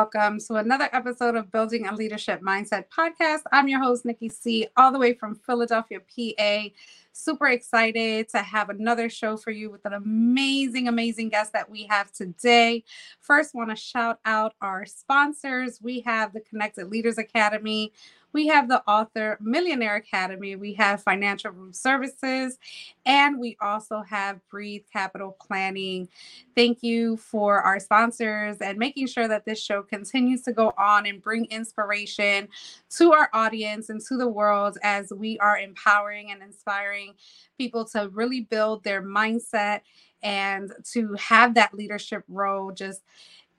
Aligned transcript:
Welcome 0.00 0.38
to 0.48 0.54
another 0.54 0.88
episode 0.94 1.34
of 1.34 1.52
Building 1.52 1.86
a 1.86 1.94
Leadership 1.94 2.40
Mindset 2.40 2.84
podcast. 2.88 3.42
I'm 3.52 3.68
your 3.68 3.82
host, 3.82 4.06
Nikki 4.06 4.30
C., 4.30 4.66
all 4.78 4.92
the 4.92 4.98
way 4.98 5.12
from 5.12 5.34
Philadelphia, 5.34 5.98
PA. 6.00 6.68
Super 7.12 7.48
excited 7.48 8.30
to 8.30 8.38
have 8.38 8.70
another 8.70 9.10
show 9.10 9.36
for 9.36 9.50
you 9.50 9.70
with 9.70 9.84
an 9.84 9.92
amazing, 9.92 10.88
amazing 10.88 11.28
guest 11.28 11.52
that 11.52 11.68
we 11.68 11.86
have 11.90 12.10
today. 12.12 12.82
First, 13.20 13.54
want 13.54 13.68
to 13.68 13.76
shout 13.76 14.20
out 14.24 14.54
our 14.62 14.86
sponsors. 14.86 15.82
We 15.82 16.00
have 16.06 16.32
the 16.32 16.40
Connected 16.40 16.88
Leaders 16.88 17.18
Academy, 17.18 17.92
we 18.32 18.46
have 18.46 18.68
the 18.68 18.82
Author 18.88 19.38
Millionaire 19.40 19.96
Academy, 19.96 20.56
we 20.56 20.74
have 20.74 21.02
Financial 21.02 21.50
Room 21.50 21.72
Services, 21.72 22.58
and 23.04 23.38
we 23.38 23.56
also 23.60 24.02
have 24.02 24.40
Breathe 24.48 24.84
Capital 24.92 25.36
Planning. 25.40 26.08
Thank 26.54 26.82
you 26.82 27.16
for 27.16 27.60
our 27.60 27.80
sponsors 27.80 28.58
and 28.58 28.78
making 28.78 29.08
sure 29.08 29.28
that 29.28 29.44
this 29.44 29.62
show 29.62 29.82
continues 29.82 30.42
to 30.42 30.52
go 30.52 30.72
on 30.78 31.06
and 31.06 31.22
bring 31.22 31.46
inspiration 31.46 32.48
to 32.90 33.12
our 33.12 33.30
audience 33.32 33.88
and 33.88 34.00
to 34.08 34.16
the 34.16 34.28
world 34.28 34.78
as 34.82 35.12
we 35.12 35.38
are 35.38 35.58
empowering 35.58 36.30
and 36.30 36.42
inspiring 36.42 37.14
people 37.58 37.84
to 37.84 38.08
really 38.12 38.42
build 38.42 38.84
their 38.84 39.02
mindset 39.02 39.80
and 40.22 40.72
to 40.92 41.14
have 41.14 41.54
that 41.54 41.74
leadership 41.74 42.22
role 42.28 42.72
just 42.72 43.02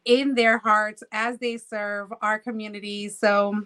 in 0.06 0.36
their 0.36 0.58
hearts 0.58 1.04
as 1.12 1.38
they 1.38 1.58
serve 1.58 2.12
our 2.22 2.40
communities. 2.40 3.18
So, 3.18 3.64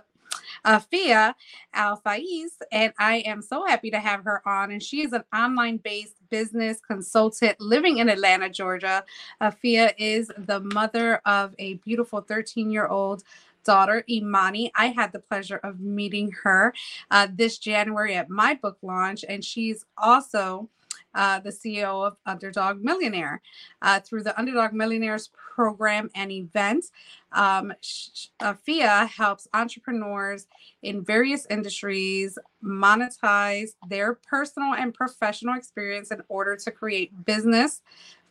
Afiya 0.65 1.35
Al 1.75 2.01
Faiz. 2.01 2.51
And 2.73 2.93
I 2.99 3.19
am 3.27 3.43
so 3.43 3.67
happy 3.67 3.91
to 3.91 4.01
have 4.01 4.25
her 4.25 4.47
on. 4.47 4.71
And 4.71 4.83
she 4.83 5.03
is 5.03 5.13
an 5.13 5.25
online 5.35 5.79
based 5.79 6.17
business 6.31 6.81
consultant 6.81 7.61
living 7.61 7.99
in 7.99 8.09
Atlanta, 8.09 8.49
Georgia. 8.49 9.05
Afiya 9.41 9.93
is 9.99 10.31
the 10.39 10.61
mother 10.61 11.21
of 11.27 11.55
a 11.59 11.75
beautiful 11.75 12.21
13 12.21 12.71
year 12.71 12.87
old 12.87 13.23
daughter, 13.65 14.05
Imani. 14.09 14.71
I 14.75 14.87
had 14.87 15.13
the 15.13 15.19
pleasure 15.19 15.59
of 15.59 15.81
meeting 15.81 16.33
her 16.43 16.73
uh, 17.11 17.29
this 17.33 17.59
January 17.59 18.15
at 18.15 18.31
my 18.31 18.55
book 18.55 18.79
launch, 18.83 19.25
and 19.29 19.45
she's 19.45 19.85
also 19.99 20.69
uh, 21.15 21.41
the 21.41 21.51
CEO 21.51 22.07
of 22.07 22.17
Underdog 22.27 22.83
Millionaire. 22.83 23.43
Uh, 23.83 24.01
through 24.01 24.23
the 24.23 24.39
Underdog 24.39 24.73
Millionaires 24.73 25.31
program 25.55 26.11
and 26.15 26.31
events, 26.31 26.91
um, 27.33 27.73
FIA 27.81 29.07
helps 29.07 29.49
entrepreneurs 29.55 30.47
in 30.83 31.05
various 31.05 31.47
industries 31.51 32.39
monetize 32.65 33.71
their 33.89 34.15
personal 34.15 34.75
and 34.75 34.95
professional 34.95 35.57
experience 35.57 36.11
in 36.11 36.23
order 36.29 36.57
to 36.57 36.71
create 36.71 37.25
business 37.25 37.83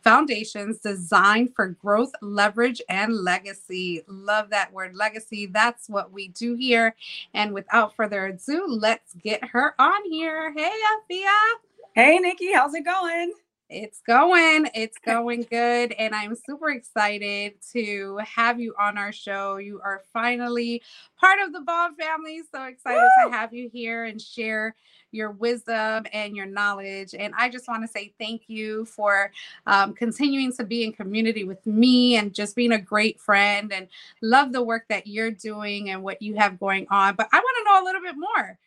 foundations 0.02 0.78
designed 0.78 1.54
for 1.54 1.68
growth, 1.68 2.12
leverage, 2.22 2.80
and 2.88 3.14
legacy. 3.14 4.02
Love 4.06 4.50
that 4.50 4.72
word, 4.72 4.94
legacy. 4.94 5.46
That's 5.46 5.88
what 5.88 6.12
we 6.12 6.28
do 6.28 6.54
here. 6.54 6.94
And 7.34 7.52
without 7.52 7.94
further 7.94 8.26
ado, 8.26 8.66
let's 8.66 9.14
get 9.14 9.44
her 9.44 9.74
on 9.78 10.10
here. 10.10 10.52
Hey, 10.52 10.72
Afiya. 11.10 11.69
Hey, 11.92 12.18
Nikki, 12.18 12.52
how's 12.52 12.72
it 12.74 12.84
going? 12.84 13.32
It's 13.68 14.00
going. 14.06 14.68
It's 14.74 14.96
going 15.04 15.42
good. 15.50 15.90
And 15.92 16.14
I'm 16.14 16.36
super 16.36 16.70
excited 16.70 17.54
to 17.72 18.16
have 18.18 18.60
you 18.60 18.76
on 18.78 18.96
our 18.96 19.10
show. 19.10 19.56
You 19.56 19.80
are 19.84 20.02
finally 20.12 20.82
part 21.18 21.40
of 21.40 21.52
the 21.52 21.60
Bomb 21.62 21.96
family. 21.96 22.42
So 22.54 22.62
excited 22.62 23.00
Woo! 23.00 23.30
to 23.30 23.36
have 23.36 23.52
you 23.52 23.68
here 23.72 24.04
and 24.04 24.22
share 24.22 24.76
your 25.10 25.32
wisdom 25.32 26.06
and 26.12 26.36
your 26.36 26.46
knowledge. 26.46 27.12
And 27.12 27.34
I 27.36 27.48
just 27.48 27.66
want 27.66 27.82
to 27.82 27.88
say 27.88 28.14
thank 28.20 28.42
you 28.46 28.84
for 28.84 29.32
um, 29.66 29.92
continuing 29.92 30.52
to 30.52 30.64
be 30.64 30.84
in 30.84 30.92
community 30.92 31.42
with 31.42 31.66
me 31.66 32.18
and 32.18 32.32
just 32.32 32.54
being 32.54 32.70
a 32.70 32.80
great 32.80 33.18
friend 33.18 33.72
and 33.72 33.88
love 34.22 34.52
the 34.52 34.62
work 34.62 34.84
that 34.90 35.08
you're 35.08 35.32
doing 35.32 35.90
and 35.90 36.04
what 36.04 36.22
you 36.22 36.36
have 36.36 36.60
going 36.60 36.86
on. 36.88 37.16
But 37.16 37.28
I 37.32 37.38
want 37.40 37.56
to 37.58 37.64
know 37.64 37.82
a 37.82 37.84
little 37.84 38.02
bit 38.02 38.14
more 38.16 38.58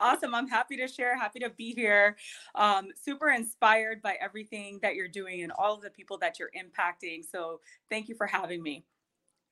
awesome. 0.00 0.34
I'm 0.34 0.48
happy 0.48 0.76
to 0.76 0.88
share, 0.88 1.16
happy 1.16 1.40
to 1.40 1.50
be 1.50 1.74
here. 1.74 2.16
Um, 2.54 2.88
super 3.00 3.30
inspired 3.30 4.02
by 4.02 4.16
everything 4.20 4.78
that 4.82 4.94
you're 4.94 5.08
doing 5.08 5.42
and 5.42 5.52
all 5.52 5.74
of 5.74 5.82
the 5.82 5.90
people 5.90 6.18
that 6.18 6.38
you're 6.38 6.50
impacting. 6.56 7.24
So 7.24 7.60
thank 7.90 8.08
you 8.08 8.14
for 8.14 8.26
having 8.26 8.62
me. 8.62 8.84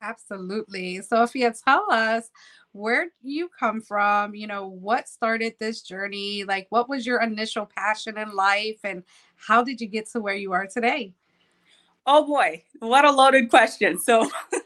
Absolutely. 0.03 1.00
Sophia, 1.00 1.54
tell 1.65 1.87
us 1.91 2.31
where 2.72 3.09
you 3.22 3.48
come 3.48 3.81
from, 3.81 4.34
you 4.34 4.47
know, 4.47 4.66
what 4.66 5.09
started 5.09 5.54
this 5.59 5.82
journey? 5.82 6.44
Like 6.44 6.66
what 6.71 6.88
was 6.88 7.06
your 7.06 7.22
initial 7.22 7.66
passion 7.66 8.19
in 8.19 8.34
life 8.34 8.81
and 8.82 9.04
how 9.37 9.62
did 9.62 9.81
you 9.81 9.87
get 9.87 10.10
to 10.10 10.21
where 10.21 10.34
you 10.34 10.53
are 10.53 10.66
today? 10.66 11.15
Oh 12.04 12.26
boy, 12.26 12.65
what 12.81 13.04
a 13.04 13.12
loaded 13.12 13.48
question. 13.48 13.97
So 13.98 14.28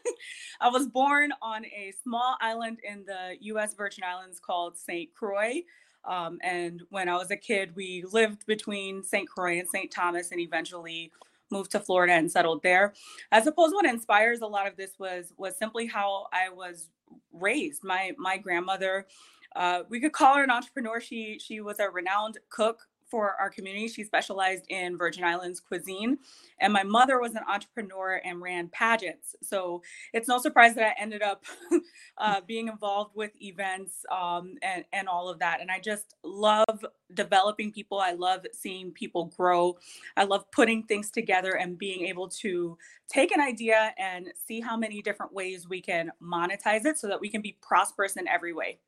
I 0.61 0.69
was 0.69 0.87
born 0.87 1.33
on 1.43 1.65
a 1.67 1.93
small 2.03 2.37
island 2.41 2.79
in 2.89 3.05
the 3.05 3.37
US 3.41 3.75
Virgin 3.75 4.05
Islands 4.05 4.41
called 4.41 4.77
St. 4.77 5.13
Croix. 5.15 5.63
Um, 6.05 6.39
and 6.43 6.83
when 6.91 7.09
I 7.09 7.17
was 7.17 7.31
a 7.31 7.37
kid, 7.37 7.75
we 7.75 8.05
lived 8.13 8.47
between 8.47 9.03
St. 9.03 9.29
Croix 9.29 9.59
and 9.59 9.69
St. 9.69 9.91
Thomas 9.91 10.31
and 10.31 10.41
eventually 10.41 11.13
moved 11.51 11.71
to 11.73 11.81
Florida 11.81 12.13
and 12.13 12.31
settled 12.31 12.63
there. 12.63 12.95
I 13.33 13.43
suppose 13.43 13.73
what 13.73 13.87
inspires 13.87 14.41
a 14.41 14.47
lot 14.47 14.67
of 14.67 14.77
this 14.77 14.93
was 14.99 15.33
was 15.37 15.57
simply 15.57 15.87
how 15.87 16.27
I 16.33 16.49
was 16.49 16.89
raised. 17.33 17.85
My 17.85 18.13
my 18.19 18.37
grandmother, 18.37 19.07
uh, 19.55 19.83
we 19.89 20.01
could 20.01 20.13
call 20.13 20.37
her 20.37 20.45
an 20.45 20.51
entrepreneur. 20.51 21.01
She 21.01 21.39
she 21.39 21.61
was 21.61 21.79
a 21.79 21.91
renowned 21.91 22.39
cook 22.51 22.89
for 23.11 23.35
our 23.41 23.51
community. 23.51 23.89
She 23.89 24.05
specialized 24.05 24.65
in 24.69 24.97
Virgin 24.97 25.25
Islands 25.25 25.61
cuisine. 25.61 26.19
And 26.61 26.73
my 26.73 26.83
mother 26.83 27.21
was 27.21 27.35
an 27.35 27.43
entrepreneur 27.49 28.21
and 28.25 28.41
ran 28.41 28.69
pageants. 28.69 29.37
So 29.43 29.83
it's 30.13 30.29
no 30.29 30.39
surprise 30.39 30.75
that 30.75 30.87
I 30.87 31.01
ended 31.01 31.23
up 31.23 31.45
uh, 32.19 32.41
being 32.47 32.69
involved 32.69 33.15
with 33.15 33.31
events 33.41 34.05
um, 34.11 34.55
and, 34.63 34.85
and 34.93 35.09
all 35.09 35.29
of 35.29 35.39
that. 35.39 35.61
And 35.61 35.71
I 35.71 35.81
just 35.81 36.15
love 36.25 36.85
developing 37.15 37.73
people. 37.73 37.99
I 37.99 38.13
love 38.13 38.47
seeing 38.53 38.91
people 38.91 39.27
grow. 39.37 39.77
I 40.17 40.25
love 40.25 40.51
putting 40.51 40.83
things 40.83 41.11
together 41.11 41.53
and 41.53 41.79
being 41.79 42.07
able 42.07 42.29
to 42.29 42.77
take 43.09 43.33
an 43.33 43.41
idea 43.41 43.95
and 43.99 44.33
see 44.47 44.61
how 44.61 44.77
many 44.77 45.03
different 45.03 45.33
ways 45.33 45.69
we 45.69 45.81
can 45.81 46.11
monetize 46.23 46.85
it 46.85 46.99
so 46.99 47.07
that 47.09 47.21
we 47.21 47.29
can 47.29 47.43
be 47.43 47.57
prosperous 47.63 48.17
in 48.17 48.27
every 48.27 48.53
way. 48.53 48.79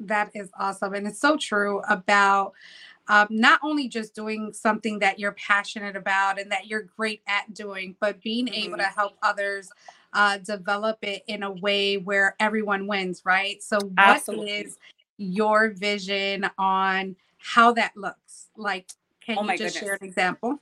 That 0.00 0.30
is 0.34 0.50
awesome. 0.58 0.94
And 0.94 1.06
it's 1.06 1.20
so 1.20 1.36
true 1.36 1.82
about 1.88 2.52
um, 3.08 3.26
not 3.28 3.60
only 3.62 3.88
just 3.88 4.14
doing 4.14 4.52
something 4.52 4.98
that 5.00 5.18
you're 5.18 5.32
passionate 5.32 5.96
about 5.96 6.40
and 6.40 6.50
that 6.52 6.68
you're 6.68 6.88
great 6.96 7.22
at 7.26 7.52
doing, 7.52 7.96
but 8.00 8.22
being 8.22 8.46
mm-hmm. 8.46 8.66
able 8.66 8.78
to 8.78 8.84
help 8.84 9.16
others 9.22 9.70
uh, 10.12 10.38
develop 10.38 10.98
it 11.02 11.24
in 11.26 11.42
a 11.42 11.50
way 11.50 11.96
where 11.96 12.36
everyone 12.40 12.86
wins, 12.86 13.22
right? 13.24 13.62
So, 13.62 13.78
what 13.80 13.92
Absolutely. 13.98 14.50
is 14.50 14.78
your 15.18 15.70
vision 15.70 16.48
on 16.58 17.16
how 17.38 17.72
that 17.74 17.96
looks? 17.96 18.46
Like, 18.56 18.90
can 19.20 19.38
oh 19.38 19.42
you 19.42 19.58
just 19.58 19.74
goodness. 19.74 19.74
share 19.74 19.94
an 20.00 20.06
example? 20.06 20.60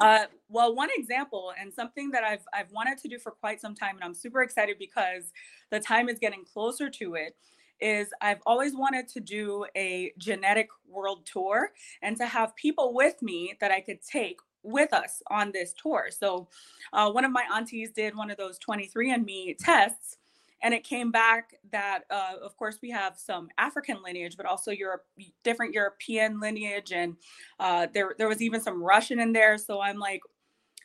uh, 0.00 0.24
well, 0.48 0.74
one 0.74 0.88
example 0.96 1.52
and 1.60 1.72
something 1.72 2.10
that 2.10 2.24
I've 2.24 2.46
I've 2.52 2.70
wanted 2.72 2.98
to 2.98 3.08
do 3.08 3.18
for 3.18 3.30
quite 3.32 3.60
some 3.60 3.74
time, 3.74 3.96
and 3.96 4.04
I'm 4.04 4.14
super 4.14 4.42
excited 4.42 4.78
because 4.78 5.32
the 5.70 5.80
time 5.80 6.08
is 6.08 6.18
getting 6.18 6.44
closer 6.44 6.90
to 6.90 7.14
it 7.14 7.36
is 7.82 8.08
I've 8.20 8.40
always 8.46 8.74
wanted 8.74 9.08
to 9.08 9.20
do 9.20 9.66
a 9.76 10.12
genetic 10.18 10.68
world 10.88 11.26
tour 11.26 11.72
and 12.00 12.16
to 12.16 12.26
have 12.26 12.54
people 12.56 12.94
with 12.94 13.20
me 13.20 13.54
that 13.60 13.70
I 13.70 13.80
could 13.80 14.00
take 14.02 14.38
with 14.62 14.92
us 14.92 15.22
on 15.28 15.50
this 15.52 15.72
tour. 15.72 16.08
So, 16.16 16.48
uh, 16.92 17.10
one 17.10 17.24
of 17.24 17.32
my 17.32 17.44
aunties 17.52 17.90
did 17.90 18.14
one 18.14 18.30
of 18.30 18.36
those 18.36 18.58
23andMe 18.60 19.56
tests, 19.58 20.18
and 20.62 20.72
it 20.72 20.84
came 20.84 21.10
back 21.10 21.54
that, 21.72 22.04
uh, 22.10 22.34
of 22.40 22.56
course, 22.56 22.78
we 22.80 22.90
have 22.90 23.18
some 23.18 23.48
African 23.58 23.98
lineage, 24.04 24.36
but 24.36 24.46
also 24.46 24.70
Europe, 24.70 25.04
different 25.42 25.74
European 25.74 26.38
lineage, 26.38 26.92
and 26.92 27.16
uh, 27.58 27.88
there 27.92 28.14
there 28.16 28.28
was 28.28 28.40
even 28.40 28.60
some 28.60 28.82
Russian 28.82 29.18
in 29.18 29.32
there. 29.32 29.58
So 29.58 29.80
I'm 29.80 29.98
like, 29.98 30.20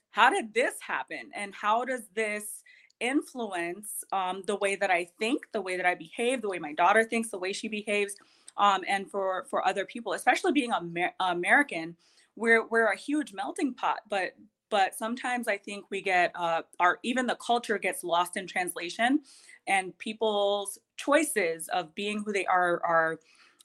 how 0.09 0.31
did 0.31 0.53
this 0.53 0.73
happen, 0.81 1.29
and 1.35 1.53
how 1.53 1.85
does 1.85 2.07
this 2.15 2.63
influence 2.99 4.03
um, 4.11 4.43
the 4.47 4.55
way 4.55 4.75
that 4.75 4.91
I 4.91 5.07
think, 5.19 5.45
the 5.51 5.61
way 5.61 5.77
that 5.77 5.85
I 5.85 5.95
behave, 5.95 6.41
the 6.41 6.49
way 6.49 6.59
my 6.59 6.73
daughter 6.73 7.03
thinks, 7.03 7.29
the 7.29 7.39
way 7.39 7.53
she 7.53 7.67
behaves, 7.67 8.15
um, 8.57 8.81
and 8.87 9.09
for 9.09 9.45
for 9.49 9.67
other 9.67 9.85
people, 9.85 10.13
especially 10.13 10.51
being 10.51 10.71
Amer- 10.71 11.13
American, 11.19 11.95
we're 12.35 12.65
we're 12.67 12.91
a 12.91 12.97
huge 12.97 13.33
melting 13.33 13.73
pot. 13.73 13.99
But 14.09 14.35
but 14.69 14.95
sometimes 14.95 15.47
I 15.47 15.57
think 15.57 15.85
we 15.89 16.01
get 16.01 16.31
uh, 16.35 16.63
our 16.79 16.99
even 17.03 17.27
the 17.27 17.35
culture 17.35 17.77
gets 17.77 18.03
lost 18.03 18.37
in 18.37 18.47
translation, 18.47 19.21
and 19.67 19.97
people's 19.97 20.79
choices 20.97 21.67
of 21.69 21.93
being 21.95 22.23
who 22.23 22.33
they 22.33 22.45
are 22.45 22.81
are 22.83 23.19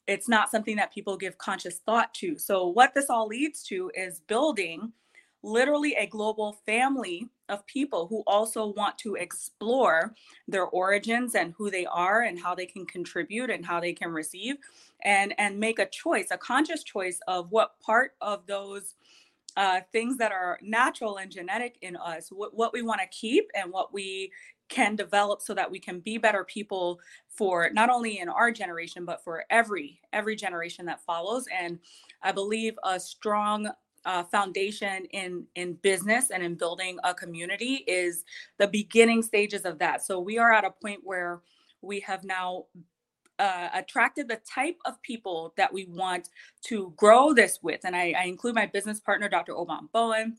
it's 0.08 0.28
not 0.28 0.50
something 0.50 0.76
that 0.76 0.92
people 0.92 1.16
give 1.16 1.38
conscious 1.38 1.78
thought 1.78 2.12
to. 2.14 2.36
So 2.36 2.66
what 2.66 2.92
this 2.94 3.08
all 3.08 3.28
leads 3.28 3.62
to 3.64 3.90
is 3.94 4.20
building 4.20 4.92
literally 5.42 5.94
a 5.94 6.06
global 6.06 6.52
family 6.64 7.28
of 7.48 7.66
people 7.66 8.06
who 8.06 8.22
also 8.26 8.66
want 8.66 8.96
to 8.98 9.16
explore 9.16 10.14
their 10.46 10.66
origins 10.66 11.34
and 11.34 11.52
who 11.56 11.70
they 11.70 11.84
are 11.86 12.22
and 12.22 12.38
how 12.38 12.54
they 12.54 12.66
can 12.66 12.86
contribute 12.86 13.50
and 13.50 13.66
how 13.66 13.80
they 13.80 13.92
can 13.92 14.10
receive 14.10 14.56
and 15.02 15.34
and 15.38 15.58
make 15.58 15.78
a 15.78 15.86
choice 15.86 16.28
a 16.30 16.38
conscious 16.38 16.82
choice 16.84 17.18
of 17.26 17.50
what 17.50 17.78
part 17.80 18.12
of 18.20 18.46
those 18.46 18.94
uh, 19.54 19.80
things 19.92 20.16
that 20.16 20.32
are 20.32 20.58
natural 20.62 21.18
and 21.18 21.30
genetic 21.30 21.76
in 21.82 21.96
us 21.96 22.30
what, 22.30 22.54
what 22.54 22.72
we 22.72 22.80
want 22.80 23.00
to 23.00 23.06
keep 23.08 23.50
and 23.54 23.70
what 23.70 23.92
we 23.92 24.30
can 24.68 24.96
develop 24.96 25.42
so 25.42 25.52
that 25.52 25.70
we 25.70 25.78
can 25.78 26.00
be 26.00 26.16
better 26.16 26.44
people 26.44 26.98
for 27.28 27.68
not 27.74 27.90
only 27.90 28.20
in 28.20 28.28
our 28.28 28.50
generation 28.50 29.04
but 29.04 29.22
for 29.22 29.44
every 29.50 30.00
every 30.14 30.34
generation 30.34 30.86
that 30.86 31.04
follows. 31.04 31.46
And 31.52 31.78
i 32.22 32.32
believe 32.32 32.78
a 32.84 32.98
strong 32.98 33.68
uh, 34.04 34.24
foundation 34.24 35.04
in 35.06 35.46
in 35.54 35.74
business 35.74 36.30
and 36.30 36.42
in 36.42 36.54
building 36.54 36.98
a 37.04 37.14
community 37.14 37.84
is 37.86 38.24
the 38.58 38.68
beginning 38.68 39.22
stages 39.22 39.62
of 39.62 39.78
that. 39.78 40.04
So 40.04 40.20
we 40.20 40.38
are 40.38 40.52
at 40.52 40.64
a 40.64 40.70
point 40.70 41.00
where 41.02 41.40
we 41.80 42.00
have 42.00 42.24
now 42.24 42.66
uh, 43.38 43.68
attracted 43.74 44.28
the 44.28 44.40
type 44.48 44.76
of 44.84 45.00
people 45.02 45.52
that 45.56 45.72
we 45.72 45.86
want 45.86 46.28
to 46.62 46.92
grow 46.96 47.32
this 47.32 47.58
with, 47.62 47.80
and 47.84 47.96
I, 47.96 48.14
I 48.18 48.24
include 48.24 48.54
my 48.54 48.66
business 48.66 49.00
partner, 49.00 49.28
Dr. 49.28 49.56
Oban 49.56 49.88
Bowen 49.92 50.38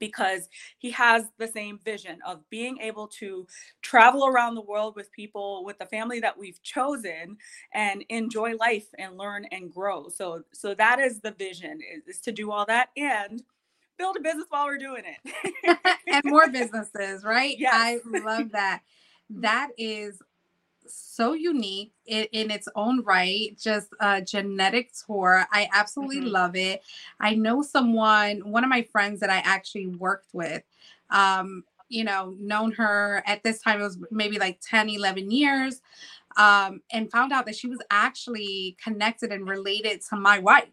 because 0.00 0.48
he 0.78 0.90
has 0.90 1.30
the 1.38 1.46
same 1.46 1.78
vision 1.84 2.18
of 2.26 2.48
being 2.50 2.78
able 2.78 3.06
to 3.06 3.46
travel 3.82 4.26
around 4.26 4.56
the 4.56 4.60
world 4.62 4.96
with 4.96 5.12
people 5.12 5.64
with 5.64 5.78
the 5.78 5.86
family 5.86 6.18
that 6.18 6.36
we've 6.36 6.60
chosen 6.62 7.36
and 7.72 8.04
enjoy 8.08 8.56
life 8.56 8.86
and 8.98 9.16
learn 9.16 9.44
and 9.52 9.72
grow. 9.72 10.08
So 10.08 10.42
so 10.52 10.74
that 10.74 10.98
is 10.98 11.20
the 11.20 11.32
vision 11.32 11.78
is, 11.80 12.16
is 12.16 12.20
to 12.22 12.32
do 12.32 12.50
all 12.50 12.66
that 12.66 12.88
and 12.96 13.42
build 13.98 14.16
a 14.16 14.20
business 14.20 14.46
while 14.48 14.66
we're 14.66 14.78
doing 14.78 15.04
it. 15.04 15.78
And 16.12 16.24
more 16.24 16.48
businesses 16.52 17.22
right? 17.22 17.56
Yes. 17.58 17.72
i 17.74 18.18
love 18.18 18.50
that. 18.52 18.80
Mm-hmm. 19.30 19.42
That 19.42 19.68
is 19.78 20.20
so 20.94 21.32
unique 21.32 21.92
in, 22.06 22.26
in, 22.32 22.50
its 22.50 22.68
own 22.74 23.02
right, 23.02 23.56
just 23.58 23.88
a 24.00 24.20
genetic 24.22 24.92
tour. 25.06 25.46
I 25.52 25.68
absolutely 25.72 26.18
mm-hmm. 26.18 26.28
love 26.28 26.56
it. 26.56 26.82
I 27.18 27.34
know 27.34 27.62
someone, 27.62 28.38
one 28.50 28.64
of 28.64 28.70
my 28.70 28.82
friends 28.82 29.20
that 29.20 29.30
I 29.30 29.38
actually 29.38 29.88
worked 29.88 30.28
with, 30.32 30.62
um, 31.10 31.64
you 31.88 32.04
know, 32.04 32.34
known 32.38 32.72
her 32.72 33.22
at 33.26 33.42
this 33.42 33.60
time, 33.60 33.80
it 33.80 33.84
was 33.84 33.98
maybe 34.10 34.38
like 34.38 34.60
10, 34.60 34.88
11 34.88 35.30
years, 35.30 35.82
um, 36.36 36.80
and 36.92 37.10
found 37.10 37.32
out 37.32 37.46
that 37.46 37.56
she 37.56 37.66
was 37.66 37.80
actually 37.90 38.76
connected 38.82 39.32
and 39.32 39.48
related 39.48 40.00
to 40.08 40.16
my 40.16 40.38
wife, 40.38 40.68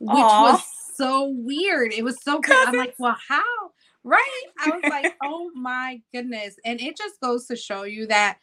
which 0.00 0.16
Aww. 0.16 0.52
was 0.52 0.62
so 0.96 1.28
weird. 1.28 1.92
It 1.92 2.04
was 2.04 2.20
so 2.22 2.40
good. 2.40 2.68
I'm 2.68 2.76
like, 2.76 2.94
well, 2.98 3.16
how? 3.28 3.42
Right? 4.04 4.44
I 4.58 4.70
was 4.70 4.82
like, 4.90 5.16
oh 5.22 5.50
my 5.54 6.00
goodness. 6.12 6.56
And 6.64 6.80
it 6.80 6.96
just 6.96 7.20
goes 7.20 7.46
to 7.46 7.56
show 7.56 7.84
you 7.84 8.06
that 8.06 8.38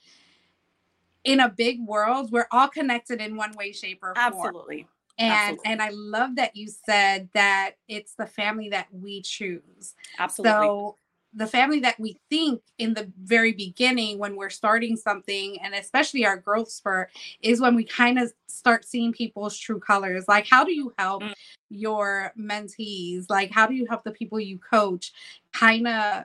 in 1.25 1.41
a 1.41 1.49
big 1.49 1.85
world, 1.85 2.31
we're 2.31 2.47
all 2.51 2.69
connected 2.69 3.19
in 3.19 3.35
one 3.35 3.51
way, 3.53 3.71
shape, 3.71 3.99
or 4.01 4.13
form. 4.15 4.25
Absolutely. 4.25 4.87
And 5.17 5.31
Absolutely. 5.31 5.71
and 5.71 5.81
I 5.81 5.89
love 5.89 6.35
that 6.35 6.55
you 6.55 6.67
said 6.67 7.29
that 7.33 7.71
it's 7.87 8.13
the 8.13 8.27
family 8.27 8.69
that 8.69 8.87
we 8.91 9.21
choose. 9.21 9.95
Absolutely. 10.19 10.67
So 10.67 10.97
the 11.35 11.47
family 11.47 11.81
that 11.81 11.99
we 11.99 12.17
think 12.29 12.61
in 12.77 12.93
the 12.93 13.11
very 13.21 13.51
beginning 13.51 14.17
when 14.17 14.35
we're 14.37 14.49
starting 14.49 14.95
something 14.95 15.59
and 15.61 15.75
especially 15.75 16.25
our 16.25 16.37
growth 16.37 16.71
spurt 16.71 17.09
is 17.41 17.59
when 17.59 17.75
we 17.75 17.83
kind 17.83 18.17
of 18.17 18.31
start 18.47 18.85
seeing 18.85 19.11
people's 19.11 19.57
true 19.57 19.79
colors 19.79 20.23
like 20.29 20.47
how 20.49 20.63
do 20.63 20.73
you 20.73 20.93
help 20.97 21.21
mm. 21.21 21.33
your 21.69 22.31
mentees 22.39 23.25
like 23.29 23.51
how 23.51 23.67
do 23.67 23.73
you 23.73 23.85
help 23.89 24.03
the 24.05 24.11
people 24.11 24.39
you 24.39 24.57
coach 24.57 25.11
kind 25.51 25.87
of 25.87 26.23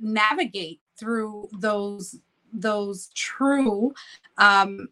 navigate 0.00 0.80
through 0.96 1.48
those 1.52 2.18
those 2.52 3.08
true 3.14 3.94
um, 4.38 4.88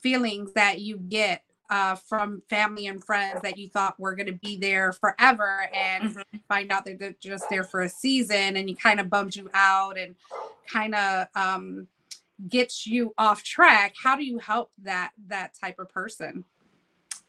feelings 0.00 0.52
that 0.52 0.80
you 0.80 0.98
get 0.98 1.42
uh, 1.70 1.94
from 1.94 2.42
family 2.48 2.86
and 2.86 3.02
friends 3.02 3.40
that 3.42 3.56
you 3.56 3.68
thought 3.68 3.98
were 3.98 4.14
going 4.14 4.26
to 4.26 4.32
be 4.32 4.56
there 4.56 4.92
forever 4.92 5.68
and 5.74 6.10
mm-hmm. 6.10 6.38
find 6.46 6.70
out 6.70 6.84
that 6.84 6.98
they're 6.98 7.14
just 7.20 7.48
there 7.48 7.64
for 7.64 7.82
a 7.82 7.88
season 7.88 8.56
and 8.56 8.68
you 8.68 8.76
kind 8.76 9.00
of 9.00 9.08
bums 9.08 9.34
you 9.34 9.50
out 9.54 9.98
and 9.98 10.14
kind 10.70 10.94
of 10.94 11.26
um, 11.34 11.86
gets 12.48 12.86
you 12.86 13.14
off 13.16 13.42
track 13.42 13.94
how 14.00 14.14
do 14.14 14.24
you 14.24 14.38
help 14.38 14.70
that 14.82 15.10
that 15.26 15.52
type 15.58 15.78
of 15.78 15.88
person 15.88 16.44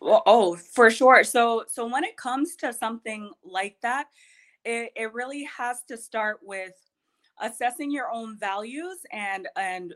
well, 0.01 0.23
oh 0.25 0.55
for 0.55 0.91
sure 0.91 1.23
so 1.23 1.63
so 1.67 1.87
when 1.87 2.03
it 2.03 2.17
comes 2.17 2.55
to 2.55 2.73
something 2.73 3.31
like 3.43 3.77
that 3.81 4.07
it, 4.65 4.91
it 4.95 5.13
really 5.13 5.43
has 5.43 5.83
to 5.83 5.95
start 5.95 6.39
with 6.43 6.73
assessing 7.41 7.91
your 7.91 8.11
own 8.11 8.37
values 8.37 8.99
and 9.11 9.47
and 9.55 9.93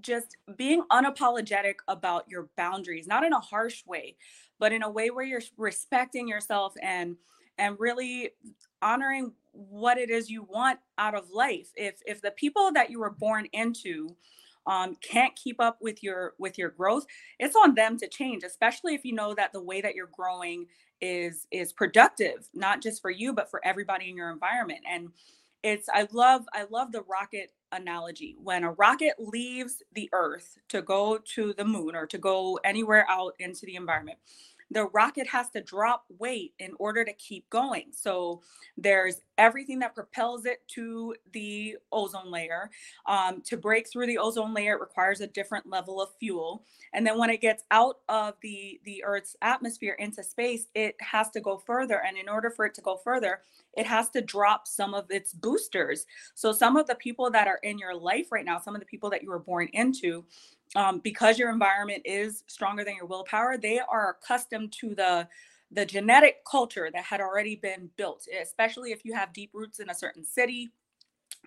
just 0.00 0.36
being 0.56 0.82
unapologetic 0.90 1.74
about 1.88 2.26
your 2.28 2.48
boundaries 2.56 3.06
not 3.06 3.24
in 3.24 3.32
a 3.32 3.40
harsh 3.40 3.84
way 3.86 4.16
but 4.58 4.72
in 4.72 4.82
a 4.82 4.90
way 4.90 5.10
where 5.10 5.24
you're 5.24 5.42
respecting 5.56 6.26
yourself 6.26 6.72
and 6.82 7.16
and 7.58 7.76
really 7.78 8.30
honoring 8.80 9.32
what 9.52 9.98
it 9.98 10.10
is 10.10 10.30
you 10.30 10.42
want 10.44 10.78
out 10.98 11.14
of 11.14 11.30
life. 11.30 11.68
If 11.76 12.00
if 12.06 12.22
the 12.22 12.30
people 12.32 12.72
that 12.72 12.90
you 12.90 13.00
were 13.00 13.10
born 13.10 13.46
into 13.52 14.16
um, 14.66 14.96
can't 15.02 15.34
keep 15.34 15.60
up 15.60 15.78
with 15.80 16.02
your 16.04 16.34
with 16.38 16.56
your 16.56 16.70
growth 16.70 17.04
it's 17.40 17.56
on 17.56 17.74
them 17.74 17.98
to 17.98 18.06
change 18.06 18.44
especially 18.44 18.94
if 18.94 19.04
you 19.04 19.12
know 19.12 19.34
that 19.34 19.52
the 19.52 19.60
way 19.60 19.80
that 19.80 19.96
you're 19.96 20.10
growing 20.12 20.66
is 21.00 21.48
is 21.50 21.72
productive 21.72 22.48
not 22.54 22.80
just 22.80 23.02
for 23.02 23.10
you 23.10 23.32
but 23.32 23.50
for 23.50 23.60
everybody 23.64 24.08
in 24.08 24.16
your 24.16 24.30
environment. 24.30 24.80
And 24.88 25.08
it's 25.62 25.88
i 25.92 26.06
love 26.12 26.44
i 26.52 26.64
love 26.70 26.92
the 26.92 27.02
rocket 27.02 27.52
analogy. 27.72 28.36
When 28.38 28.64
a 28.64 28.72
rocket 28.72 29.14
leaves 29.18 29.82
the 29.94 30.08
earth 30.12 30.58
to 30.68 30.82
go 30.82 31.18
to 31.34 31.54
the 31.54 31.64
moon 31.64 31.96
or 31.96 32.06
to 32.06 32.18
go 32.18 32.60
anywhere 32.64 33.06
out 33.08 33.34
into 33.38 33.66
the 33.66 33.76
environment 33.76 34.18
the 34.72 34.86
rocket 34.86 35.26
has 35.26 35.50
to 35.50 35.60
drop 35.60 36.04
weight 36.18 36.54
in 36.58 36.72
order 36.78 37.04
to 37.04 37.12
keep 37.14 37.48
going. 37.50 37.86
So 37.92 38.42
there's 38.76 39.20
everything 39.38 39.78
that 39.80 39.94
propels 39.94 40.46
it 40.46 40.66
to 40.68 41.14
the 41.32 41.76
ozone 41.90 42.30
layer. 42.30 42.70
Um, 43.06 43.42
to 43.42 43.56
break 43.56 43.88
through 43.88 44.06
the 44.06 44.18
ozone 44.18 44.54
layer, 44.54 44.74
it 44.74 44.80
requires 44.80 45.20
a 45.20 45.26
different 45.26 45.68
level 45.68 46.00
of 46.00 46.10
fuel. 46.18 46.64
And 46.92 47.06
then 47.06 47.18
when 47.18 47.30
it 47.30 47.40
gets 47.40 47.64
out 47.70 47.98
of 48.08 48.34
the, 48.42 48.80
the 48.84 49.02
Earth's 49.04 49.36
atmosphere 49.42 49.96
into 49.98 50.22
space, 50.22 50.66
it 50.74 50.96
has 51.00 51.30
to 51.30 51.40
go 51.40 51.58
further. 51.58 52.02
And 52.06 52.16
in 52.16 52.28
order 52.28 52.50
for 52.50 52.64
it 52.64 52.74
to 52.74 52.80
go 52.80 52.96
further, 52.96 53.40
it 53.74 53.86
has 53.86 54.10
to 54.10 54.20
drop 54.20 54.66
some 54.66 54.94
of 54.94 55.10
its 55.10 55.32
boosters. 55.32 56.06
So 56.34 56.52
some 56.52 56.76
of 56.76 56.86
the 56.86 56.94
people 56.94 57.30
that 57.30 57.48
are 57.48 57.60
in 57.62 57.78
your 57.78 57.94
life 57.94 58.30
right 58.30 58.44
now, 58.44 58.58
some 58.58 58.74
of 58.74 58.80
the 58.80 58.86
people 58.86 59.10
that 59.10 59.22
you 59.22 59.30
were 59.30 59.38
born 59.38 59.68
into, 59.72 60.24
um, 60.76 61.00
because 61.00 61.38
your 61.38 61.50
environment 61.50 62.02
is 62.04 62.44
stronger 62.46 62.84
than 62.84 62.96
your 62.96 63.06
willpower, 63.06 63.56
they 63.58 63.80
are 63.80 64.10
accustomed 64.10 64.72
to 64.80 64.94
the 64.94 65.28
the 65.74 65.86
genetic 65.86 66.44
culture 66.44 66.90
that 66.92 67.02
had 67.02 67.22
already 67.22 67.56
been 67.56 67.88
built, 67.96 68.26
especially 68.42 68.92
if 68.92 69.06
you 69.06 69.14
have 69.14 69.32
deep 69.32 69.50
roots 69.54 69.80
in 69.80 69.88
a 69.88 69.94
certain 69.94 70.22
city 70.22 70.70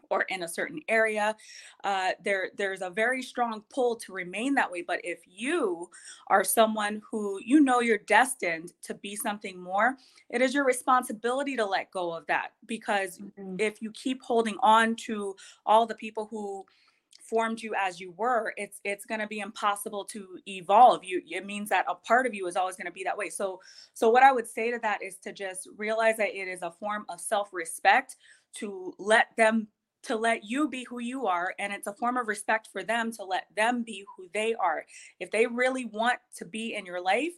or 0.09 0.23
in 0.29 0.43
a 0.43 0.47
certain 0.47 0.81
area. 0.87 1.35
Uh, 1.83 2.11
there, 2.23 2.49
there's 2.57 2.81
a 2.81 2.89
very 2.89 3.21
strong 3.21 3.63
pull 3.69 3.95
to 3.95 4.13
remain 4.13 4.53
that 4.55 4.71
way. 4.71 4.81
But 4.81 5.01
if 5.03 5.19
you 5.27 5.89
are 6.27 6.43
someone 6.43 7.01
who 7.09 7.39
you 7.43 7.59
know 7.59 7.81
you're 7.81 7.97
destined 7.99 8.73
to 8.83 8.93
be 8.93 9.15
something 9.15 9.61
more, 9.61 9.97
it 10.29 10.41
is 10.41 10.53
your 10.53 10.65
responsibility 10.65 11.55
to 11.55 11.65
let 11.65 11.91
go 11.91 12.13
of 12.13 12.25
that. 12.27 12.53
Because 12.65 13.19
mm-hmm. 13.19 13.55
if 13.59 13.81
you 13.81 13.91
keep 13.91 14.21
holding 14.21 14.57
on 14.61 14.95
to 14.95 15.35
all 15.65 15.85
the 15.85 15.95
people 15.95 16.27
who 16.29 16.65
formed 17.29 17.61
you 17.61 17.73
as 17.75 17.99
you 17.99 18.13
were 18.17 18.53
it's 18.57 18.79
it's 18.83 19.05
going 19.05 19.19
to 19.19 19.27
be 19.27 19.39
impossible 19.39 20.05
to 20.05 20.37
evolve. 20.47 21.03
You 21.03 21.21
it 21.29 21.45
means 21.45 21.69
that 21.69 21.85
a 21.89 21.95
part 21.95 22.25
of 22.25 22.33
you 22.33 22.47
is 22.47 22.55
always 22.55 22.75
going 22.75 22.87
to 22.87 22.91
be 22.91 23.03
that 23.03 23.17
way. 23.17 23.29
So 23.29 23.59
so 23.93 24.09
what 24.09 24.23
i 24.23 24.31
would 24.31 24.47
say 24.47 24.71
to 24.71 24.79
that 24.79 25.01
is 25.03 25.17
to 25.19 25.33
just 25.33 25.67
realize 25.77 26.17
that 26.17 26.35
it 26.35 26.47
is 26.47 26.61
a 26.61 26.71
form 26.71 27.05
of 27.09 27.19
self-respect 27.19 28.15
to 28.55 28.93
let 28.99 29.27
them 29.37 29.67
to 30.03 30.15
let 30.15 30.43
you 30.43 30.69
be 30.69 30.83
who 30.83 30.99
you 30.99 31.25
are 31.25 31.55
and 31.57 31.73
it's 31.73 31.87
a 31.87 31.93
form 31.93 32.15
of 32.15 32.27
respect 32.27 32.69
for 32.71 32.83
them 32.83 33.11
to 33.11 33.23
let 33.23 33.45
them 33.55 33.81
be 33.83 34.05
who 34.15 34.27
they 34.33 34.53
are. 34.53 34.85
If 35.19 35.31
they 35.31 35.47
really 35.47 35.85
want 35.85 36.19
to 36.37 36.45
be 36.45 36.75
in 36.75 36.85
your 36.85 37.01
life 37.01 37.33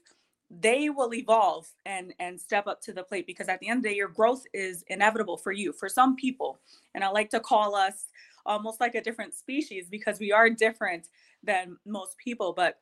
they 0.50 0.90
will 0.90 1.14
evolve 1.14 1.68
and 1.86 2.14
and 2.20 2.40
step 2.40 2.68
up 2.68 2.82
to 2.82 2.94
the 2.94 3.04
plate 3.04 3.28
because 3.28 3.50
at 3.50 3.60
the 3.60 3.68
end 3.68 3.80
of 3.80 3.84
the 3.84 3.90
day 3.90 3.96
your 3.96 4.08
growth 4.08 4.44
is 4.54 4.84
inevitable 4.88 5.38
for 5.38 5.52
you 5.52 5.74
for 5.74 5.90
some 5.90 6.16
people. 6.16 6.60
And 6.94 7.04
i 7.04 7.10
like 7.10 7.30
to 7.32 7.40
call 7.40 7.76
us 7.76 8.08
almost 8.48 8.80
like 8.80 8.96
a 8.96 9.02
different 9.02 9.34
species 9.34 9.88
because 9.90 10.20
we 10.20 10.32
are 10.32 10.50
different 10.50 11.10
than 11.44 11.78
most 11.86 12.18
people. 12.18 12.54
But 12.54 12.80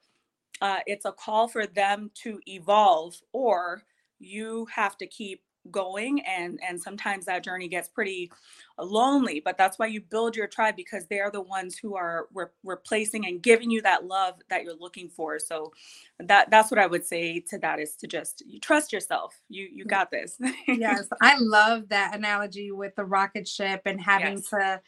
uh, 0.62 0.79
it's 0.86 1.05
a 1.05 1.12
call 1.12 1.48
for 1.48 1.65
them 1.65 2.12
to 2.24 2.39
evolve, 2.48 3.15
or 3.34 3.84
you 4.19 4.67
have 4.74 4.98
to 4.98 5.07
keep 5.07 5.41
going 5.72 6.22
and 6.25 6.60
and 6.67 6.79
sometimes 6.79 7.25
that 7.25 7.43
journey 7.43 7.67
gets 7.67 7.88
pretty 7.88 8.31
lonely 8.77 9.41
but 9.43 9.57
that's 9.57 9.79
why 9.79 9.88
you 9.88 10.00
build 10.00 10.36
your 10.36 10.48
tribe 10.48 10.75
because 10.75 11.05
they're 11.07 11.31
the 11.31 11.41
ones 11.41 11.77
who 11.77 11.95
are 11.95 12.27
re- 12.34 12.45
replacing 12.63 13.25
and 13.25 13.41
giving 13.41 13.72
you 13.72 13.81
that 13.81 14.05
love 14.05 14.36
that 14.50 14.63
you're 14.63 14.75
looking 14.75 15.10
for 15.10 15.39
so 15.39 15.72
that 16.19 16.50
that's 16.51 16.69
what 16.69 16.79
i 16.79 16.86
would 16.86 17.05
say 17.05 17.39
to 17.39 17.57
that 17.57 17.79
is 17.79 17.95
to 17.95 18.05
just 18.05 18.43
you 18.45 18.60
trust 18.60 18.93
yourself 18.93 19.39
you 19.50 19.67
you 19.74 19.86
got 19.86 20.12
this 20.12 20.38
yes 20.67 21.07
i 21.22 21.36
love 21.39 21.89
that 21.89 22.15
analogy 22.15 22.72
with 22.72 22.95
the 22.95 23.05
rocket 23.05 23.48
ship 23.48 23.81
and 23.86 24.00
having 24.00 24.36
yes. 24.36 24.50
to 24.50 24.81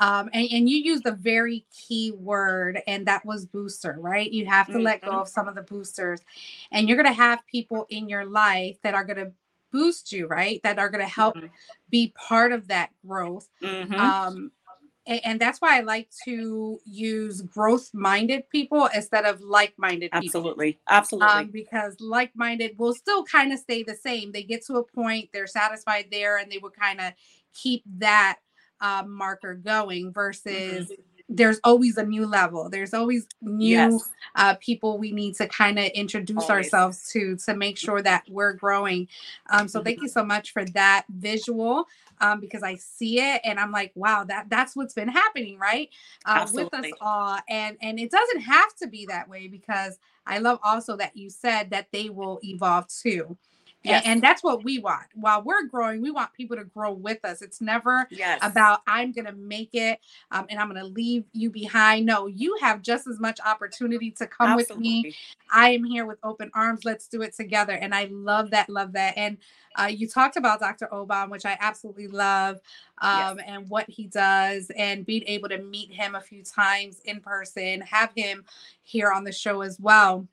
um, 0.00 0.28
and, 0.32 0.48
and 0.50 0.68
you 0.68 0.78
use 0.78 1.02
the 1.02 1.12
very 1.12 1.64
key 1.72 2.12
word, 2.12 2.80
and 2.86 3.06
that 3.06 3.24
was 3.24 3.46
booster, 3.46 3.96
right? 3.98 4.30
You 4.30 4.46
have 4.46 4.66
to 4.66 4.74
mm-hmm. 4.74 4.82
let 4.82 5.02
go 5.02 5.10
mm-hmm. 5.10 5.18
of 5.20 5.28
some 5.28 5.46
of 5.46 5.54
the 5.54 5.62
boosters, 5.62 6.20
and 6.72 6.88
you're 6.88 7.00
going 7.00 7.12
to 7.12 7.20
have 7.20 7.40
people 7.46 7.86
in 7.90 8.08
your 8.08 8.24
life 8.24 8.76
that 8.82 8.94
are 8.94 9.04
going 9.04 9.24
to 9.24 9.32
boost 9.70 10.12
you, 10.12 10.26
right? 10.26 10.60
That 10.64 10.78
are 10.78 10.88
going 10.88 11.04
to 11.04 11.10
help 11.10 11.36
mm-hmm. 11.36 11.46
be 11.90 12.12
part 12.16 12.52
of 12.52 12.68
that 12.68 12.90
growth. 13.06 13.48
Mm-hmm. 13.62 13.94
Um, 13.94 14.50
and, 15.06 15.20
and, 15.24 15.40
that's 15.40 15.60
why 15.60 15.76
I 15.76 15.80
like 15.80 16.08
to 16.24 16.80
use 16.86 17.42
growth 17.42 17.90
minded 17.92 18.48
people 18.48 18.88
instead 18.94 19.26
of 19.26 19.42
like 19.42 19.74
minded 19.76 20.10
people. 20.12 20.26
Absolutely. 20.26 20.78
Absolutely. 20.88 21.28
Um, 21.28 21.48
because 21.48 22.00
like 22.00 22.30
minded 22.34 22.78
will 22.78 22.94
still 22.94 23.22
kind 23.24 23.52
of 23.52 23.58
stay 23.58 23.82
the 23.82 23.94
same. 23.94 24.32
They 24.32 24.42
get 24.42 24.64
to 24.66 24.76
a 24.76 24.84
point, 24.84 25.28
they're 25.32 25.46
satisfied 25.46 26.06
there, 26.10 26.38
and 26.38 26.50
they 26.50 26.58
will 26.58 26.70
kind 26.70 27.00
of 27.00 27.12
keep 27.52 27.82
that 27.98 28.38
uh, 28.80 29.02
marker 29.06 29.54
going 29.54 30.12
versus. 30.12 30.86
Mm-hmm 30.86 31.02
there's 31.28 31.58
always 31.64 31.96
a 31.96 32.04
new 32.04 32.26
level 32.26 32.68
there's 32.68 32.92
always 32.92 33.26
new 33.40 33.66
yes. 33.66 34.12
uh, 34.36 34.54
people 34.60 34.98
we 34.98 35.10
need 35.10 35.34
to 35.34 35.46
kind 35.48 35.78
of 35.78 35.86
introduce 35.86 36.42
always. 36.42 36.50
ourselves 36.50 37.10
to 37.10 37.36
to 37.36 37.54
make 37.54 37.78
sure 37.78 38.02
that 38.02 38.22
we're 38.28 38.52
growing 38.52 39.08
um, 39.50 39.66
so 39.66 39.78
mm-hmm. 39.78 39.86
thank 39.86 40.02
you 40.02 40.08
so 40.08 40.22
much 40.22 40.52
for 40.52 40.64
that 40.66 41.04
visual 41.08 41.86
um, 42.20 42.40
because 42.40 42.62
i 42.62 42.74
see 42.74 43.20
it 43.20 43.40
and 43.44 43.58
i'm 43.58 43.72
like 43.72 43.90
wow 43.94 44.22
that 44.22 44.48
that's 44.50 44.76
what's 44.76 44.94
been 44.94 45.08
happening 45.08 45.58
right 45.58 45.88
uh, 46.26 46.46
with 46.52 46.72
us 46.74 46.86
all 47.00 47.38
and 47.48 47.76
and 47.80 47.98
it 47.98 48.10
doesn't 48.10 48.40
have 48.40 48.74
to 48.74 48.86
be 48.86 49.06
that 49.06 49.28
way 49.28 49.48
because 49.48 49.98
i 50.26 50.38
love 50.38 50.58
also 50.62 50.94
that 50.94 51.16
you 51.16 51.30
said 51.30 51.70
that 51.70 51.88
they 51.90 52.10
will 52.10 52.38
evolve 52.44 52.86
too 52.88 53.36
Yes. 53.84 54.02
And, 54.04 54.14
and, 54.14 54.22
that's 54.22 54.42
what 54.42 54.64
we 54.64 54.78
want. 54.78 55.04
While 55.14 55.42
we're 55.42 55.66
growing, 55.66 56.00
we 56.00 56.10
want 56.10 56.32
people 56.32 56.56
to 56.56 56.64
grow 56.64 56.92
with 56.92 57.22
us. 57.22 57.42
It's 57.42 57.60
never 57.60 58.08
yes. 58.10 58.38
about 58.40 58.80
I'm 58.86 59.12
going 59.12 59.26
to 59.26 59.32
make 59.32 59.70
it 59.74 60.00
um, 60.30 60.46
and 60.48 60.58
I'm 60.58 60.70
going 60.70 60.80
to 60.80 60.86
leave 60.86 61.24
you 61.32 61.50
behind. 61.50 62.06
No, 62.06 62.26
you 62.26 62.56
have 62.62 62.80
just 62.80 63.06
as 63.06 63.20
much 63.20 63.38
opportunity 63.44 64.10
to 64.12 64.26
come 64.26 64.58
Absolutely. 64.58 64.76
with 64.76 65.04
me. 65.04 65.16
I 65.52 65.70
am 65.70 65.84
here 65.84 66.06
with 66.06 66.18
open 66.22 66.50
arms. 66.54 66.86
Let's 66.86 67.08
do 67.08 67.20
it 67.20 67.34
together. 67.36 67.74
And 67.74 67.94
I 67.94 68.08
love 68.10 68.50
that. 68.52 68.70
Love 68.70 68.92
that. 68.92 69.18
And 69.18 69.36
uh, 69.76 69.86
you 69.86 70.08
talked 70.08 70.36
about 70.36 70.60
Dr. 70.60 70.88
Obam, 70.92 71.30
which 71.30 71.44
I 71.44 71.56
absolutely 71.60 72.06
love, 72.06 72.60
um, 72.98 73.38
yes. 73.38 73.46
and 73.46 73.68
what 73.68 73.88
he 73.88 74.06
does, 74.06 74.70
and 74.76 75.04
being 75.04 75.24
able 75.26 75.48
to 75.48 75.58
meet 75.58 75.92
him 75.92 76.14
a 76.14 76.20
few 76.20 76.42
times 76.42 77.00
in 77.04 77.20
person, 77.20 77.80
have 77.82 78.12
him 78.14 78.44
here 78.82 79.10
on 79.10 79.24
the 79.24 79.32
show 79.32 79.62
as 79.62 79.78
well. 79.80 80.26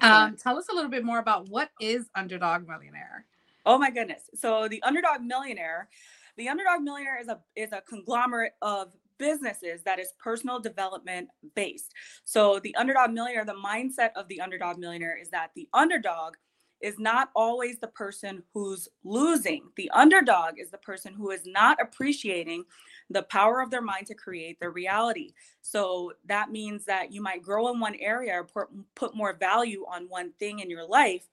Um, 0.00 0.36
tell 0.36 0.56
us 0.56 0.68
a 0.70 0.74
little 0.74 0.90
bit 0.90 1.04
more 1.04 1.18
about 1.18 1.48
what 1.48 1.70
is 1.80 2.08
Underdog 2.14 2.66
Millionaire. 2.66 3.26
Oh 3.66 3.78
my 3.78 3.90
goodness! 3.90 4.22
So 4.34 4.68
the 4.68 4.82
Underdog 4.82 5.22
Millionaire, 5.22 5.88
the 6.36 6.48
Underdog 6.48 6.82
Millionaire 6.82 7.20
is 7.20 7.28
a 7.28 7.40
is 7.56 7.72
a 7.72 7.80
conglomerate 7.82 8.54
of 8.62 8.92
businesses 9.18 9.82
that 9.82 10.00
is 10.00 10.14
personal 10.18 10.58
development 10.58 11.28
based. 11.54 11.92
So 12.24 12.58
the 12.58 12.74
Underdog 12.74 13.10
Millionaire, 13.12 13.44
the 13.44 13.52
mindset 13.52 14.10
of 14.16 14.26
the 14.28 14.40
Underdog 14.40 14.78
Millionaire 14.78 15.16
is 15.16 15.28
that 15.30 15.50
the 15.54 15.68
underdog 15.74 16.34
is 16.80 16.98
not 16.98 17.30
always 17.34 17.78
the 17.78 17.88
person 17.88 18.42
who's 18.52 18.88
losing. 19.04 19.68
The 19.76 19.90
underdog 19.90 20.58
is 20.58 20.70
the 20.70 20.78
person 20.78 21.12
who 21.14 21.30
is 21.30 21.46
not 21.46 21.80
appreciating 21.80 22.64
the 23.10 23.22
power 23.24 23.60
of 23.60 23.70
their 23.70 23.82
mind 23.82 24.06
to 24.06 24.14
create 24.14 24.58
their 24.60 24.70
reality. 24.70 25.32
So 25.62 26.12
that 26.26 26.50
means 26.50 26.84
that 26.86 27.12
you 27.12 27.22
might 27.22 27.42
grow 27.42 27.72
in 27.72 27.80
one 27.80 27.96
area 27.96 28.34
or 28.34 28.68
put 28.94 29.14
more 29.14 29.34
value 29.34 29.84
on 29.90 30.08
one 30.08 30.32
thing 30.38 30.60
in 30.60 30.70
your 30.70 30.86
life, 30.86 31.28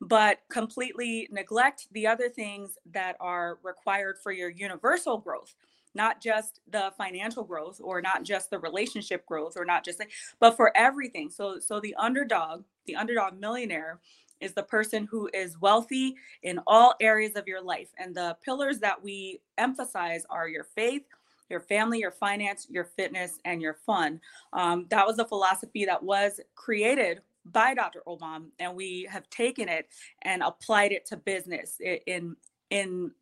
but 0.00 0.40
completely 0.50 1.28
neglect 1.30 1.88
the 1.92 2.06
other 2.06 2.28
things 2.28 2.76
that 2.92 3.16
are 3.20 3.58
required 3.62 4.18
for 4.22 4.32
your 4.32 4.50
universal 4.50 5.18
growth 5.18 5.54
not 5.94 6.22
just 6.22 6.60
the 6.70 6.92
financial 6.96 7.44
growth 7.44 7.80
or 7.82 8.00
not 8.00 8.22
just 8.22 8.50
the 8.50 8.58
relationship 8.58 9.26
growth 9.26 9.54
or 9.56 9.64
not 9.64 9.84
just 9.84 10.00
but 10.40 10.56
for 10.56 10.76
everything 10.76 11.30
so 11.30 11.58
so 11.58 11.80
the 11.80 11.94
underdog 11.96 12.64
the 12.86 12.96
underdog 12.96 13.38
millionaire 13.38 14.00
is 14.42 14.52
the 14.52 14.62
person 14.62 15.08
who 15.10 15.30
is 15.32 15.60
wealthy 15.60 16.14
in 16.42 16.60
all 16.66 16.94
areas 17.00 17.36
of 17.36 17.46
your 17.46 17.62
life 17.62 17.88
and 17.98 18.14
the 18.14 18.36
pillars 18.44 18.78
that 18.80 19.02
we 19.02 19.40
emphasize 19.58 20.24
are 20.28 20.48
your 20.48 20.64
faith 20.64 21.04
your 21.52 21.60
family, 21.60 22.00
your 22.00 22.10
finance, 22.10 22.66
your 22.70 22.84
fitness, 22.84 23.38
and 23.44 23.62
your 23.62 23.74
fun. 23.74 24.20
Um, 24.52 24.86
that 24.88 25.06
was 25.06 25.18
a 25.18 25.24
philosophy 25.24 25.84
that 25.84 26.02
was 26.02 26.40
created 26.56 27.20
by 27.44 27.74
Dr. 27.74 28.02
Obam, 28.06 28.46
and 28.58 28.74
we 28.74 29.06
have 29.10 29.28
taken 29.30 29.68
it 29.68 29.88
and 30.22 30.42
applied 30.42 30.92
it 30.92 31.06
to 31.06 31.16
business 31.16 31.76
in 32.06 32.36
in 32.70 33.12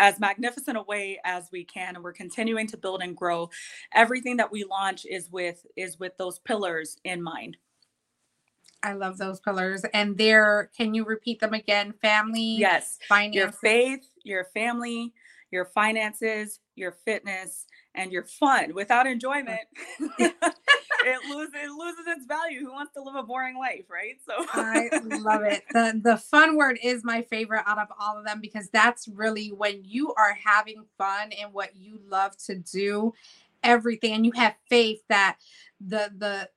as 0.00 0.20
magnificent 0.20 0.76
a 0.76 0.82
way 0.82 1.18
as 1.24 1.48
we 1.52 1.64
can 1.64 1.94
and 1.94 2.04
we're 2.04 2.12
continuing 2.12 2.66
to 2.66 2.76
build 2.76 3.00
and 3.02 3.16
grow 3.16 3.48
everything 3.94 4.36
that 4.36 4.50
we 4.52 4.62
launch 4.64 5.06
is 5.08 5.30
with 5.30 5.64
is 5.74 5.98
with 5.98 6.14
those 6.18 6.38
pillars 6.40 6.98
in 7.04 7.22
mind 7.22 7.56
i 8.86 8.92
love 8.92 9.18
those 9.18 9.40
pillars 9.40 9.84
and 9.92 10.16
there 10.16 10.70
can 10.76 10.94
you 10.94 11.04
repeat 11.04 11.40
them 11.40 11.52
again 11.52 11.92
family 12.00 12.56
yes 12.58 12.98
finance 13.08 13.34
your 13.34 13.52
faith 13.52 14.08
your 14.24 14.44
family 14.54 15.12
your 15.50 15.66
finances, 15.66 16.60
your 16.74 16.92
fitness, 17.04 17.66
and 17.94 18.12
your 18.12 18.24
fun. 18.24 18.74
Without 18.74 19.06
enjoyment, 19.06 19.60
it 19.98 21.24
loses 21.28 21.54
it 21.54 21.70
loses 21.70 22.06
its 22.06 22.26
value. 22.26 22.60
Who 22.60 22.72
wants 22.72 22.92
to 22.94 23.02
live 23.02 23.14
a 23.14 23.22
boring 23.22 23.58
life, 23.58 23.84
right? 23.88 24.16
So 24.26 24.44
I 24.52 24.90
love 25.02 25.42
it. 25.42 25.62
The 25.72 26.00
the 26.02 26.16
fun 26.16 26.56
word 26.56 26.78
is 26.82 27.04
my 27.04 27.22
favorite 27.22 27.64
out 27.66 27.78
of 27.78 27.88
all 27.98 28.18
of 28.18 28.24
them 28.24 28.40
because 28.40 28.68
that's 28.70 29.08
really 29.08 29.48
when 29.48 29.82
you 29.84 30.12
are 30.14 30.36
having 30.44 30.84
fun 30.98 31.32
in 31.32 31.48
what 31.48 31.76
you 31.76 32.00
love 32.08 32.36
to 32.46 32.56
do, 32.56 33.14
everything, 33.62 34.12
and 34.12 34.26
you 34.26 34.32
have 34.32 34.54
faith 34.68 35.00
that 35.08 35.38
the 35.80 36.10
the 36.16 36.48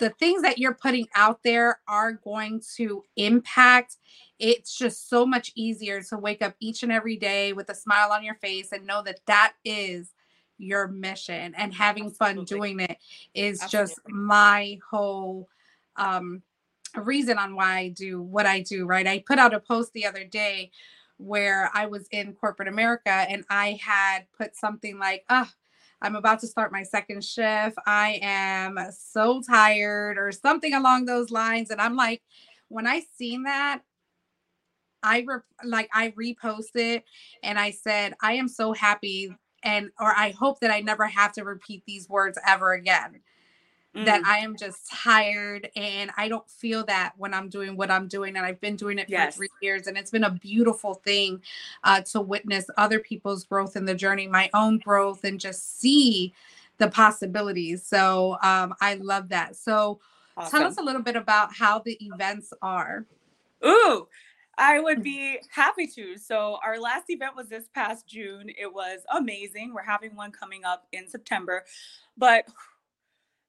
the 0.00 0.10
things 0.10 0.42
that 0.42 0.58
you're 0.58 0.74
putting 0.74 1.06
out 1.14 1.40
there 1.44 1.78
are 1.86 2.12
going 2.12 2.60
to 2.76 3.04
impact 3.16 3.96
it's 4.40 4.76
just 4.76 5.10
so 5.10 5.26
much 5.26 5.52
easier 5.54 6.02
to 6.02 6.16
wake 6.16 6.40
up 6.40 6.54
each 6.60 6.82
and 6.82 6.90
every 6.90 7.16
day 7.16 7.52
with 7.52 7.68
a 7.68 7.74
smile 7.74 8.10
on 8.10 8.24
your 8.24 8.36
face 8.36 8.72
and 8.72 8.86
know 8.86 9.02
that 9.02 9.20
that 9.26 9.52
is 9.64 10.14
your 10.56 10.88
mission 10.88 11.54
and 11.56 11.74
having 11.74 12.06
Absolutely. 12.06 12.42
fun 12.42 12.44
doing 12.46 12.80
it 12.80 12.96
is 13.34 13.62
Absolutely. 13.62 13.88
just 13.92 14.00
my 14.08 14.78
whole 14.90 15.48
um 15.96 16.42
reason 16.96 17.38
on 17.38 17.54
why 17.54 17.78
I 17.78 17.88
do 17.88 18.20
what 18.20 18.46
I 18.46 18.60
do, 18.60 18.86
right? 18.86 19.06
I 19.06 19.22
put 19.24 19.38
out 19.38 19.54
a 19.54 19.60
post 19.60 19.92
the 19.92 20.06
other 20.06 20.24
day 20.24 20.70
where 21.18 21.70
I 21.74 21.86
was 21.86 22.08
in 22.10 22.32
corporate 22.32 22.68
America 22.68 23.10
and 23.10 23.44
I 23.50 23.78
had 23.80 24.20
put 24.36 24.56
something 24.56 24.98
like, 24.98 25.24
oh, 25.28 25.48
I'm 26.02 26.16
about 26.16 26.40
to 26.40 26.46
start 26.46 26.72
my 26.72 26.82
second 26.82 27.24
shift. 27.24 27.76
I 27.86 28.18
am 28.22 28.78
so 28.90 29.42
tired, 29.42 30.18
or 30.18 30.32
something 30.32 30.74
along 30.74 31.04
those 31.04 31.30
lines. 31.30 31.70
And 31.70 31.80
I'm 31.80 31.96
like, 31.96 32.22
when 32.68 32.86
I 32.86 33.02
seen 33.16 33.42
that, 33.44 33.82
I 35.02 35.24
re- 35.26 35.40
like 35.64 35.88
I 35.92 36.10
reposted 36.10 37.02
and 37.42 37.58
I 37.58 37.70
said, 37.70 38.14
I 38.22 38.34
am 38.34 38.48
so 38.48 38.72
happy 38.72 39.34
and 39.62 39.90
or 39.98 40.14
I 40.16 40.30
hope 40.30 40.60
that 40.60 40.70
I 40.70 40.80
never 40.80 41.06
have 41.06 41.32
to 41.34 41.44
repeat 41.44 41.82
these 41.86 42.08
words 42.08 42.38
ever 42.46 42.72
again. 42.72 43.20
Mm. 43.96 44.04
That 44.04 44.24
I 44.24 44.38
am 44.38 44.56
just 44.56 44.88
tired 44.88 45.68
and 45.74 46.12
I 46.16 46.28
don't 46.28 46.48
feel 46.48 46.84
that 46.84 47.12
when 47.16 47.34
I'm 47.34 47.48
doing 47.48 47.76
what 47.76 47.90
I'm 47.90 48.06
doing. 48.06 48.36
And 48.36 48.46
I've 48.46 48.60
been 48.60 48.76
doing 48.76 49.00
it 49.00 49.08
yes. 49.08 49.34
for 49.34 49.38
three 49.38 49.48
years. 49.60 49.88
And 49.88 49.98
it's 49.98 50.12
been 50.12 50.22
a 50.22 50.30
beautiful 50.30 50.94
thing 50.94 51.42
uh, 51.82 52.00
to 52.02 52.20
witness 52.20 52.66
other 52.76 53.00
people's 53.00 53.42
growth 53.42 53.74
in 53.74 53.86
the 53.86 53.94
journey, 53.96 54.28
my 54.28 54.48
own 54.54 54.78
growth, 54.78 55.24
and 55.24 55.40
just 55.40 55.80
see 55.80 56.32
the 56.78 56.88
possibilities. 56.88 57.84
So 57.84 58.38
um, 58.44 58.74
I 58.80 58.94
love 58.94 59.28
that. 59.30 59.56
So 59.56 59.98
awesome. 60.36 60.60
tell 60.60 60.68
us 60.68 60.78
a 60.78 60.82
little 60.82 61.02
bit 61.02 61.16
about 61.16 61.52
how 61.52 61.80
the 61.80 61.98
events 62.00 62.52
are. 62.62 63.06
Ooh, 63.66 64.06
I 64.60 64.78
would 64.78 65.02
be 65.02 65.38
happy 65.50 65.86
to. 65.88 66.18
So, 66.18 66.58
our 66.64 66.78
last 66.78 67.04
event 67.08 67.34
was 67.34 67.48
this 67.48 67.68
past 67.74 68.06
June. 68.06 68.50
It 68.58 68.72
was 68.72 69.00
amazing. 69.14 69.72
We're 69.74 69.82
having 69.82 70.14
one 70.14 70.32
coming 70.32 70.64
up 70.64 70.86
in 70.92 71.08
September. 71.08 71.64
But 72.16 72.46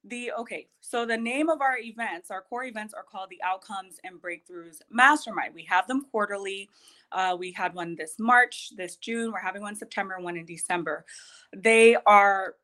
the 0.05 0.31
okay 0.31 0.67
so 0.79 1.05
the 1.05 1.17
name 1.17 1.47
of 1.47 1.61
our 1.61 1.77
events 1.77 2.31
our 2.31 2.41
core 2.41 2.63
events 2.63 2.93
are 2.93 3.03
called 3.03 3.29
the 3.29 3.41
outcomes 3.43 3.99
and 4.03 4.19
breakthroughs 4.21 4.79
mastermind. 4.89 5.53
We 5.53 5.63
have 5.65 5.87
them 5.87 6.05
quarterly. 6.11 6.69
Uh, 7.11 7.35
we 7.37 7.51
had 7.51 7.75
one 7.75 7.95
this 7.95 8.15
march 8.17 8.71
this 8.75 8.95
june. 8.95 9.31
We're 9.31 9.39
having 9.39 9.61
one 9.61 9.75
september 9.75 10.19
one 10.19 10.37
in 10.37 10.45
december. 10.45 11.05
They 11.55 11.95
are 12.07 12.55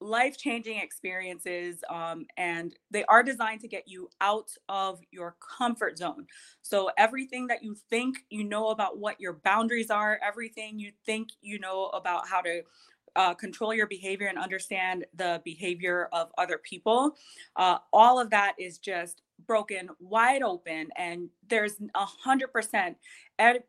life 0.00 0.36
changing 0.36 0.78
experiences 0.78 1.78
um, 1.88 2.26
and 2.36 2.74
they 2.90 3.04
are 3.04 3.22
designed 3.22 3.60
to 3.60 3.68
get 3.68 3.86
you 3.86 4.10
out 4.20 4.50
of 4.68 5.00
your 5.12 5.36
comfort 5.58 5.96
zone. 5.96 6.26
So 6.60 6.90
everything 6.98 7.46
that 7.46 7.62
you 7.62 7.76
think 7.88 8.18
you 8.28 8.44
know 8.44 8.70
about 8.70 8.98
what 8.98 9.20
your 9.20 9.34
boundaries 9.44 9.90
are 9.90 10.20
everything 10.22 10.78
you 10.78 10.92
think 11.06 11.28
you 11.40 11.58
know 11.58 11.86
about 11.86 12.28
how 12.28 12.40
to 12.42 12.62
uh, 13.16 13.34
control 13.34 13.74
your 13.74 13.86
behavior 13.86 14.28
and 14.28 14.38
understand 14.38 15.04
the 15.14 15.40
behavior 15.44 16.08
of 16.12 16.30
other 16.38 16.58
people. 16.58 17.16
Uh, 17.56 17.78
all 17.92 18.20
of 18.20 18.30
that 18.30 18.54
is 18.58 18.78
just 18.78 19.22
broken 19.46 19.88
wide 19.98 20.42
open 20.42 20.88
and 20.96 21.28
there's 21.48 21.74
a 21.94 22.04
hundred 22.04 22.52
percent 22.52 22.96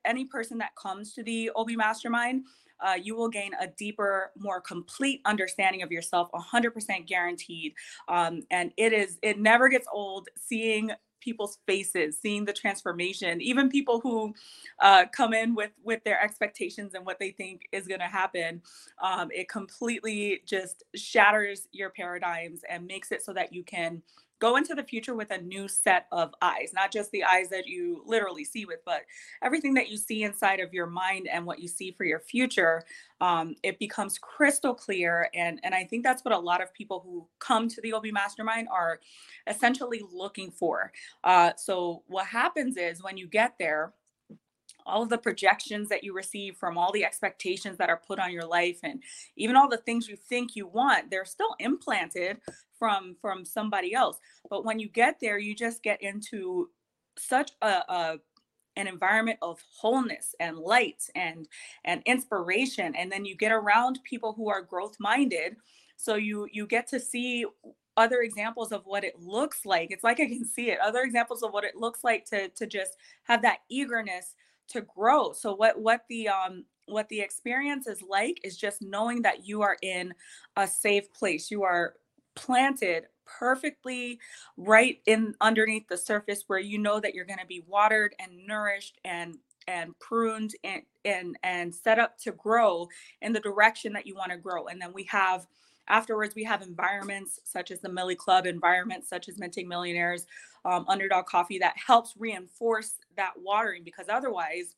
any 0.06 0.26
person 0.26 0.58
that 0.60 0.76
comes 0.76 1.14
to 1.14 1.24
the 1.24 1.50
ob 1.56 1.70
mastermind 1.72 2.44
uh, 2.80 2.94
you 2.94 3.16
will 3.16 3.30
gain 3.30 3.52
a 3.60 3.68
deeper 3.68 4.32
more 4.38 4.60
complete 4.62 5.22
understanding 5.26 5.82
of 5.82 5.92
yourself 5.92 6.30
100% 6.34 7.08
guaranteed 7.08 7.74
um, 8.08 8.42
and 8.52 8.72
it 8.78 8.94
is 8.94 9.18
it 9.22 9.40
never 9.40 9.68
gets 9.70 9.88
old 9.92 10.28
seeing 10.38 10.92
people's 11.24 11.60
faces 11.66 12.18
seeing 12.20 12.44
the 12.46 12.54
transformation 12.54 13.42
even 13.42 13.70
people 13.70 14.00
who 14.02 14.34
uh, 14.80 15.06
come 15.12 15.34
in 15.34 15.56
with 15.56 15.72
with 15.84 16.04
their 16.04 16.22
expectations 16.22 16.94
and 16.94 17.06
what 17.06 17.20
they 17.20 17.32
think 17.32 17.68
is 17.72 17.88
going 17.88 18.00
to 18.00 18.06
happen 18.06 18.62
um, 19.02 19.30
it 19.32 19.48
completely 19.50 20.42
just 20.46 20.84
shatters 20.96 21.68
your 21.72 21.90
paradigms 21.90 22.62
and 22.70 22.86
makes 22.86 23.12
it 23.12 23.24
so 23.24 23.34
that 23.34 23.54
you 23.54 23.64
can 23.64 24.02
go 24.44 24.58
into 24.58 24.76
the 24.76 24.84
future 24.84 25.16
with 25.16 25.32
a 25.32 25.42
new 25.42 25.70
set 25.70 26.06
of 26.12 26.36
eyes, 26.42 26.74
not 26.76 26.92
just 26.92 27.10
the 27.12 27.24
eyes 27.24 27.48
that 27.48 27.66
you 27.66 28.04
literally 28.06 28.44
see 28.44 28.66
with, 28.66 28.80
but 28.86 29.04
everything 29.42 29.74
that 29.74 29.90
you 29.90 29.96
see 29.96 30.24
inside 30.24 30.60
of 30.60 30.74
your 30.74 30.86
mind 30.86 31.30
and 31.32 31.46
what 31.46 31.60
you 31.60 31.68
see 31.70 31.92
for 31.92 32.04
your 32.04 32.20
future. 32.20 32.84
Um, 33.22 33.56
it 33.64 33.80
becomes 33.80 34.20
crystal 34.20 34.74
clear. 34.74 35.30
And, 35.34 35.62
and 35.64 35.74
I 35.74 35.86
think 35.86 36.04
that's 36.04 36.26
what 36.26 36.34
a 36.34 36.38
lot 36.38 36.62
of 36.62 36.74
people 36.74 37.00
who 37.06 37.26
come 37.40 37.70
to 37.70 37.80
the 37.80 37.94
OB 37.94 38.08
Mastermind 38.12 38.68
are 38.70 39.00
essentially 39.48 40.02
looking 40.12 40.52
for. 40.52 40.92
Uh, 41.24 41.52
so, 41.56 42.04
what 42.08 42.26
happens 42.26 42.76
is 42.76 43.02
when 43.02 43.16
you 43.16 43.28
get 43.28 43.54
there, 43.58 43.94
all 44.86 45.02
of 45.02 45.10
the 45.10 45.18
projections 45.18 45.88
that 45.88 46.04
you 46.04 46.14
receive 46.14 46.58
from 46.58 46.78
all 46.78 46.92
the 46.92 47.06
expectations 47.06 47.78
that 47.78 47.90
are 47.90 48.02
put 48.06 48.20
on 48.20 48.34
your 48.34 48.46
life 48.46 48.80
and 48.84 49.02
even 49.38 49.56
all 49.56 49.70
the 49.70 49.78
things 49.78 50.10
you 50.10 50.18
think 50.18 50.58
you 50.58 50.68
want 50.68 51.10
they're 51.10 51.24
still 51.24 51.56
implanted 51.60 52.38
from 52.84 53.16
from 53.22 53.46
somebody 53.46 53.94
else. 53.94 54.20
But 54.50 54.66
when 54.66 54.78
you 54.78 54.90
get 54.90 55.22
there 55.22 55.38
you 55.40 55.56
just 55.56 55.84
get 55.84 56.02
into 56.02 56.70
such 57.18 57.52
a, 57.62 57.82
a 57.88 58.18
an 58.76 58.88
environment 58.88 59.38
of 59.42 59.62
wholeness 59.80 60.36
and 60.42 60.58
light 60.58 61.02
and 61.16 61.48
and 61.86 62.02
inspiration 62.06 62.94
and 62.98 63.10
then 63.10 63.24
you 63.24 63.38
get 63.38 63.54
around 63.54 64.00
people 64.04 64.34
who 64.34 64.50
are 64.50 64.62
growth 64.62 64.98
minded 65.00 65.56
so 65.96 66.16
you 66.16 66.46
you 66.52 66.68
get 66.68 66.86
to 66.88 67.00
see 67.00 67.46
other 67.96 68.20
examples 68.22 68.74
of 68.74 68.82
what 68.84 69.06
it 69.06 69.18
looks 69.18 69.66
like. 69.66 69.92
It's 69.92 70.04
like 70.04 70.20
i 70.20 70.28
can 70.28 70.44
see 70.44 70.72
it. 70.72 70.80
Other 70.82 71.04
examples 71.04 71.44
of 71.44 71.54
what 71.54 71.64
it 71.64 71.78
looks 71.78 72.04
like 72.04 72.26
to 72.26 72.50
to 72.50 72.68
just 72.68 72.98
have 73.24 73.42
that 73.44 73.60
eagerness 73.70 74.36
to 74.70 74.82
grow. 74.82 75.32
So 75.32 75.56
what 75.56 75.80
what 75.80 76.02
the 76.10 76.28
um 76.28 76.66
what 76.88 77.08
the 77.08 77.22
experience 77.22 77.88
is 77.88 78.02
like 78.02 78.42
is 78.44 78.58
just 78.58 78.82
knowing 78.82 79.22
that 79.22 79.48
you 79.48 79.62
are 79.62 79.78
in 79.82 80.14
a 80.58 80.68
safe 80.68 81.14
place. 81.14 81.50
You 81.50 81.64
are 81.64 81.94
planted 82.36 83.06
perfectly 83.26 84.20
right 84.58 85.00
in 85.06 85.34
underneath 85.42 85.88
the 85.88 85.98
surface 85.98 86.44
where 86.48 86.60
you 86.60 86.78
know 86.78 87.00
that 87.00 87.14
you're 87.14 87.26
going 87.26 87.40
to 87.40 87.46
be 87.46 87.64
watered 87.68 88.14
and 88.20 88.32
nourished 88.46 89.00
and 89.06 89.38
and 89.68 89.98
pruned 90.00 90.52
and 90.64 90.82
and 91.06 91.38
and 91.44 91.74
set 91.74 92.00
up 92.00 92.18
to 92.18 92.32
grow 92.34 92.88
in 93.22 93.34
the 93.34 93.40
direction 93.40 93.94
that 93.94 94.06
you 94.06 94.16
want 94.16 94.32
to 94.32 94.38
grow. 94.38 94.68
And 94.68 94.82
then 94.82 94.94
we 94.94 95.04
have 95.06 95.48
afterwards 95.88 96.36
we 96.36 96.44
have 96.44 96.62
environments 96.62 97.40
such 97.44 97.72
as 97.72 97.82
the 97.82 97.90
millie 97.90 98.16
club 98.16 98.46
environments 98.46 99.10
such 99.10 99.28
as 99.28 99.38
minting 99.38 99.68
millionaires 99.68 100.26
um, 100.66 100.86
underdog 100.88 101.26
coffee 101.26 101.60
that 101.60 101.76
helps 101.76 102.14
reinforce 102.18 102.94
that 103.18 103.34
watering 103.38 103.84
because 103.84 104.08
otherwise 104.10 104.76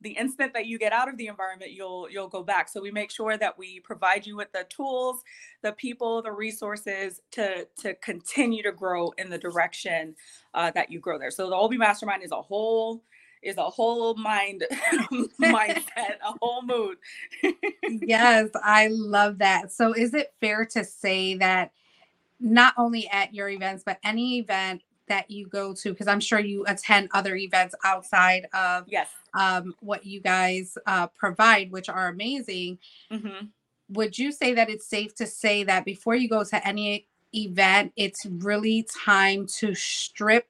the 0.00 0.10
instant 0.10 0.52
that 0.54 0.66
you 0.66 0.78
get 0.78 0.92
out 0.92 1.08
of 1.08 1.16
the 1.16 1.26
environment 1.26 1.72
you'll 1.72 2.08
you'll 2.10 2.28
go 2.28 2.42
back. 2.42 2.68
So 2.68 2.80
we 2.80 2.90
make 2.90 3.10
sure 3.10 3.36
that 3.36 3.56
we 3.56 3.80
provide 3.80 4.26
you 4.26 4.36
with 4.36 4.52
the 4.52 4.66
tools 4.68 5.22
the 5.62 5.72
people 5.72 6.22
the 6.22 6.32
resources 6.32 7.20
to 7.32 7.66
to 7.80 7.94
continue 7.94 8.62
to 8.62 8.72
grow 8.72 9.10
in 9.18 9.30
the 9.30 9.38
direction 9.38 10.14
uh, 10.54 10.70
that 10.72 10.90
you 10.90 11.00
grow 11.00 11.18
there. 11.18 11.30
So 11.30 11.48
the 11.48 11.56
ob 11.56 11.72
mastermind 11.72 12.22
is 12.22 12.32
a 12.32 12.42
whole 12.42 13.02
is 13.42 13.56
a 13.56 13.62
whole 13.62 14.14
mind 14.14 14.64
mindset 15.40 16.16
a 16.24 16.34
whole 16.40 16.62
mood. 16.62 16.98
Yes 17.84 18.48
i 18.62 18.88
love 18.90 19.38
that. 19.38 19.72
So 19.72 19.92
is 19.92 20.14
it 20.14 20.32
fair 20.40 20.64
to 20.66 20.84
say 20.84 21.34
that 21.36 21.72
not 22.40 22.74
only 22.76 23.08
at 23.08 23.34
your 23.34 23.48
events 23.48 23.82
but 23.84 23.98
any 24.04 24.38
event 24.38 24.82
that 25.08 25.30
you 25.30 25.46
go 25.46 25.72
to 25.74 25.90
because 25.90 26.08
i'm 26.08 26.20
sure 26.20 26.38
you 26.38 26.64
attend 26.66 27.08
other 27.12 27.36
events 27.36 27.74
outside 27.84 28.46
of 28.54 28.84
yes. 28.88 29.08
um, 29.34 29.74
what 29.80 30.04
you 30.06 30.20
guys 30.20 30.76
uh, 30.86 31.06
provide 31.08 31.70
which 31.70 31.88
are 31.88 32.08
amazing. 32.08 32.78
Mm-hmm. 33.10 33.46
would 33.90 34.18
you 34.18 34.32
say 34.32 34.54
that 34.54 34.70
it's 34.70 34.86
safe 34.86 35.14
to 35.16 35.26
say 35.26 35.64
that 35.64 35.84
before 35.84 36.14
you 36.14 36.28
go 36.28 36.44
to 36.44 36.66
any 36.66 37.06
event 37.34 37.92
it's 37.96 38.26
really 38.26 38.86
time 39.04 39.46
to 39.58 39.74
strip 39.74 40.46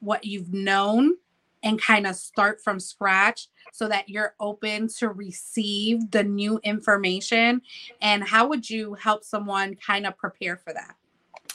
what 0.00 0.24
you've 0.24 0.52
known 0.52 1.14
and 1.62 1.80
kind 1.80 2.06
of 2.06 2.16
start 2.16 2.60
from 2.62 2.78
scratch 2.78 3.48
so 3.72 3.88
that 3.88 4.08
you're 4.08 4.34
open 4.40 4.88
to 4.88 5.08
receive 5.08 6.10
the 6.10 6.22
new 6.22 6.60
information? 6.62 7.62
And 8.00 8.22
how 8.22 8.48
would 8.48 8.68
you 8.68 8.94
help 8.94 9.24
someone 9.24 9.74
kind 9.74 10.06
of 10.06 10.16
prepare 10.16 10.56
for 10.56 10.72
that 10.72 10.94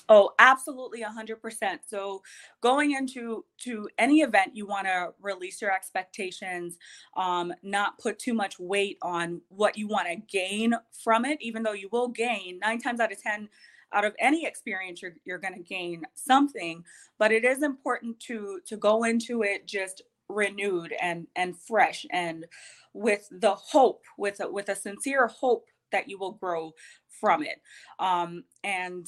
Oh, 0.10 0.32
absolutely 0.38 1.02
100%. 1.02 1.80
So 1.88 2.22
going 2.62 2.92
into 2.92 3.46
to 3.62 3.88
any 3.98 4.20
event 4.22 4.56
you 4.56 4.66
want 4.68 4.86
to 4.86 5.14
release 5.22 5.62
your 5.62 5.72
expectations, 5.72 6.78
um, 7.16 7.54
not 7.64 7.98
put 8.00 8.20
too 8.20 8.34
much 8.34 8.60
weight 8.60 8.98
on 9.02 9.42
what 9.48 9.78
you 9.78 9.88
want 9.88 10.08
to 10.10 10.16
gain 10.16 10.74
from 11.04 11.26
it 11.26 11.38
even 11.42 11.64
though 11.64 11.74
you 11.74 11.88
will 11.92 12.08
gain 12.10 12.60
9 12.60 12.80
times 12.82 13.00
out 13.00 13.12
of 13.12 13.22
10 13.22 13.48
out 13.94 14.06
of 14.06 14.16
any 14.20 14.46
experience 14.46 15.02
you're, 15.02 15.14
you're 15.26 15.38
going 15.38 15.54
to 15.54 15.60
gain 15.62 16.04
something 16.16 16.84
but 17.20 17.32
it 17.32 17.46
is 17.46 17.62
important 17.64 18.20
to 18.20 18.60
to 18.66 18.76
go 18.78 19.04
into 19.04 19.44
it 19.44 19.68
just 19.68 20.02
renewed 20.30 20.94
and 21.02 21.28
and 21.36 21.56
fresh 21.58 22.06
and 22.12 22.46
with 22.94 23.28
the 23.32 23.54
hope 23.54 24.04
with 24.18 24.40
a, 24.42 24.50
with 24.52 24.70
a 24.70 24.76
sincere 24.76 25.28
hope 25.28 25.66
that 25.94 26.10
you 26.10 26.20
will 26.20 26.34
grow 26.34 26.74
from 27.08 27.42
it. 27.42 27.62
Um, 28.00 28.44
and 28.66 29.08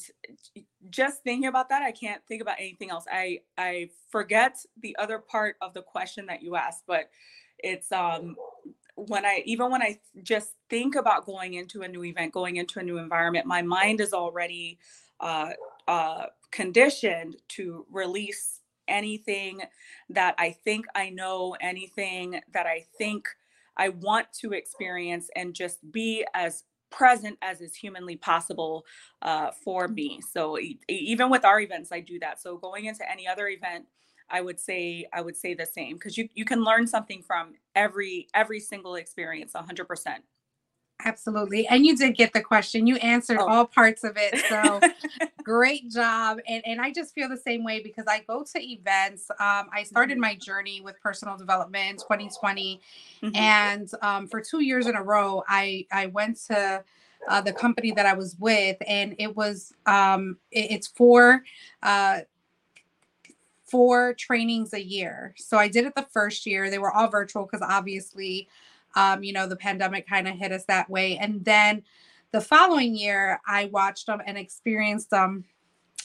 just 0.90 1.22
thinking 1.22 1.48
about 1.48 1.68
that 1.68 1.82
i 1.82 1.90
can't 1.90 2.22
think 2.28 2.40
about 2.40 2.56
anything 2.58 2.90
else. 2.90 3.04
I 3.10 3.40
i 3.58 3.90
forget 4.10 4.56
the 4.82 4.96
other 4.98 5.18
part 5.18 5.56
of 5.60 5.74
the 5.74 5.82
question 5.82 6.26
that 6.26 6.42
you 6.42 6.56
asked 6.56 6.84
but 6.86 7.10
it's 7.58 7.90
um 7.92 8.36
when 8.94 9.24
i 9.24 9.42
even 9.46 9.70
when 9.70 9.82
i 9.82 9.98
just 10.22 10.54
think 10.70 10.94
about 10.94 11.26
going 11.26 11.54
into 11.54 11.82
a 11.82 11.88
new 11.88 12.04
event 12.04 12.32
going 12.32 12.56
into 12.56 12.78
a 12.78 12.82
new 12.82 12.98
environment 12.98 13.46
my 13.46 13.62
mind 13.62 14.00
is 14.00 14.12
already 14.12 14.78
uh, 15.20 15.50
uh, 15.88 16.26
conditioned 16.50 17.36
to 17.48 17.86
release 17.90 18.60
anything 18.88 19.60
that 20.10 20.34
i 20.38 20.50
think 20.50 20.86
i 20.94 21.10
know 21.10 21.56
anything 21.60 22.40
that 22.52 22.66
i 22.66 22.84
think 22.98 23.26
I 23.78 23.90
want 23.90 24.32
to 24.40 24.52
experience 24.52 25.28
and 25.36 25.54
just 25.54 25.78
be 25.92 26.24
as 26.34 26.64
present 26.96 27.38
as 27.42 27.60
is 27.60 27.74
humanly 27.74 28.16
possible 28.16 28.84
uh, 29.22 29.50
for 29.64 29.88
me. 29.88 30.20
So 30.32 30.58
e- 30.58 30.78
even 30.88 31.30
with 31.30 31.44
our 31.44 31.60
events, 31.60 31.92
I 31.92 32.00
do 32.00 32.18
that. 32.20 32.40
So 32.40 32.56
going 32.56 32.86
into 32.86 33.10
any 33.10 33.28
other 33.28 33.48
event, 33.48 33.86
I 34.30 34.40
would 34.40 34.58
say 34.58 35.06
I 35.12 35.20
would 35.20 35.36
say 35.36 35.54
the 35.54 35.66
same 35.66 35.94
because 35.94 36.18
you 36.18 36.28
you 36.34 36.44
can 36.44 36.64
learn 36.64 36.86
something 36.86 37.22
from 37.22 37.54
every 37.74 38.28
every 38.34 38.60
single 38.60 38.96
experience, 38.96 39.52
hundred 39.54 39.86
percent. 39.86 40.24
Absolutely. 41.04 41.66
And 41.68 41.84
you 41.84 41.96
did 41.96 42.16
get 42.16 42.32
the 42.32 42.40
question. 42.40 42.86
You 42.86 42.96
answered 42.96 43.38
oh. 43.38 43.46
all 43.46 43.66
parts 43.66 44.02
of 44.02 44.16
it. 44.16 44.38
So 44.48 44.80
great 45.42 45.90
job. 45.90 46.38
And 46.48 46.62
and 46.66 46.80
I 46.80 46.90
just 46.90 47.14
feel 47.14 47.28
the 47.28 47.36
same 47.36 47.64
way 47.64 47.80
because 47.80 48.06
I 48.08 48.20
go 48.26 48.42
to 48.42 48.60
events. 48.60 49.30
Um, 49.30 49.68
I 49.72 49.84
started 49.84 50.14
mm-hmm. 50.14 50.22
my 50.22 50.34
journey 50.36 50.80
with 50.80 51.00
personal 51.00 51.36
development 51.36 51.90
in 51.90 51.96
2020. 51.96 52.80
Mm-hmm. 53.22 53.36
And 53.36 53.90
um, 54.02 54.26
for 54.26 54.40
two 54.40 54.60
years 54.60 54.86
in 54.86 54.96
a 54.96 55.02
row, 55.02 55.44
I 55.46 55.86
I 55.92 56.06
went 56.06 56.38
to 56.46 56.82
uh, 57.28 57.40
the 57.40 57.52
company 57.52 57.92
that 57.92 58.06
I 58.06 58.14
was 58.14 58.36
with, 58.38 58.76
and 58.86 59.14
it 59.18 59.36
was 59.36 59.72
um, 59.84 60.38
it, 60.50 60.70
it's 60.70 60.86
four 60.86 61.42
uh, 61.82 62.20
four 63.64 64.14
trainings 64.14 64.72
a 64.72 64.82
year. 64.82 65.34
So 65.36 65.58
I 65.58 65.68
did 65.68 65.84
it 65.84 65.94
the 65.94 66.06
first 66.10 66.46
year. 66.46 66.70
They 66.70 66.78
were 66.78 66.92
all 66.92 67.08
virtual 67.08 67.44
because 67.44 67.62
obviously 67.62 68.48
um, 68.96 69.22
you 69.22 69.32
know, 69.32 69.46
the 69.46 69.56
pandemic 69.56 70.08
kind 70.08 70.26
of 70.26 70.34
hit 70.34 70.50
us 70.50 70.64
that 70.64 70.90
way. 70.90 71.18
And 71.18 71.44
then 71.44 71.82
the 72.32 72.40
following 72.40 72.96
year, 72.96 73.40
I 73.46 73.66
watched 73.66 74.06
them 74.06 74.20
and 74.26 74.36
experienced 74.36 75.10
them 75.10 75.44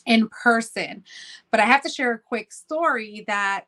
in 0.06 0.30
person. 0.30 1.04
But 1.50 1.62
I 1.62 1.66
have 1.66 1.82
to 1.84 1.90
share 1.90 2.14
a 2.14 2.20
quick 2.20 2.52
story 2.52 3.24
that 3.28 3.66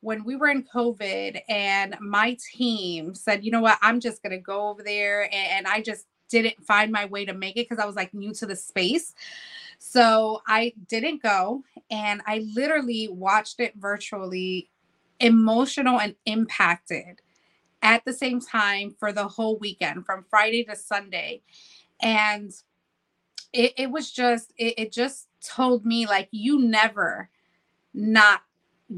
when 0.00 0.24
we 0.24 0.36
were 0.36 0.48
in 0.48 0.64
COVID 0.64 1.40
and 1.48 1.96
my 2.00 2.36
team 2.52 3.14
said, 3.14 3.44
you 3.44 3.50
know 3.50 3.60
what, 3.60 3.78
I'm 3.82 4.00
just 4.00 4.22
going 4.22 4.32
to 4.32 4.38
go 4.38 4.68
over 4.68 4.82
there. 4.82 5.24
And, 5.24 5.34
and, 5.34 5.66
I 5.66 5.80
just 5.80 6.06
didn't 6.28 6.64
find 6.64 6.92
my 6.92 7.06
way 7.06 7.24
to 7.24 7.32
make 7.32 7.56
it 7.56 7.68
because 7.68 7.82
I 7.82 7.86
was 7.86 7.96
like 7.96 8.12
new 8.12 8.32
to 8.34 8.46
the 8.46 8.56
space. 8.56 9.14
So 9.78 10.42
I 10.46 10.74
didn't 10.88 11.22
go. 11.22 11.62
And 11.90 12.20
I 12.26 12.46
literally 12.54 13.08
watched 13.08 13.58
it 13.58 13.74
virtually, 13.76 14.70
emotional 15.18 15.98
and 15.98 16.14
impacted 16.26 17.20
at 17.86 18.04
the 18.04 18.12
same 18.12 18.40
time 18.40 18.94
for 18.98 19.12
the 19.12 19.28
whole 19.28 19.56
weekend 19.58 20.04
from 20.04 20.24
Friday 20.28 20.64
to 20.64 20.74
Sunday. 20.74 21.40
And 22.02 22.50
it, 23.52 23.74
it 23.78 23.90
was 23.92 24.10
just, 24.10 24.52
it, 24.58 24.74
it 24.76 24.92
just 24.92 25.28
told 25.40 25.86
me 25.86 26.04
like, 26.04 26.28
you 26.32 26.58
never 26.58 27.30
not 27.94 28.42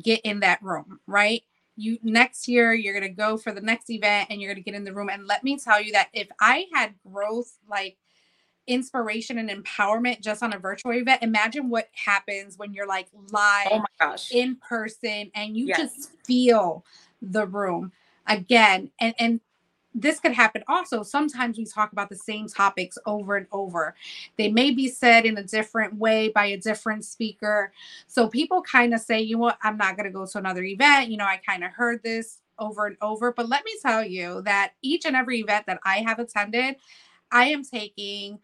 get 0.03 0.22
in 0.22 0.40
that 0.40 0.62
room, 0.62 1.01
right? 1.07 1.42
You 1.77 1.98
next 2.03 2.48
year 2.48 2.72
you're 2.72 2.98
going 2.98 3.11
to 3.11 3.14
go 3.14 3.37
for 3.37 3.53
the 3.53 3.61
next 3.61 3.90
event 3.90 4.29
and 4.31 4.40
you're 4.40 4.48
going 4.48 4.64
to 4.64 4.68
get 4.68 4.74
in 4.74 4.85
the 4.85 4.94
room 4.94 5.11
and 5.11 5.27
let 5.27 5.44
me 5.44 5.59
tell 5.59 5.81
you 5.81 5.92
that 5.92 6.09
if 6.14 6.29
I 6.40 6.64
had 6.72 6.94
growth 7.07 7.59
like 7.68 7.98
inspiration 8.66 9.38
and 9.38 9.51
empowerment 9.51 10.22
just 10.22 10.42
on 10.42 10.55
a 10.55 10.59
virtual 10.59 10.92
event, 10.94 11.22
imagine 11.22 11.68
what 11.68 11.88
happens 11.92 12.57
when 12.57 12.72
you're 12.72 12.88
like 12.88 13.09
live 13.33 13.68
oh 13.70 13.79
my 13.81 13.85
gosh. 14.01 14.33
in 14.33 14.57
person 14.57 15.31
and 15.35 15.57
you 15.57 15.66
yes. 15.66 15.79
just 15.79 16.11
feel 16.24 16.85
the 17.20 17.46
room 17.46 17.92
again 18.29 18.91
and 19.01 19.14
and 19.19 19.41
this 19.95 20.21
could 20.21 20.33
happen 20.33 20.62
also. 20.69 21.03
Sometimes 21.03 21.59
we 21.59 21.64
talk 21.64 21.93
about 21.93 22.09
the 22.09 22.17
same 22.17 22.47
topics 22.47 22.99
over 23.07 23.37
and 23.37 23.47
over. 23.51 23.95
They 24.37 24.51
may 24.51 24.71
be 24.71 24.88
said 24.88 25.27
in 25.27 25.38
a 25.38 25.43
different 25.43 25.97
way 25.97 26.29
by 26.29 26.47
a 26.47 26.57
different 26.57 27.05
speaker. 27.05 27.73
So 28.07 28.29
people 28.29 28.62
kind 28.62 28.95
of 28.95 29.01
say, 29.01 29.21
you 29.21 29.37
know 29.37 29.43
what, 29.43 29.59
I'm 29.62 29.77
not 29.77 29.97
going 29.97 30.07
to 30.07 30.12
go 30.12 30.27
to 30.27 30.38
another 30.38 30.62
event. 30.62 31.11
You 31.11 31.17
know, 31.17 31.25
I 31.25 31.41
kind 31.45 31.64
of 31.64 31.73
heard 31.73 32.03
this 32.03 32.41
over 32.59 32.87
and 32.87 32.97
over. 33.01 33.33
But 33.33 33.49
let 33.49 33.64
me 33.64 33.73
tell 33.83 34.05
you 34.05 34.43
that 34.43 34.73
each 34.83 35.05
and 35.05 35.17
every 35.17 35.41
event 35.41 35.67
that 35.67 35.81
I 35.85 35.99
have 36.07 36.19
attended, 36.19 36.77
I 37.33 37.47
am 37.47 37.64
taking 37.64 38.38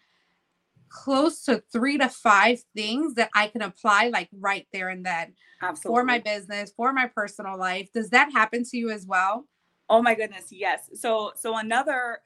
close 0.88 1.42
to 1.44 1.62
three 1.72 1.98
to 1.98 2.08
five 2.08 2.62
things 2.76 3.14
that 3.14 3.28
I 3.34 3.48
can 3.48 3.62
apply 3.62 4.10
like 4.12 4.28
right 4.32 4.66
there 4.72 4.90
and 4.90 5.04
then 5.04 5.34
Absolutely. 5.60 5.88
for 5.88 6.04
my 6.04 6.18
business, 6.20 6.72
for 6.76 6.92
my 6.92 7.06
personal 7.06 7.58
life. 7.58 7.92
Does 7.92 8.10
that 8.10 8.32
happen 8.32 8.64
to 8.64 8.76
you 8.76 8.90
as 8.90 9.04
well? 9.04 9.46
Oh 9.88 10.02
my 10.02 10.14
goodness, 10.14 10.46
yes. 10.50 10.90
So 10.94 11.32
so 11.36 11.56
another 11.56 12.20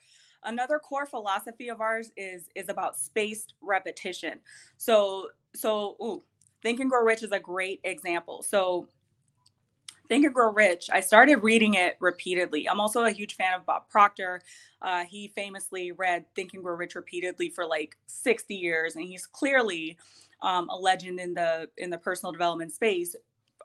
another 0.44 0.79
core 0.79 1.07
philosophy 1.07 1.68
of 1.68 1.81
ours 1.81 2.12
is 2.16 2.49
is 2.55 2.68
about 2.68 2.99
spaced 2.99 3.55
repetition. 3.61 4.40
So 4.77 5.29
so 5.55 5.97
ooh, 6.03 6.23
Think 6.62 6.81
and 6.81 6.90
Grow 6.90 7.03
Rich 7.05 7.23
is 7.23 7.33
a 7.33 7.40
great 7.40 7.81
example. 7.85 8.42
So 8.42 8.88
Think 10.09 10.25
and 10.25 10.35
Grow 10.35 10.53
Rich, 10.53 10.88
I 10.90 11.01
started 11.01 11.37
reading 11.42 11.75
it 11.75 11.97
repeatedly. 12.01 12.68
I'm 12.68 12.81
also 12.81 13.05
a 13.05 13.11
huge 13.11 13.37
fan 13.37 13.55
of 13.55 13.66
Bob 13.66 13.88
Proctor. 13.90 14.40
Uh, 14.81 15.05
he 15.05 15.29
famously 15.29 15.92
read 15.92 16.25
Think 16.35 16.55
and 16.55 16.62
Grow 16.62 16.75
Rich 16.77 16.94
repeatedly 16.94 17.51
for 17.51 17.66
like 17.66 17.97
60 18.07 18.55
years, 18.55 18.97
and 18.97 19.05
he's 19.05 19.27
clearly 19.27 19.99
um, 20.40 20.68
a 20.71 20.77
legend 20.77 21.21
in 21.21 21.35
the 21.35 21.68
in 21.77 21.90
the 21.90 21.99
personal 21.99 22.33
development 22.33 22.73
space 22.73 23.16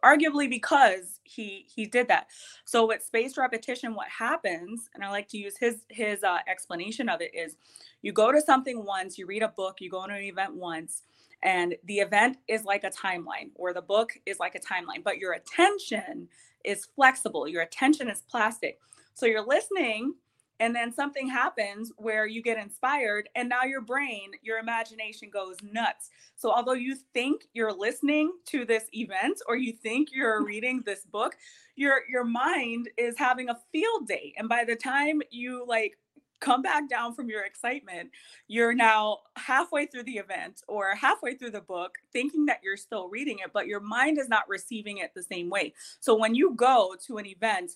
arguably 0.04 0.50
because 0.50 1.20
he 1.24 1.66
he 1.74 1.86
did 1.86 2.08
that. 2.10 2.28
So 2.66 2.88
with 2.88 3.04
spaced 3.04 3.38
repetition 3.38 3.96
what 3.96 4.08
happens 4.10 4.89
and 4.94 5.04
i 5.04 5.10
like 5.10 5.28
to 5.30 5.38
use 5.38 5.58
his 5.58 5.82
his 5.89 6.24
uh, 6.24 6.39
explanation 6.48 7.10
of 7.10 7.22
it 7.22 7.32
is 7.34 7.56
you 8.02 8.12
go 8.12 8.32
to 8.32 8.42
something 8.42 8.86
once 8.86 9.18
you 9.18 9.26
read 9.26 9.44
a 9.44 9.48
book 9.50 9.78
you 9.80 9.89
go 9.89 10.06
to 10.08 10.13
an 10.13 10.22
event 10.22 10.56
once 10.56 11.04
and 11.44 11.76
the 11.86 12.00
event 12.00 12.38
is 12.48 12.63
like 12.63 12.84
a 12.84 12.89
timeline 12.89 13.52
or 13.56 13.74
the 13.74 13.82
book 13.82 14.13
is 14.26 14.39
like 14.39 14.56
a 14.56 14.60
timeline 14.60 15.04
but 15.04 15.18
your 15.18 15.34
attention 15.34 16.28
is 16.63 16.88
flexible 16.96 17.48
your 17.48 17.62
attention 17.62 18.10
is 18.10 18.22
plastic. 18.30 18.80
So 19.13 19.26
you're 19.26 19.46
listening 19.46 20.16
and 20.60 20.76
then 20.76 20.94
something 20.94 21.28
happens 21.28 21.92
where 21.98 22.26
you 22.26 22.42
get 22.42 22.58
inspired 22.58 23.28
and 23.36 23.50
now 23.50 23.63
your 23.63 23.82
brain 23.82 24.32
your 24.42 24.60
imagination 24.60 25.30
goes 25.30 25.58
nuts. 25.63 26.10
So 26.36 26.52
although 26.52 26.74
you 26.74 26.96
think 27.13 27.44
you're 27.54 27.74
listening 27.74 28.34
to 28.48 28.66
this 28.66 28.86
event 28.94 29.42
or 29.48 29.56
you 29.56 29.74
think 29.74 30.10
you're 30.12 30.44
reading 30.46 30.82
this 30.86 31.06
book 31.06 31.36
your 31.76 32.02
your 32.10 32.24
mind 32.24 32.89
is 32.98 33.18
having 33.18 33.50
a 33.50 33.60
field 33.72 34.08
day. 34.08 34.34
And 34.38 34.48
by 34.48 34.63
the 34.63 34.76
time 34.76 35.22
you 35.32 35.66
like 35.68 35.98
come 36.39 36.62
back 36.62 36.89
down 36.89 37.13
from 37.13 37.30
your 37.30 37.46
excitement 37.46 38.10
you're 38.50 38.74
now 38.74 39.20
halfway 39.38 39.86
through 39.86 40.04
the 40.04 40.18
event 40.18 40.62
or 40.68 40.94
halfway 40.94 41.36
through 41.36 41.52
the 41.52 41.62
book 41.62 41.98
thinking 42.12 42.46
that 42.46 42.60
you're 42.62 42.76
still 42.76 43.08
reading 43.08 43.39
it 43.39 43.54
but 43.54 43.66
your 43.66 43.80
mind 43.80 44.20
is 44.20 44.28
not 44.28 44.48
receiving 44.50 44.98
it 44.98 45.12
the 45.16 45.24
same 45.24 45.50
way. 45.50 45.74
So 46.00 46.16
when 46.16 46.36
you 46.36 46.54
go 46.56 46.96
to 47.08 47.18
an 47.18 47.26
event 47.26 47.72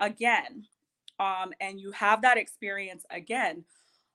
again 0.00 0.66
um, 1.20 1.52
and 1.60 1.78
you 1.78 1.92
have 1.92 2.22
that 2.22 2.38
experience 2.38 3.04
again, 3.10 3.64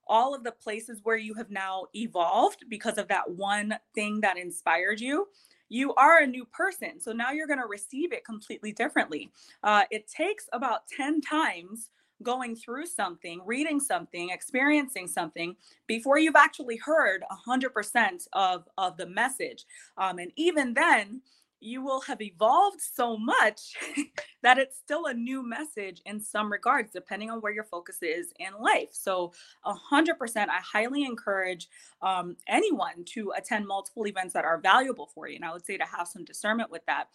all 0.08 0.36
of 0.36 0.44
the 0.44 0.52
places 0.52 1.00
where 1.04 1.18
you 1.18 1.34
have 1.36 1.50
now 1.50 1.86
evolved 1.96 2.66
because 2.68 2.98
of 2.98 3.08
that 3.08 3.30
one 3.30 3.76
thing 3.94 4.20
that 4.22 4.38
inspired 4.38 5.00
you, 5.00 5.28
you 5.70 5.94
are 5.96 6.20
a 6.20 6.28
new 6.28 6.46
person. 6.46 7.00
So 7.00 7.12
now 7.12 7.32
you're 7.32 7.48
going 7.48 7.62
to 7.62 7.68
receive 7.68 8.12
it 8.12 8.26
completely 8.26 8.72
differently. 8.72 9.32
Uh, 9.64 9.84
it 9.92 10.08
takes 10.08 10.48
about 10.52 10.88
10 10.96 11.22
times 11.22 11.90
going 12.24 12.56
through 12.56 12.86
something, 12.86 13.42
reading 13.46 13.80
something, 13.80 14.30
experiencing 14.30 15.08
something 15.08 15.56
before 15.88 16.18
you've 16.18 16.36
actually 16.36 16.78
heard 16.78 17.24
100% 17.48 18.28
of, 18.34 18.68
of 18.78 18.98
the 18.98 19.08
message. 19.08 19.66
Um, 19.98 20.20
and 20.20 20.32
even 20.36 20.74
then, 20.74 21.22
you 21.60 21.82
will 21.82 22.02
have 22.02 22.22
evolved 22.22 22.82
so 22.82 23.18
much 23.18 23.74
that 24.44 24.58
it's 24.58 24.78
still 24.78 25.06
a 25.06 25.14
new 25.14 25.42
message 25.48 26.02
in 26.06 26.20
some 26.20 26.52
regards, 26.52 26.92
depending 26.92 27.30
on 27.30 27.40
where 27.40 27.52
your 27.52 27.64
focus 27.64 27.98
is 28.02 28.34
in 28.40 28.54
life. 28.60 28.90
So, 28.92 29.34
100%, 29.66 30.38
I 30.38 30.60
highly 30.62 31.06
encourage 31.06 31.68
um, 32.02 32.36
anyone 32.48 33.04
to 33.14 33.34
attend 33.38 33.68
multiple 33.68 34.08
events 34.08 34.34
that 34.34 34.46
are 34.46 34.60
valuable 34.60 35.10
for 35.14 35.28
you. 35.28 35.36
And 35.36 35.46
I 35.46 35.54
would 35.54 35.66
say 35.66 35.78
to 35.78 35.86
have 35.86 36.08
some 36.08 36.26
discernment 36.26 36.70
with 36.70 36.86
that. 36.86 37.06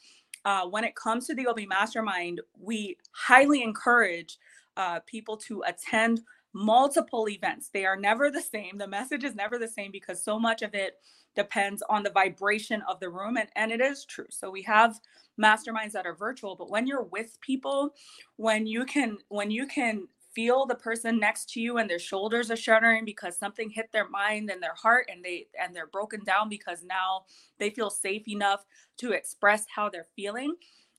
Uh, 0.45 0.67
when 0.67 0.85
it 0.85 0.97
comes 0.97 1.27
to 1.27 1.35
the 1.35 1.47
OB 1.47 1.61
Mastermind, 1.69 2.41
we 2.59 2.97
highly 3.13 3.63
encourage 3.63 4.39
uh, 4.77 5.01
people 5.01 5.37
to 5.37 5.63
attend 5.67 6.23
multiple 6.53 7.29
events. 7.29 7.71
They 7.73 7.85
are 7.85 7.97
never 7.97 8.31
the 8.31 8.43
same. 8.43 8.79
The 8.79 8.87
message 8.89 9.25
is 9.25 9.35
never 9.35 9.59
the 9.59 9.69
same 9.69 9.93
because 9.93 10.23
so 10.23 10.39
much 10.39 10.63
of 10.63 10.75
it 10.75 10.95
depends 11.35 11.83
on 11.89 12.03
the 12.03 12.11
vibration 12.11 12.83
of 12.89 12.99
the 13.01 13.09
room 13.09 13.37
and 13.37 13.49
and 13.57 13.71
it 13.71 13.81
is 13.81 14.05
true 14.05 14.27
so 14.31 14.51
we 14.51 14.63
have 14.63 14.99
masterminds 15.41 15.93
that 15.93 16.07
are 16.07 16.15
virtual 16.15 16.57
but 16.57 16.71
when 16.71 16.87
you're 16.87 17.05
with 17.05 17.39
people 17.41 17.95
when 18.37 18.67
you 18.67 18.85
can 18.85 19.17
when 19.29 19.51
you 19.51 19.67
can 19.67 20.09
feel 20.35 20.65
the 20.65 20.75
person 20.75 21.19
next 21.19 21.51
to 21.51 21.61
you 21.61 21.79
and 21.79 21.91
their 21.91 21.99
shoulders 21.99 22.51
are 22.51 22.57
shuddering 22.57 23.05
because 23.05 23.37
something 23.37 23.69
hit 23.69 23.91
their 23.93 24.09
mind 24.09 24.51
and 24.51 24.63
their 24.63 24.75
heart 24.75 25.09
and 25.11 25.25
they 25.25 25.47
and 25.61 25.75
they're 25.75 25.87
broken 25.89 26.23
down 26.25 26.49
because 26.49 26.85
now 26.85 27.23
they 27.59 27.71
feel 27.71 27.91
safe 27.91 28.29
enough 28.29 28.65
to 28.97 29.13
express 29.13 29.65
how 29.75 29.89
they're 29.89 30.07
feeling 30.17 30.55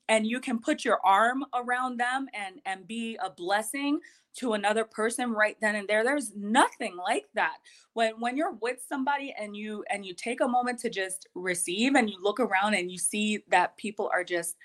and 0.08 0.26
you 0.26 0.40
can 0.40 0.58
put 0.58 0.84
your 0.84 0.98
arm 1.04 1.44
around 1.54 1.98
them 1.98 2.26
and 2.34 2.60
and 2.66 2.86
be 2.86 3.16
a 3.22 3.30
blessing 3.30 4.00
to 4.34 4.54
another 4.54 4.84
person 4.84 5.32
right 5.32 5.56
then 5.60 5.74
and 5.76 5.88
there 5.88 6.04
there's 6.04 6.32
nothing 6.34 6.96
like 6.96 7.26
that 7.34 7.56
when 7.92 8.12
when 8.18 8.36
you're 8.36 8.56
with 8.60 8.78
somebody 8.86 9.34
and 9.38 9.56
you 9.56 9.84
and 9.90 10.06
you 10.06 10.14
take 10.14 10.40
a 10.40 10.48
moment 10.48 10.78
to 10.78 10.88
just 10.88 11.28
receive 11.34 11.94
and 11.94 12.08
you 12.08 12.16
look 12.22 12.40
around 12.40 12.74
and 12.74 12.90
you 12.90 12.98
see 12.98 13.40
that 13.48 13.76
people 13.76 14.10
are 14.12 14.24
just 14.24 14.56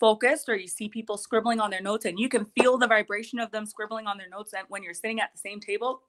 focused 0.00 0.48
or 0.48 0.56
you 0.56 0.66
see 0.66 0.88
people 0.88 1.16
scribbling 1.16 1.60
on 1.60 1.70
their 1.70 1.80
notes 1.80 2.04
and 2.04 2.18
you 2.18 2.28
can 2.28 2.44
feel 2.58 2.76
the 2.76 2.86
vibration 2.88 3.38
of 3.38 3.50
them 3.52 3.64
scribbling 3.64 4.06
on 4.06 4.18
their 4.18 4.28
notes 4.28 4.52
and 4.52 4.66
when 4.68 4.82
you're 4.82 4.94
sitting 4.94 5.20
at 5.20 5.32
the 5.32 5.38
same 5.38 5.60
table 5.60 6.02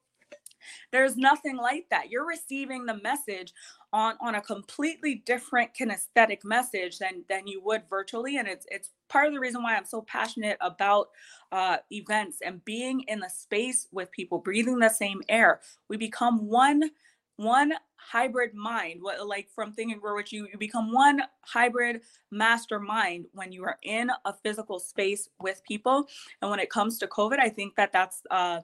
there's 0.91 1.17
nothing 1.17 1.57
like 1.57 1.85
that. 1.89 2.09
You're 2.09 2.27
receiving 2.27 2.85
the 2.85 2.99
message 3.01 3.53
on 3.93 4.15
on 4.19 4.35
a 4.35 4.41
completely 4.41 5.23
different 5.25 5.71
kinesthetic 5.79 6.43
message 6.43 6.97
than 6.97 7.23
than 7.29 7.47
you 7.47 7.61
would 7.63 7.83
virtually, 7.89 8.37
and 8.37 8.47
it's 8.47 8.65
it's 8.69 8.89
part 9.07 9.27
of 9.27 9.33
the 9.33 9.39
reason 9.39 9.63
why 9.63 9.75
I'm 9.75 9.85
so 9.85 10.01
passionate 10.01 10.57
about 10.59 11.09
uh, 11.51 11.77
events 11.91 12.39
and 12.43 12.63
being 12.65 13.01
in 13.01 13.19
the 13.19 13.29
space 13.29 13.87
with 13.91 14.11
people, 14.11 14.39
breathing 14.39 14.79
the 14.79 14.89
same 14.89 15.21
air. 15.29 15.61
We 15.87 15.97
become 15.97 16.47
one 16.47 16.89
one 17.37 17.73
hybrid 17.95 18.53
mind 18.53 19.01
what 19.01 19.25
like 19.25 19.49
from 19.49 19.71
Think 19.71 19.91
and 19.91 20.01
Grow 20.01 20.13
Rich 20.13 20.33
you 20.33 20.47
you 20.51 20.57
become 20.57 20.91
one 20.91 21.21
hybrid 21.41 22.01
mastermind 22.31 23.25
when 23.31 23.51
you 23.51 23.63
are 23.63 23.77
in 23.81 24.11
a 24.25 24.33
physical 24.43 24.77
space 24.77 25.29
with 25.39 25.61
people 25.67 26.05
and 26.41 26.51
when 26.51 26.59
it 26.59 26.69
comes 26.69 26.99
to 26.99 27.07
covid 27.07 27.39
i 27.39 27.49
think 27.49 27.75
that 27.75 27.91
that's 27.91 28.21
uh 28.29 28.59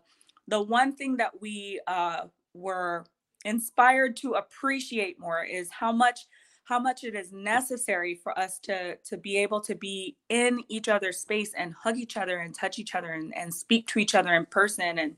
the 0.49 0.61
one 0.61 0.93
thing 0.95 1.15
that 1.17 1.39
we 1.39 1.79
uh, 1.87 2.23
were 2.53 3.05
inspired 3.45 4.17
to 4.17 4.34
appreciate 4.34 5.19
more 5.19 5.43
is 5.43 5.69
how 5.71 5.91
much 5.91 6.28
how 6.65 6.78
much 6.78 7.04
it 7.04 7.15
is 7.15 7.32
necessary 7.32 8.13
for 8.13 8.38
us 8.38 8.60
to 8.60 8.95
to 8.97 9.17
be 9.17 9.38
able 9.38 9.60
to 9.60 9.75
be 9.75 10.15
in 10.30 10.62
each 10.67 10.88
other's 10.88 11.17
space 11.17 11.52
and 11.58 11.73
hug 11.73 11.97
each 11.97 12.15
other 12.15 12.39
and 12.39 12.54
touch 12.54 12.78
each 12.78 12.93
other 12.95 13.13
and, 13.13 13.36
and 13.36 13.54
speak 13.54 13.88
to 13.88 13.99
each 13.99 14.13
other 14.13 14.36
in 14.36 14.45
person 14.45 14.99
and 14.99 15.15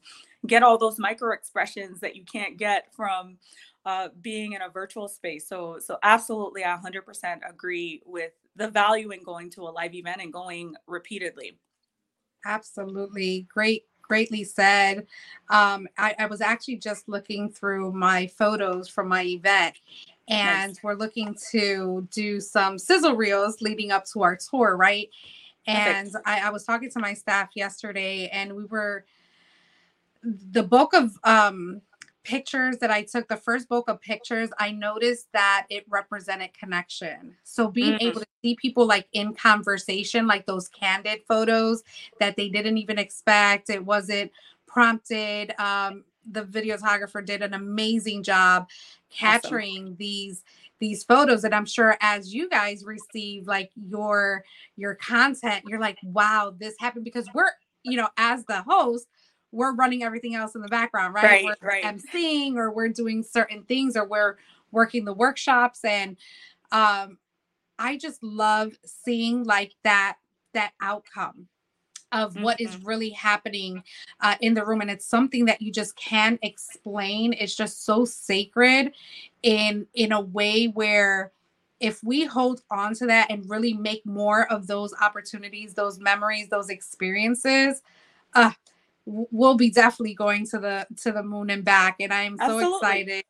get 0.47 0.63
all 0.63 0.77
those 0.77 0.97
micro 0.97 1.33
expressions 1.33 1.99
that 1.99 2.15
you 2.15 2.23
can't 2.23 2.57
get 2.57 2.93
from 2.93 3.37
uh, 3.85 4.09
being 4.21 4.53
in 4.53 4.61
a 4.61 4.69
virtual 4.69 5.07
space. 5.07 5.47
So, 5.47 5.77
so 5.79 5.97
absolutely, 6.03 6.63
I 6.63 6.77
100% 6.77 7.39
agree 7.47 8.01
with 8.05 8.31
the 8.55 8.67
value 8.67 9.11
in 9.11 9.23
going 9.23 9.49
to 9.51 9.63
a 9.63 9.71
live 9.71 9.93
event 9.93 10.21
and 10.21 10.31
going 10.31 10.75
repeatedly. 10.87 11.57
Absolutely. 12.45 13.47
Great 13.53 13.83
greatly 14.11 14.43
said. 14.43 15.07
Um, 15.49 15.87
I, 15.97 16.13
I, 16.19 16.25
was 16.25 16.41
actually 16.41 16.75
just 16.75 17.07
looking 17.07 17.49
through 17.49 17.93
my 17.93 18.27
photos 18.27 18.89
from 18.89 19.07
my 19.07 19.23
event, 19.23 19.77
and 20.27 20.71
nice. 20.71 20.83
we're 20.83 20.95
looking 20.95 21.33
to 21.51 22.05
do 22.11 22.41
some 22.41 22.77
sizzle 22.77 23.15
reels 23.15 23.61
leading 23.61 23.89
up 23.89 24.03
to 24.07 24.21
our 24.23 24.35
tour, 24.35 24.75
right? 24.75 25.07
And 25.65 26.11
I, 26.25 26.47
I, 26.47 26.49
was 26.49 26.65
talking 26.65 26.91
to 26.91 26.99
my 26.99 27.13
staff 27.13 27.51
yesterday, 27.55 28.27
and 28.33 28.53
we 28.53 28.65
were 28.65 29.05
the 30.23 30.63
bulk 30.63 30.93
of 30.93 31.17
um, 31.23 31.81
pictures 32.23 32.77
that 32.77 32.91
I 32.91 33.03
took, 33.03 33.27
the 33.27 33.37
first 33.37 33.67
bulk 33.67 33.89
of 33.89 34.01
pictures, 34.01 34.49
I 34.59 34.71
noticed 34.71 35.27
that 35.33 35.65
it 35.69 35.85
represented 35.89 36.53
connection. 36.53 37.35
So 37.43 37.67
being 37.67 37.93
mm-hmm. 37.93 38.07
able 38.07 38.19
to 38.21 38.27
see 38.43 38.55
people 38.55 38.85
like 38.85 39.07
in 39.13 39.33
conversation, 39.33 40.27
like 40.27 40.45
those 40.45 40.67
candid 40.67 41.21
photos 41.27 41.83
that 42.19 42.35
they 42.35 42.49
didn't 42.49 42.77
even 42.77 42.99
expect, 42.99 43.69
it 43.69 43.83
wasn't 43.83 44.31
prompted. 44.67 45.53
Um, 45.59 46.03
the 46.29 46.43
videographer 46.43 47.25
did 47.25 47.41
an 47.41 47.53
amazing 47.53 48.23
job 48.23 48.69
capturing 49.09 49.83
awesome. 49.83 49.95
these 49.97 50.43
these 50.79 51.03
photos 51.03 51.43
and 51.43 51.53
i'm 51.53 51.65
sure 51.65 51.97
as 52.01 52.33
you 52.33 52.49
guys 52.49 52.83
receive 52.85 53.47
like 53.47 53.71
your 53.75 54.43
your 54.77 54.95
content 54.95 55.63
you're 55.67 55.79
like 55.79 55.97
wow 56.03 56.53
this 56.57 56.75
happened 56.79 57.03
because 57.03 57.27
we're 57.33 57.49
you 57.83 57.97
know 57.97 58.07
as 58.17 58.45
the 58.45 58.61
host 58.63 59.07
we're 59.51 59.73
running 59.73 60.03
everything 60.03 60.35
else 60.35 60.55
in 60.55 60.61
the 60.61 60.67
background, 60.67 61.13
right? 61.13 61.23
Right, 61.23 61.45
we're 61.61 61.67
right. 61.67 61.83
emceeing 61.83 62.55
or 62.55 62.71
we're 62.71 62.89
doing 62.89 63.23
certain 63.23 63.63
things 63.63 63.95
or 63.95 64.05
we're 64.05 64.37
working 64.71 65.05
the 65.05 65.13
workshops. 65.13 65.83
And 65.83 66.17
um, 66.71 67.17
I 67.77 67.97
just 67.97 68.21
love 68.23 68.73
seeing 68.85 69.43
like 69.43 69.73
that 69.83 70.17
that 70.53 70.73
outcome 70.81 71.47
of 72.11 72.35
what 72.41 72.57
mm-hmm. 72.57 72.73
is 72.73 72.83
really 72.83 73.09
happening 73.11 73.83
uh, 74.19 74.35
in 74.41 74.53
the 74.53 74.65
room 74.65 74.81
and 74.81 74.91
it's 74.91 75.05
something 75.05 75.45
that 75.45 75.61
you 75.61 75.71
just 75.71 75.95
can't 75.95 76.39
explain 76.41 77.33
it's 77.33 77.55
just 77.55 77.85
so 77.85 78.03
sacred 78.03 78.91
in 79.43 79.87
in 79.93 80.11
a 80.11 80.19
way 80.19 80.65
where 80.65 81.31
if 81.79 82.03
we 82.03 82.25
hold 82.25 82.61
on 82.69 82.93
to 82.93 83.05
that 83.05 83.31
and 83.31 83.49
really 83.49 83.73
make 83.73 84.05
more 84.05 84.51
of 84.51 84.67
those 84.67 84.93
opportunities 85.01 85.73
those 85.73 85.99
memories 85.99 86.49
those 86.49 86.69
experiences 86.69 87.81
uh, 88.33 88.51
we'll 89.05 89.55
be 89.55 89.69
definitely 89.69 90.13
going 90.13 90.45
to 90.47 90.59
the 90.59 90.85
to 90.95 91.11
the 91.11 91.23
moon 91.23 91.49
and 91.49 91.65
back 91.65 91.95
and 91.99 92.13
i 92.13 92.21
am 92.21 92.37
so 92.37 92.43
Absolutely. 92.43 92.75
excited. 92.77 93.23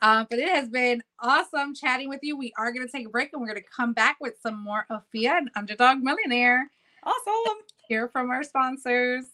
Uh, 0.00 0.24
but 0.30 0.38
it 0.38 0.48
has 0.48 0.68
been 0.68 1.02
awesome 1.20 1.74
chatting 1.74 2.08
with 2.08 2.20
you. 2.22 2.36
We 2.36 2.52
are 2.56 2.72
going 2.72 2.86
to 2.86 2.90
take 2.90 3.06
a 3.06 3.10
break 3.10 3.30
and 3.32 3.40
we're 3.40 3.48
going 3.48 3.60
to 3.60 3.68
come 3.68 3.92
back 3.92 4.16
with 4.20 4.34
some 4.42 4.62
more 4.62 4.86
Afiya 4.90 5.36
and 5.36 5.50
underdog 5.56 5.98
millionaire. 5.98 6.70
Awesome. 7.02 7.58
Hear 7.88 8.08
from 8.08 8.30
our 8.30 8.42
sponsors. 8.42 9.24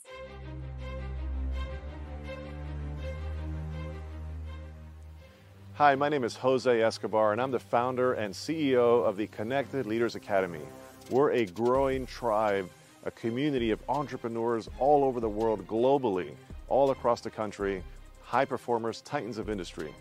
Hi, 5.74 5.94
my 5.94 6.09
name 6.11 6.24
is 6.24 6.37
Jose 6.37 6.83
Escobar, 6.83 7.33
and 7.33 7.40
I'm 7.40 7.50
the 7.50 7.59
founder 7.59 8.12
and 8.12 8.35
CEO 8.35 9.03
of 9.03 9.16
the 9.16 9.26
Connected 9.29 9.87
Leaders 9.87 10.14
Academy. 10.14 10.61
We're 11.09 11.31
a 11.31 11.46
growing 11.46 12.07
tribe 12.07 12.68
a 13.04 13.10
community 13.10 13.70
of 13.70 13.80
entrepreneurs 13.88 14.68
all 14.78 15.04
over 15.04 15.20
the 15.20 15.28
world, 15.28 15.66
globally, 15.66 16.32
all 16.68 16.90
across 16.90 17.20
the 17.20 17.30
country, 17.30 17.82
high 18.22 18.44
performers, 18.44 19.00
titans 19.00 19.38
of 19.38 19.48
industry. 19.48 19.94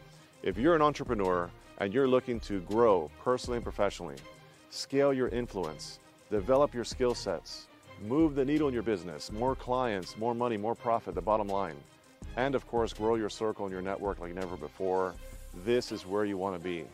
If 0.43 0.57
you're 0.57 0.75
an 0.75 0.81
entrepreneur 0.81 1.49
and 1.79 1.93
you're 1.93 2.07
looking 2.07 2.39
to 2.41 2.59
grow 2.61 3.09
personally 3.23 3.57
and 3.57 3.63
professionally, 3.63 4.17
scale 4.69 5.13
your 5.13 5.29
influence, 5.29 5.99
develop 6.29 6.73
your 6.73 6.83
skill 6.83 7.15
sets, 7.15 7.67
move 8.01 8.35
the 8.35 8.45
needle 8.45 8.67
in 8.67 8.73
your 8.73 8.83
business, 8.83 9.31
more 9.31 9.55
clients, 9.55 10.17
more 10.17 10.35
money, 10.35 10.57
more 10.57 10.75
profit, 10.75 11.15
the 11.15 11.21
bottom 11.21 11.47
line, 11.47 11.75
and 12.37 12.55
of 12.55 12.67
course, 12.67 12.93
grow 12.93 13.15
your 13.15 13.29
circle 13.29 13.65
and 13.65 13.73
your 13.73 13.81
network 13.81 14.19
like 14.19 14.33
never 14.33 14.55
before, 14.55 15.13
this 15.65 15.91
is 15.91 16.05
where 16.05 16.25
you 16.25 16.37
want 16.37 16.55
to 16.55 16.61
be. 16.61 16.85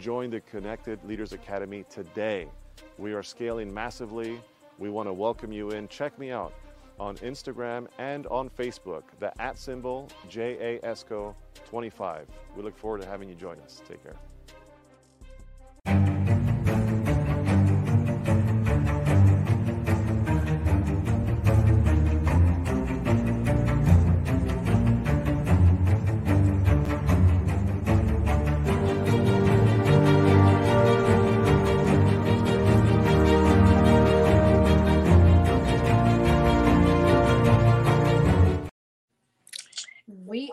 Join 0.00 0.30
the 0.30 0.40
Connected 0.40 0.98
Leaders 1.04 1.32
Academy 1.32 1.84
today. 1.90 2.46
We 2.98 3.12
are 3.12 3.22
scaling 3.22 3.72
massively 3.72 4.40
we 4.80 4.90
want 4.90 5.08
to 5.08 5.12
welcome 5.12 5.52
you 5.52 5.70
in. 5.70 5.86
Check 5.86 6.18
me 6.18 6.32
out 6.32 6.52
on 6.98 7.16
Instagram 7.18 7.86
and 7.98 8.26
on 8.26 8.50
Facebook, 8.50 9.02
the 9.20 9.30
at 9.40 9.56
symbol 9.58 10.08
JASCO25. 10.28 12.24
We 12.56 12.62
look 12.62 12.76
forward 12.76 13.02
to 13.02 13.06
having 13.06 13.28
you 13.28 13.36
join 13.36 13.60
us. 13.60 13.80
Take 13.86 14.02
care. 14.02 14.16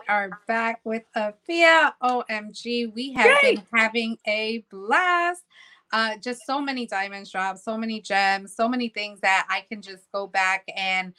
Are 0.08 0.40
back 0.46 0.80
with 0.84 1.02
Afiya. 1.14 1.92
OMG, 2.02 2.94
we 2.94 3.12
have 3.12 3.38
Yay! 3.42 3.56
been 3.56 3.66
having 3.74 4.18
a 4.26 4.64
blast. 4.70 5.44
Uh, 5.92 6.16
just 6.16 6.46
so 6.46 6.62
many 6.62 6.86
diamonds 6.86 7.30
drops, 7.30 7.62
so 7.62 7.76
many 7.76 8.00
gems, 8.00 8.56
so 8.56 8.66
many 8.66 8.88
things 8.88 9.20
that 9.20 9.46
I 9.50 9.66
can 9.68 9.82
just 9.82 10.10
go 10.10 10.26
back 10.26 10.64
and 10.74 11.12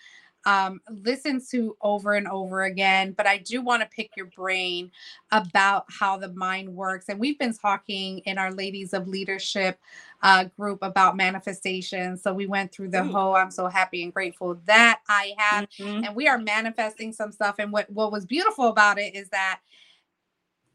um, 0.46 0.82
listen 0.90 1.40
to 1.52 1.78
over 1.84 2.14
and 2.14 2.28
over 2.28 2.64
again. 2.64 3.12
But 3.12 3.28
I 3.28 3.38
do 3.38 3.62
want 3.62 3.84
to 3.84 3.90
pick 3.90 4.18
your 4.18 4.26
brain 4.26 4.90
about 5.32 5.86
how 5.90 6.18
the 6.18 6.34
mind 6.34 6.74
works. 6.74 7.10
And 7.10 7.20
we've 7.20 7.38
been 7.38 7.54
talking 7.54 8.20
in 8.20 8.40
our 8.40 8.52
Ladies 8.52 8.94
of 8.94 9.08
Leadership 9.08 9.80
uh, 10.22 10.46
group 10.58 10.80
about 10.82 11.16
manifestation. 11.16 12.18
So 12.18 12.34
we 12.34 12.46
went 12.46 12.72
through 12.72 12.90
the 12.90 13.04
whole 13.04 13.36
I'm 13.36 13.52
so 13.52 13.68
happy 13.68 14.04
and 14.04 14.14
grateful 14.14 14.60
that 14.66 15.00
I 15.08 15.34
have. 15.38 15.70
Mm-hmm. 15.72 16.04
And 16.06 16.16
we 16.16 16.28
are 16.28 16.38
manifesting 16.38 17.14
some 17.14 17.32
stuff. 17.32 17.56
And 17.60 17.72
what, 17.72 17.90
what 17.90 18.12
was 18.12 18.26
beautiful 18.26 18.68
about 18.68 19.00
it 19.00 19.16
is 19.16 19.30
that 19.30 19.62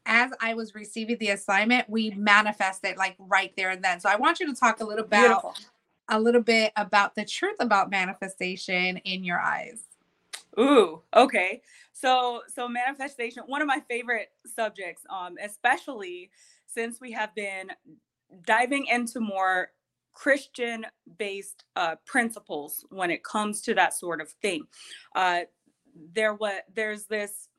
as 0.07 0.31
I 0.39 0.53
was 0.53 0.75
receiving 0.75 1.17
the 1.17 1.29
assignment, 1.29 1.89
we 1.89 2.11
manifested 2.11 2.97
like 2.97 3.15
right 3.19 3.53
there 3.55 3.71
and 3.71 3.83
then. 3.83 3.99
So 3.99 4.09
I 4.09 4.15
want 4.15 4.39
you 4.39 4.47
to 4.47 4.59
talk 4.59 4.79
a 4.79 4.83
little 4.83 5.05
about 5.05 5.43
Beautiful 5.43 5.55
a 6.09 6.19
little 6.19 6.41
bit 6.41 6.71
about 6.75 7.15
the 7.15 7.25
truth 7.25 7.55
about 7.59 7.89
manifestation 7.89 8.97
in 8.97 9.23
your 9.23 9.39
eyes. 9.39 9.79
Ooh, 10.59 11.01
okay. 11.15 11.61
So 11.93 12.41
so 12.53 12.67
manifestation, 12.67 13.43
one 13.47 13.61
of 13.61 13.67
my 13.67 13.81
favorite 13.87 14.29
subjects, 14.45 15.03
um, 15.09 15.35
especially 15.43 16.29
since 16.67 16.99
we 17.01 17.11
have 17.13 17.33
been 17.35 17.71
diving 18.45 18.87
into 18.87 19.19
more 19.19 19.69
Christian 20.13 20.85
based 21.17 21.65
uh, 21.75 21.95
principles 22.05 22.85
when 22.89 23.11
it 23.11 23.23
comes 23.23 23.61
to 23.61 23.73
that 23.75 23.93
sort 23.93 24.21
of 24.21 24.29
thing. 24.41 24.63
Uh, 25.15 25.41
there 26.13 26.33
what 26.33 26.63
there's 26.73 27.05
this 27.05 27.49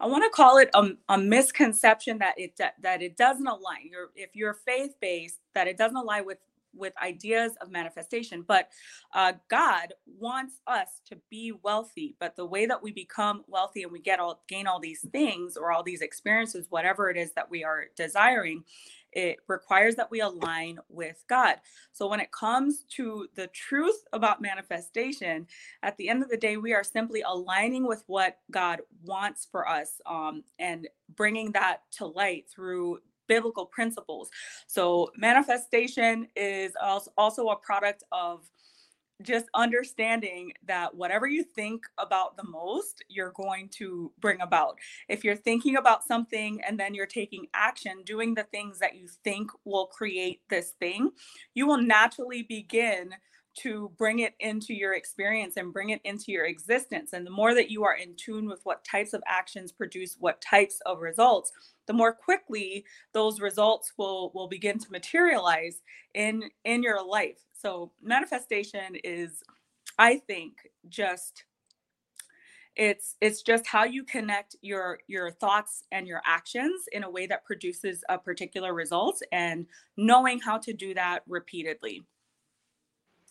I 0.00 0.06
want 0.06 0.24
to 0.24 0.30
call 0.30 0.58
it 0.58 0.68
a, 0.74 0.90
a, 1.10 1.16
misconception 1.16 2.18
that 2.18 2.34
it 2.36 2.58
that 2.58 3.02
it 3.02 3.16
doesn't 3.16 3.46
align. 3.46 3.88
You're, 3.88 4.10
if 4.16 4.30
you're 4.34 4.54
faith 4.54 4.96
based, 5.00 5.38
that 5.54 5.68
it 5.68 5.78
doesn't 5.78 5.96
align 5.96 6.26
with 6.26 6.38
with 6.74 6.94
ideas 7.02 7.52
of 7.60 7.70
manifestation 7.70 8.42
but 8.46 8.70
uh, 9.14 9.32
god 9.50 9.92
wants 10.18 10.60
us 10.66 10.88
to 11.04 11.18
be 11.30 11.52
wealthy 11.62 12.16
but 12.18 12.34
the 12.34 12.46
way 12.46 12.64
that 12.64 12.82
we 12.82 12.90
become 12.92 13.44
wealthy 13.46 13.82
and 13.82 13.92
we 13.92 14.00
get 14.00 14.18
all 14.18 14.42
gain 14.48 14.66
all 14.66 14.80
these 14.80 15.06
things 15.12 15.56
or 15.56 15.70
all 15.70 15.82
these 15.82 16.00
experiences 16.00 16.66
whatever 16.70 17.10
it 17.10 17.16
is 17.18 17.32
that 17.32 17.50
we 17.50 17.62
are 17.62 17.84
desiring 17.94 18.64
it 19.12 19.38
requires 19.48 19.94
that 19.96 20.10
we 20.10 20.20
align 20.20 20.78
with 20.88 21.24
God. 21.28 21.56
So, 21.92 22.08
when 22.08 22.20
it 22.20 22.32
comes 22.32 22.84
to 22.96 23.26
the 23.34 23.48
truth 23.48 24.04
about 24.12 24.42
manifestation, 24.42 25.46
at 25.82 25.96
the 25.96 26.08
end 26.08 26.22
of 26.22 26.28
the 26.28 26.36
day, 26.36 26.56
we 26.56 26.74
are 26.74 26.84
simply 26.84 27.22
aligning 27.22 27.86
with 27.86 28.02
what 28.06 28.38
God 28.50 28.80
wants 29.04 29.46
for 29.50 29.68
us 29.68 30.00
um, 30.06 30.44
and 30.58 30.88
bringing 31.16 31.52
that 31.52 31.82
to 31.98 32.06
light 32.06 32.46
through 32.48 32.98
biblical 33.28 33.66
principles. 33.66 34.30
So 34.66 35.10
manifestation 35.16 36.28
is 36.36 36.72
also 37.16 37.48
a 37.48 37.56
product 37.56 38.02
of 38.12 38.42
just 39.22 39.46
understanding 39.54 40.52
that 40.66 40.94
whatever 40.94 41.26
you 41.26 41.42
think 41.42 41.84
about 41.98 42.36
the 42.36 42.44
most, 42.44 43.04
you're 43.08 43.32
going 43.32 43.68
to 43.70 44.12
bring 44.20 44.40
about. 44.40 44.78
If 45.08 45.24
you're 45.24 45.36
thinking 45.36 45.76
about 45.76 46.04
something 46.04 46.60
and 46.66 46.78
then 46.78 46.94
you're 46.94 47.06
taking 47.06 47.46
action, 47.54 48.02
doing 48.04 48.34
the 48.34 48.44
things 48.44 48.78
that 48.78 48.96
you 48.96 49.08
think 49.24 49.50
will 49.64 49.86
create 49.86 50.40
this 50.48 50.72
thing, 50.80 51.10
you 51.54 51.66
will 51.66 51.80
naturally 51.80 52.42
begin 52.42 53.14
to 53.54 53.92
bring 53.98 54.20
it 54.20 54.34
into 54.40 54.72
your 54.72 54.94
experience 54.94 55.56
and 55.56 55.72
bring 55.72 55.90
it 55.90 56.00
into 56.04 56.32
your 56.32 56.46
existence. 56.46 57.12
And 57.12 57.26
the 57.26 57.30
more 57.30 57.54
that 57.54 57.70
you 57.70 57.84
are 57.84 57.96
in 57.96 58.14
tune 58.16 58.48
with 58.48 58.60
what 58.64 58.84
types 58.84 59.12
of 59.12 59.22
actions 59.26 59.72
produce 59.72 60.16
what 60.18 60.40
types 60.40 60.80
of 60.86 61.00
results, 61.00 61.52
the 61.86 61.92
more 61.92 62.12
quickly 62.12 62.84
those 63.12 63.40
results 63.40 63.92
will 63.98 64.30
will 64.34 64.48
begin 64.48 64.78
to 64.78 64.90
materialize 64.90 65.82
in 66.14 66.44
in 66.64 66.82
your 66.82 67.04
life. 67.04 67.40
So 67.62 67.92
manifestation 68.02 68.96
is 69.04 69.44
I 69.96 70.16
think 70.16 70.54
just 70.88 71.44
it's 72.74 73.16
it's 73.20 73.42
just 73.42 73.66
how 73.66 73.84
you 73.84 74.02
connect 74.02 74.56
your 74.62 74.98
your 75.06 75.30
thoughts 75.30 75.84
and 75.92 76.08
your 76.08 76.22
actions 76.26 76.86
in 76.90 77.04
a 77.04 77.10
way 77.10 77.26
that 77.26 77.44
produces 77.44 78.02
a 78.08 78.18
particular 78.18 78.74
result 78.74 79.22
and 79.30 79.66
knowing 79.96 80.40
how 80.40 80.58
to 80.58 80.72
do 80.72 80.92
that 80.94 81.22
repeatedly. 81.28 82.02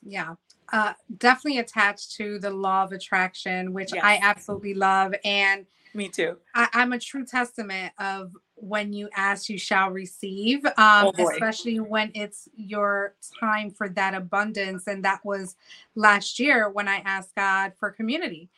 Yeah. 0.02 0.36
Uh, 0.72 0.94
definitely 1.18 1.60
attached 1.60 2.14
to 2.16 2.40
the 2.40 2.50
law 2.50 2.84
of 2.84 2.94
attraction 2.94 3.74
which 3.74 3.94
Yes. 3.94 4.04
i 4.06 4.18
absolutely 4.22 4.74
love 4.74 5.14
and 5.26 5.66
me 5.94 6.08
too. 6.08 6.38
I, 6.56 6.70
i'm 6.72 6.94
a 6.94 7.00
true 7.00 7.26
testament 7.26 7.92
of 8.00 8.32
when 8.62 8.94
you 8.94 9.10
ask 9.16 9.50
you 9.50 9.58
shall 9.58 9.90
receive 9.90 10.64
um, 10.66 10.74
Oh, 10.78 11.14
especially 11.18 11.80
when 11.80 12.12
it's 12.14 12.48
your 12.56 13.16
time 13.40 13.72
for 13.72 13.90
that 13.90 14.14
abundance. 14.14 14.86
And 14.88 15.04
that 15.04 15.26
was 15.26 15.56
last 15.96 16.40
year 16.40 16.70
when 16.70 16.88
i 16.88 16.98
asked 16.98 17.34
god 17.36 17.74
for 17.80 17.90
community. 17.90 18.50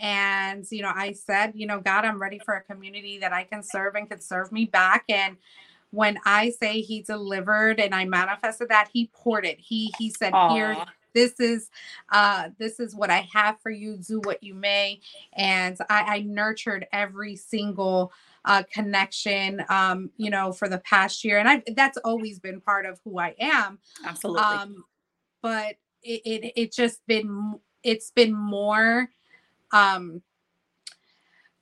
And 0.00 0.66
you 0.70 0.82
know 0.82 0.92
i 0.94 1.12
said 1.12 1.52
you 1.54 1.66
know 1.66 1.80
god 1.80 2.04
i'm 2.04 2.20
ready 2.20 2.38
for 2.38 2.54
a 2.54 2.62
community 2.62 3.18
that 3.18 3.32
i 3.32 3.44
can 3.44 3.62
serve 3.62 3.94
and 3.94 4.10
can 4.10 4.20
serve 4.20 4.50
me 4.50 4.64
back. 4.66 5.04
And 5.08 5.36
when 5.90 6.18
i 6.24 6.50
say 6.50 6.80
he 6.80 7.02
delivered 7.02 7.78
and 7.78 7.94
i 7.94 8.04
manifested 8.04 8.68
that 8.68 8.90
he 8.92 9.10
poured 9.14 9.44
it. 9.46 9.60
He 9.60 9.94
he 9.96 10.10
said 10.10 10.34
here 10.50 10.76
this 11.14 11.38
is 11.38 11.70
uh 12.10 12.48
this 12.58 12.80
is 12.80 12.94
what 12.96 13.10
i 13.10 13.28
have 13.32 13.60
for 13.60 13.70
you. 13.70 13.96
Do 13.96 14.20
what 14.20 14.42
you 14.42 14.54
may. 14.54 15.00
And 15.34 15.76
i 15.88 16.16
i 16.16 16.20
nurtured 16.20 16.86
every 16.92 17.36
single 17.36 18.12
uh 18.44 18.62
connection 18.72 19.62
um 19.68 20.10
you 20.16 20.30
know 20.30 20.52
for 20.52 20.68
the 20.68 20.78
past 20.78 21.24
year. 21.24 21.38
And 21.38 21.48
i 21.48 21.62
that's 21.74 21.98
always 21.98 22.38
been 22.38 22.60
part 22.60 22.86
of 22.86 23.00
who 23.04 23.18
i 23.18 23.34
am. 23.38 23.78
Absolutely. 24.04 24.42
Um 24.42 24.84
but 25.42 25.76
it, 26.02 26.22
it 26.24 26.52
it 26.56 26.72
just 26.72 27.06
been 27.06 27.54
it's 27.82 28.10
been 28.10 28.32
more 28.32 29.08
um 29.72 30.22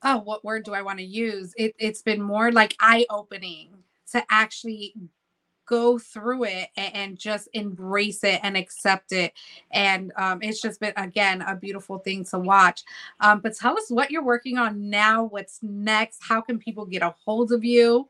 oh 0.03 0.19
what 0.19 0.45
word 0.45 0.65
do 0.65 0.73
i 0.73 0.83
want 0.83 0.99
to 0.99 1.05
use? 1.05 1.55
It 1.57 1.75
it's 1.79 2.03
been 2.03 2.23
more 2.23 2.53
like 2.53 2.77
eye 2.81 3.07
opening 3.11 3.75
to 4.13 4.25
actually 4.31 4.95
go 5.71 5.99
through 5.99 6.45
it 6.45 6.69
and, 6.77 6.95
and 6.95 7.19
just 7.19 7.49
embrace 7.53 8.25
it 8.25 8.41
and 8.43 8.57
accept 8.57 9.13
it. 9.13 9.33
And 9.71 10.13
um, 10.17 10.41
it's 10.43 10.61
just 10.61 10.81
been 10.81 10.93
again 10.97 11.43
a 11.43 11.55
beautiful 11.55 11.99
thing 11.99 12.25
to 12.27 12.39
watch. 12.41 12.83
Um, 13.21 13.39
but 13.39 13.55
tell 13.55 13.79
us 13.79 13.89
what 13.89 14.11
you're 14.11 14.25
working 14.25 14.59
on 14.59 14.91
now 14.91 15.25
what's 15.25 15.61
next 15.63 16.19
how 16.21 16.41
can 16.41 16.59
people 16.59 16.85
get 16.85 17.03
a 17.03 17.15
hold 17.25 17.53
of 17.53 17.65
you 17.65 18.09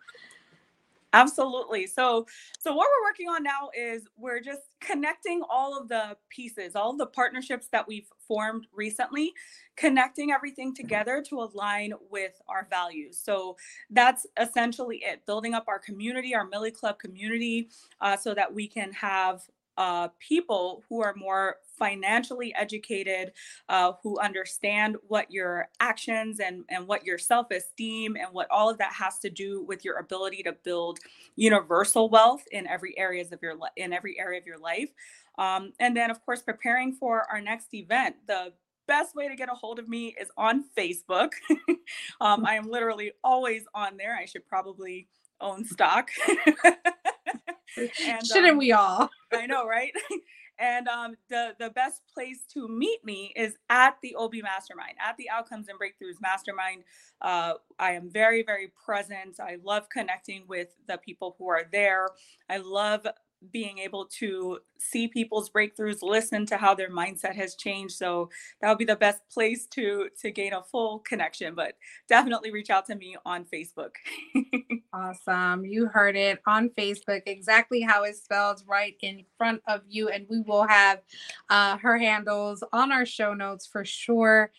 Absolutely. 1.13 1.87
So, 1.89 2.27
so 2.61 2.73
what 2.73 2.87
we're 2.89 3.09
working 3.09 3.29
on 3.29 3.43
now 3.43 3.71
is 3.77 4.07
we're 4.17 4.41
just 4.41 4.63
connecting 4.81 5.43
all 5.51 5.77
of 5.77 5.89
the 5.89 6.17
pieces, 6.29 6.77
all 6.77 6.91
of 6.93 6.99
the 6.99 7.07
partnerships 7.07 7.67
that 7.73 7.87
we've 7.89 8.07
formed 8.29 8.69
recently, 8.73 9.33
connecting 9.77 10.31
everything 10.31 10.73
together 10.73 11.21
to 11.29 11.41
align 11.43 11.95
with 12.11 12.41
our 12.49 12.69
values. 12.71 13.19
So 13.19 13.57
that's 13.91 14.25
essentially 14.39 14.99
it. 15.05 15.27
Building 15.27 15.53
up 15.53 15.65
our 15.67 15.81
community, 15.81 16.33
our 16.35 16.47
Millie 16.47 16.71
Club 16.71 17.01
community, 17.01 17.71
uh, 18.01 18.17
so 18.17 18.33
that 18.35 18.53
we 18.55 18.69
can 18.69 18.93
have 18.93 19.43
uh, 19.81 20.09
people 20.19 20.85
who 20.91 21.01
are 21.01 21.15
more 21.17 21.57
financially 21.79 22.55
educated, 22.55 23.33
uh, 23.71 23.93
who 24.03 24.21
understand 24.21 24.95
what 25.09 25.31
your 25.31 25.71
actions 25.81 26.39
and, 26.39 26.65
and 26.69 26.87
what 26.87 27.07
your 27.07 27.17
self 27.17 27.51
esteem 27.51 28.15
and 28.15 28.29
what 28.33 28.47
all 28.51 28.69
of 28.69 28.77
that 28.77 28.93
has 28.93 29.19
to 29.19 29.31
do 29.31 29.65
with 29.65 29.83
your 29.83 29.97
ability 29.97 30.43
to 30.43 30.53
build 30.53 30.99
universal 31.35 32.11
wealth 32.11 32.43
in 32.53 32.67
every 32.67 32.97
areas 32.99 33.33
of 33.33 33.39
your 33.41 33.55
li- 33.55 33.71
in 33.79 33.95
every 33.95 34.21
area 34.21 34.39
of 34.39 34.47
your 34.47 34.59
life. 34.59 34.91
Um, 35.39 35.73
and 35.81 35.97
then, 35.97 36.11
of 36.11 36.23
course, 36.27 36.43
preparing 36.43 36.93
for 36.93 37.23
our 37.31 37.41
next 37.41 37.73
event. 37.73 38.17
The 38.29 38.53
best 38.87 39.15
way 39.17 39.29
to 39.29 39.35
get 39.35 39.49
a 39.51 39.55
hold 39.55 39.79
of 39.79 39.89
me 39.89 40.15
is 40.21 40.29
on 40.37 40.65
Facebook. 40.77 41.31
um, 42.21 42.45
I 42.45 42.57
am 42.57 42.69
literally 42.69 43.13
always 43.25 43.65
on 43.75 43.97
there. 43.97 44.15
I 44.15 44.27
should 44.27 44.47
probably 44.47 45.09
own 45.41 45.65
stock. 45.65 46.11
And, 47.77 48.27
shouldn't 48.27 48.53
um, 48.53 48.59
we 48.59 48.73
all 48.73 49.11
I 49.33 49.47
know, 49.47 49.67
right? 49.67 49.93
And 50.63 50.89
um, 50.89 51.15
the 51.31 51.55
the 51.59 51.71
best 51.71 52.03
place 52.13 52.41
to 52.53 52.69
meet 52.69 53.03
me 53.03 53.33
is 53.35 53.55
at 53.71 53.97
the 54.03 54.15
OB 54.15 54.35
Mastermind, 54.43 54.97
at 55.01 55.17
the 55.17 55.31
Outcomes 55.31 55.69
and 55.69 55.79
Breakthroughs 55.81 56.21
Mastermind. 56.21 56.85
Uh, 57.23 57.55
I 57.79 57.93
am 57.93 58.11
very, 58.11 58.43
very 58.43 58.71
present. 58.85 59.41
I 59.41 59.57
love 59.65 59.89
connecting 59.89 60.45
with 60.47 60.69
the 60.87 60.99
people 60.99 61.35
who 61.39 61.49
are 61.49 61.65
there. 61.73 62.09
I 62.51 62.59
love 62.59 63.07
being 63.53 63.79
able 63.79 64.07
to 64.19 64.59
see 64.79 65.09
people's 65.09 65.51
breakthroughs, 65.51 66.03
listen 66.03 66.45
to 66.47 66.57
how 66.57 66.75
their 66.75 66.91
mindset 66.91 67.35
has 67.35 67.55
changed. 67.55 67.95
So 67.95 68.31
that 68.61 68.69
would 68.69 68.79
be 68.79 68.85
the 68.85 68.97
best 68.97 69.21
place 69.31 69.67
to 69.69 70.09
to 70.21 70.31
gain 70.31 70.53
a 70.53 70.63
full 70.63 71.01
connection. 71.01 71.55
But 71.55 71.75
definitely 72.09 72.53
reach 72.53 72.71
out 72.71 72.87
to 72.87 72.95
me 72.95 73.17
on 73.25 73.45
Facebook. 73.45 73.93
Awesome. 74.93 75.65
You 75.65 75.87
heard 75.87 76.17
it 76.17 76.41
on 76.49 76.71
Facebook, 76.71 77.23
exactly 77.27 77.81
how 77.81 78.03
it's 78.03 78.23
spelled 78.23 78.63
right 78.67 78.97
in 79.03 79.25
front 79.39 79.63
of 79.69 79.83
you. 79.89 80.09
And 80.09 80.27
we 80.29 80.41
will 80.41 80.67
have 80.67 81.01
uh, 81.49 81.77
her 81.77 81.97
handles 81.97 82.65
on 82.73 82.91
our 82.91 83.07
show 83.07 83.33
notes 83.33 83.67
for 83.67 83.85
sure. 83.85 84.51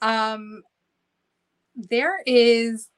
Um, 0.00 0.62
there 1.76 2.22
is 2.24 2.88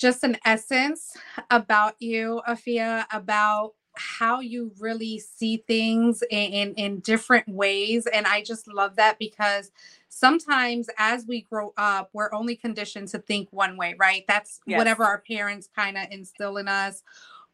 just 0.00 0.24
an 0.24 0.38
essence 0.46 1.16
about 1.50 1.94
you, 2.00 2.40
Afiya, 2.48 3.04
about 3.12 3.74
how 3.96 4.40
you 4.40 4.72
really 4.78 5.18
see 5.18 5.62
things 5.66 6.22
in, 6.30 6.52
in, 6.52 6.74
in 6.74 7.00
different 7.00 7.46
ways. 7.48 8.06
And 8.06 8.26
I 8.26 8.42
just 8.42 8.66
love 8.66 8.96
that 8.96 9.18
because 9.18 9.70
sometimes 10.08 10.88
as 10.96 11.26
we 11.26 11.42
grow 11.42 11.74
up, 11.76 12.08
we're 12.14 12.32
only 12.32 12.56
conditioned 12.56 13.08
to 13.08 13.18
think 13.18 13.48
one 13.50 13.76
way, 13.76 13.94
right? 13.98 14.24
That's 14.26 14.60
Yes. 14.66 14.78
whatever 14.78 15.04
our 15.04 15.22
parents 15.28 15.68
kind 15.76 15.98
of 15.98 16.06
instill 16.10 16.56
in 16.56 16.66
us, 16.66 17.02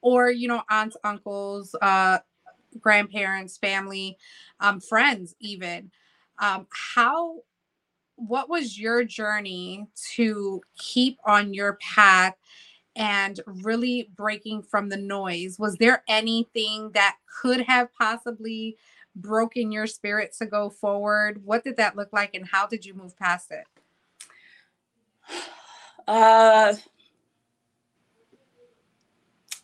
or, 0.02 0.30
you 0.30 0.46
know, 0.46 0.62
aunts, 0.70 0.96
uncles, 1.02 1.74
uh, 1.82 2.18
grandparents, 2.78 3.56
family, 3.58 4.16
um, 4.60 4.78
friends, 4.80 5.34
even. 5.40 5.90
Um, 6.38 6.68
how, 6.70 7.38
what 8.16 8.48
was 8.48 8.78
your 8.78 9.04
journey 9.04 9.86
to 10.14 10.60
keep 10.78 11.18
on 11.24 11.54
your 11.54 11.74
path 11.74 12.34
and 12.96 13.40
really 13.46 14.10
breaking 14.16 14.62
from 14.62 14.88
the 14.88 14.96
noise? 14.96 15.58
Was 15.58 15.76
there 15.76 16.02
anything 16.08 16.90
that 16.92 17.16
could 17.40 17.60
have 17.60 17.92
possibly 17.92 18.76
broken 19.14 19.70
your 19.70 19.86
spirit 19.86 20.34
to 20.38 20.46
go 20.46 20.70
forward? 20.70 21.44
What 21.44 21.62
did 21.62 21.76
that 21.76 21.96
look 21.96 22.12
like 22.12 22.34
and 22.34 22.46
how 22.46 22.66
did 22.66 22.84
you 22.84 22.94
move 22.94 23.16
past 23.16 23.50
it? 23.50 23.64
Uh, 26.08 26.72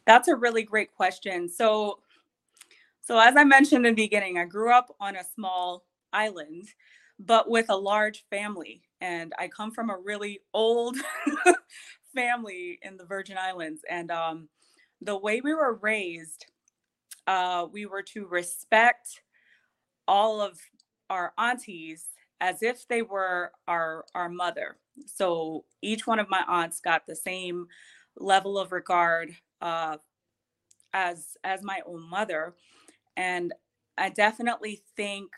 that's 0.05 0.27
a 0.27 0.35
really 0.35 0.65
great 0.65 0.93
question. 0.95 1.49
So, 1.49 2.01
so 3.01 3.19
as 3.19 3.37
I 3.37 3.45
mentioned 3.45 3.87
in 3.87 3.95
the 3.95 4.03
beginning, 4.03 4.39
I 4.39 4.45
grew 4.45 4.73
up 4.73 4.93
on 4.99 5.15
a 5.15 5.23
small 5.23 5.85
island, 6.13 6.67
but 7.19 7.49
with 7.49 7.67
a 7.69 7.77
large 7.77 8.25
family, 8.31 8.83
and 9.01 9.33
I 9.39 9.49
come 9.49 9.71
from 9.71 9.91
a 9.91 9.99
really 9.99 10.41
old 10.55 10.97
family 12.15 12.79
in 12.83 12.97
the 12.97 13.05
Virgin 13.05 13.37
Islands. 13.39 13.83
And 13.89 14.11
um, 14.11 14.49
the 15.01 15.17
way 15.17 15.41
we 15.41 15.55
were 15.55 15.75
raised, 15.75 16.47
uh, 17.27 17.67
we 17.71 17.87
were 17.87 18.03
to 18.15 18.27
respect 18.27 19.23
all 20.07 20.41
of 20.41 20.59
our 21.11 21.33
aunties 21.39 22.07
as 22.41 22.63
if 22.63 22.87
they 22.89 23.03
were 23.03 23.53
our 23.69 24.05
our 24.15 24.29
mother. 24.29 24.77
So 25.07 25.65
each 25.81 26.07
one 26.07 26.19
of 26.19 26.29
my 26.29 26.45
aunts 26.47 26.81
got 26.81 27.07
the 27.07 27.17
same 27.17 27.67
level 28.17 28.59
of 28.59 28.73
regard 28.73 29.35
uh, 29.61 29.99
as 30.93 31.37
as 31.45 31.63
my 31.63 31.81
own 31.87 32.09
mother, 32.09 32.55
and 33.17 33.53
I 33.97 34.09
definitely 34.11 34.83
think 34.97 35.31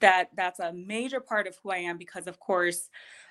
that 0.00 0.30
that's 0.36 0.60
a 0.60 0.72
major 0.72 1.20
part 1.20 1.46
of 1.46 1.56
who 1.62 1.70
I 1.70 1.78
am 1.78 1.98
because, 1.98 2.26
of 2.26 2.38
course, 2.40 2.88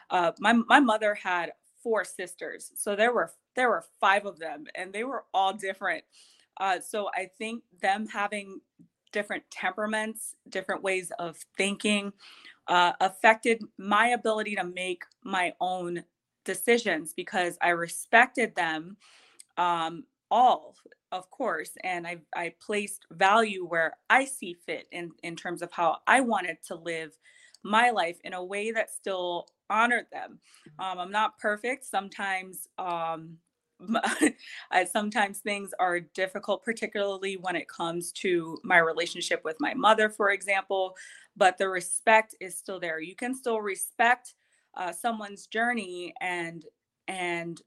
uh, 0.09 0.31
my 0.39 0.53
my 0.53 0.79
mother 0.79 1.15
had 1.15 1.53
four 1.83 2.03
sisters, 2.03 2.71
so 2.75 2.95
there 2.95 3.13
were 3.13 3.31
there 3.55 3.69
were 3.69 3.83
five 3.99 4.25
of 4.25 4.39
them, 4.39 4.65
and 4.75 4.93
they 4.93 5.03
were 5.03 5.25
all 5.33 5.53
different. 5.53 6.03
Uh, 6.59 6.79
so 6.79 7.09
I 7.13 7.29
think 7.37 7.63
them 7.81 8.07
having 8.07 8.61
different 9.11 9.43
temperaments, 9.51 10.35
different 10.49 10.83
ways 10.83 11.11
of 11.19 11.37
thinking, 11.57 12.11
uh, 12.67 12.93
affected 13.01 13.61
my 13.77 14.07
ability 14.09 14.55
to 14.55 14.63
make 14.63 15.03
my 15.23 15.53
own 15.61 16.03
decisions 16.45 17.13
because 17.13 17.57
I 17.61 17.69
respected 17.69 18.55
them 18.55 18.97
um, 19.57 20.03
all 20.31 20.75
of 21.11 21.29
course 21.29 21.71
and 21.83 22.07
i 22.07 22.17
i 22.35 22.51
placed 22.59 23.05
value 23.11 23.65
where 23.65 23.93
i 24.09 24.25
see 24.25 24.55
fit 24.65 24.87
in 24.91 25.11
in 25.23 25.35
terms 25.35 25.61
of 25.61 25.71
how 25.71 25.97
i 26.07 26.19
wanted 26.19 26.57
to 26.65 26.75
live 26.75 27.17
my 27.63 27.89
life 27.89 28.17
in 28.23 28.33
a 28.33 28.43
way 28.43 28.71
that 28.71 28.93
still 28.93 29.47
honored 29.69 30.05
them. 30.11 30.39
Um, 30.77 30.99
i'm 30.99 31.11
not 31.11 31.37
perfect. 31.39 31.83
Sometimes 31.85 32.67
um, 32.77 33.37
sometimes 34.91 35.39
things 35.39 35.71
are 35.79 35.99
difficult 35.99 36.63
particularly 36.63 37.35
when 37.35 37.57
it 37.57 37.67
comes 37.67 38.13
to 38.13 38.57
my 38.63 38.77
relationship 38.77 39.41
with 39.43 39.57
my 39.59 39.73
mother 39.73 40.09
for 40.09 40.29
example 40.31 40.95
but 41.35 41.57
the 41.57 41.67
respect 41.67 42.35
is 42.39 42.57
still 42.57 42.79
there. 42.79 42.99
You 42.99 43.15
can 43.15 43.35
still 43.35 43.59
respect 43.59 44.35
uh, 44.75 44.91
someone's 44.91 45.47
journey 45.47 46.13
and 46.21 46.65
and 47.07 47.61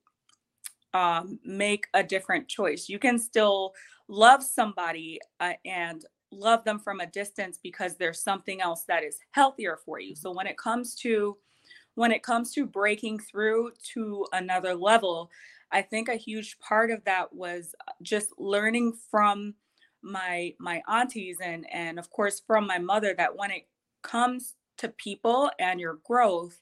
um, 0.94 1.38
make 1.44 1.86
a 1.94 2.02
different 2.02 2.48
choice. 2.48 2.88
You 2.88 2.98
can 2.98 3.18
still 3.18 3.74
love 4.08 4.42
somebody 4.42 5.20
uh, 5.40 5.52
and 5.64 6.04
love 6.30 6.64
them 6.64 6.78
from 6.78 7.00
a 7.00 7.06
distance 7.06 7.58
because 7.62 7.96
there's 7.96 8.22
something 8.22 8.60
else 8.60 8.84
that 8.88 9.02
is 9.02 9.18
healthier 9.32 9.78
for 9.84 9.98
you. 10.00 10.14
So 10.14 10.30
when 10.32 10.46
it 10.46 10.58
comes 10.58 10.94
to 10.96 11.36
when 11.94 12.12
it 12.12 12.22
comes 12.22 12.52
to 12.52 12.64
breaking 12.64 13.18
through 13.18 13.72
to 13.92 14.24
another 14.32 14.74
level, 14.74 15.30
I 15.72 15.82
think 15.82 16.08
a 16.08 16.14
huge 16.14 16.56
part 16.60 16.92
of 16.92 17.02
that 17.04 17.32
was 17.32 17.74
uh, 17.88 17.92
just 18.02 18.32
learning 18.38 18.96
from 19.10 19.54
my 20.02 20.54
my 20.60 20.80
aunties 20.88 21.38
and 21.42 21.66
and 21.72 21.98
of 21.98 22.08
course 22.10 22.40
from 22.46 22.66
my 22.66 22.78
mother 22.78 23.14
that 23.16 23.36
when 23.36 23.50
it 23.50 23.66
comes 24.02 24.54
to 24.76 24.88
people 24.90 25.50
and 25.58 25.80
your 25.80 25.98
growth 26.04 26.60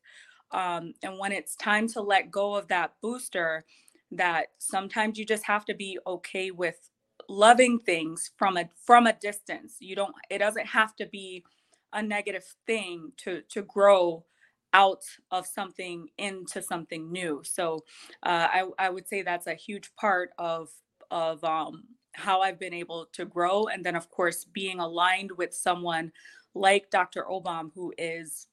um, 0.53 0.95
and 1.03 1.19
when 1.19 1.33
it's 1.33 1.55
time 1.57 1.87
to 1.87 2.01
let 2.01 2.31
go 2.31 2.55
of 2.55 2.67
that 2.69 2.95
booster 3.03 3.65
that 4.13 4.49
sometimes 4.59 5.19
you 5.19 5.25
just 5.25 5.45
have 5.45 5.65
to 5.67 5.75
be 5.75 5.99
okay 6.07 6.51
with 6.51 6.91
loving 7.29 7.79
things 7.79 8.31
from 8.37 8.57
a 8.57 8.69
from 8.85 9.07
a 9.07 9.13
distance. 9.15 9.77
You 9.81 9.97
don't 9.97 10.15
it 10.31 10.39
doesn't 10.39 10.67
have 10.67 10.95
to 10.97 11.07
be 11.07 11.45
a 11.93 12.03
negative 12.03 12.45
thing 12.67 13.13
to 13.19 13.43
to 13.51 13.63
grow 13.63 14.25
out 14.73 15.05
of 15.31 15.47
something 15.47 16.09
into 16.19 16.61
something 16.61 17.11
new. 17.11 17.43
So 17.45 17.85
uh, 18.23 18.49
I, 18.53 18.65
I 18.79 18.91
would 18.91 19.09
say 19.09 19.23
that's 19.23 19.47
a 19.47 19.55
huge 19.55 19.91
part 19.97 20.31
of 20.39 20.69
of 21.11 21.43
um, 21.45 21.85
how 22.13 22.41
i've 22.41 22.59
been 22.59 22.75
able 22.75 23.07
to 23.13 23.25
grow. 23.25 23.67
And 23.67 23.85
then 23.85 23.97
of 23.97 24.11
course 24.11 24.45
being 24.45 24.81
aligned 24.81 25.33
with 25.33 25.55
someone 25.55 26.13
like 26.55 26.91
dr 26.91 27.23
obam 27.31 27.71
who 27.75 27.93
is 27.99 28.49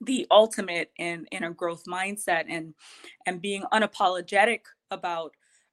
the 0.00 0.26
ultimate 0.30 0.90
in 0.98 1.26
in 1.32 1.44
a 1.44 1.50
growth 1.50 1.84
mindset 1.86 2.44
and 2.48 2.74
and 3.26 3.40
being 3.40 3.64
unapologetic 3.72 4.60
about 4.90 5.32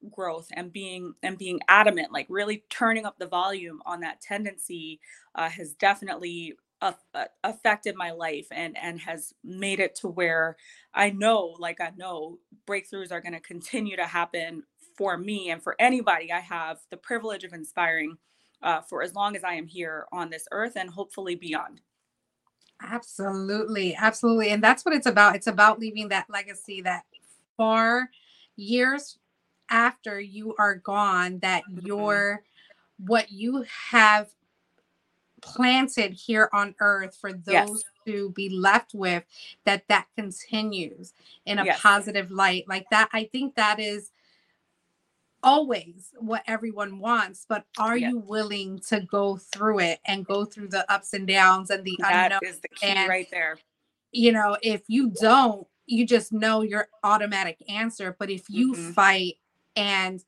growth 0.10 0.48
and 0.54 0.74
being 0.74 1.14
and 1.22 1.38
being 1.38 1.60
adamant 1.68 2.12
like 2.12 2.26
really 2.28 2.64
turning 2.72 3.06
up 3.06 3.20
the 3.20 3.28
volume 3.28 3.82
on 3.86 4.00
that 4.00 4.20
tendency 4.20 5.00
uh, 5.36 5.48
has 5.48 5.74
definitely 5.74 6.56
uh, 6.82 6.94
affected 7.44 7.96
my 7.96 8.10
life 8.10 8.48
and 8.50 8.76
and 8.82 9.00
has 9.00 9.32
made 9.44 9.80
it 9.80 9.94
to 9.94 10.08
where 10.08 10.58
i 10.96 11.12
know 11.12 11.56
like 11.60 11.80
i 11.80 11.92
know 11.98 12.40
breakthroughs 12.66 13.12
are 13.12 13.22
going 13.22 13.34
to 13.34 13.40
continue 13.42 13.96
to 13.96 14.08
happen 14.08 14.64
for 15.02 15.18
me 15.18 15.50
and 15.50 15.64
for 15.64 15.76
anybody. 15.80 16.32
I 16.32 16.40
have 16.42 16.80
the 16.92 16.98
privilege 16.98 17.44
of 17.44 17.54
inspiring 17.54 18.18
uh, 18.62 18.82
for 18.82 19.02
as 19.02 19.16
long 19.16 19.36
as 19.36 19.44
i 19.44 19.54
am 19.54 19.66
here 19.66 20.06
on 20.12 20.30
this 20.30 20.48
earth 20.52 20.74
and 20.76 20.90
hopefully 20.90 21.34
beyond. 21.34 21.82
Absolutely 22.84 23.96
absolutely 23.96 24.50
and 24.50 24.64
that's 24.64 24.86
what 24.86 24.94
it's 24.94 25.08
about. 25.08 25.36
It's 25.36 25.48
about 25.48 25.80
leaving 25.80 26.10
that 26.10 26.30
legacy 26.30 26.82
that 26.82 27.04
far 27.58 28.10
years 28.56 29.18
after 29.70 30.20
you 30.20 30.54
are 30.60 30.76
gone 30.76 31.40
that 31.40 31.64
your 31.82 32.44
what 32.98 33.32
you 33.32 33.66
have 33.90 34.30
planted 35.42 36.14
here 36.14 36.50
on 36.54 36.76
earth 36.80 37.18
for 37.20 37.34
those 37.34 37.44
yes. 37.48 37.84
to 38.06 38.30
be 38.32 38.50
left 38.50 38.94
with 38.94 39.24
that 39.66 39.84
that 39.88 40.06
continues 40.16 41.14
in 41.46 41.58
a 41.58 41.66
yes. 41.66 41.82
positive 41.82 42.30
light 42.30 42.64
like 42.68 42.86
that 42.92 43.10
i 43.12 43.24
think 43.24 43.56
that 43.56 43.80
is 43.80 44.12
always 45.42 46.12
what 46.20 46.44
everyone 46.46 47.00
wants 47.00 47.46
but 47.50 47.66
are 47.80 47.98
yes. 47.98 48.12
you 48.12 48.20
willing 48.20 48.78
to 48.78 49.00
go 49.02 49.38
through 49.38 49.80
it 49.80 50.00
and 50.06 50.26
go 50.26 50.46
through 50.46 50.68
the 50.68 50.90
ups 50.92 51.14
and 51.14 51.28
downs 51.28 51.72
and 51.72 51.84
the 51.84 51.96
that 52.00 52.32
unknown 52.32 52.40
is 52.44 52.60
the 52.60 52.68
key 52.68 52.88
and, 52.88 53.10
right 53.10 53.28
there 53.32 53.58
you 54.12 54.32
know 54.32 54.56
if 54.62 54.84
you 54.88 55.12
don't 55.20 55.66
you 55.86 56.06
just 56.06 56.32
know 56.32 56.62
your 56.62 56.88
automatic 57.04 57.58
answer. 57.70 58.16
But 58.18 58.30
if 58.30 58.50
you 58.50 58.74
mm-hmm. 58.74 58.92
fight 58.92 59.36
and 59.76 60.24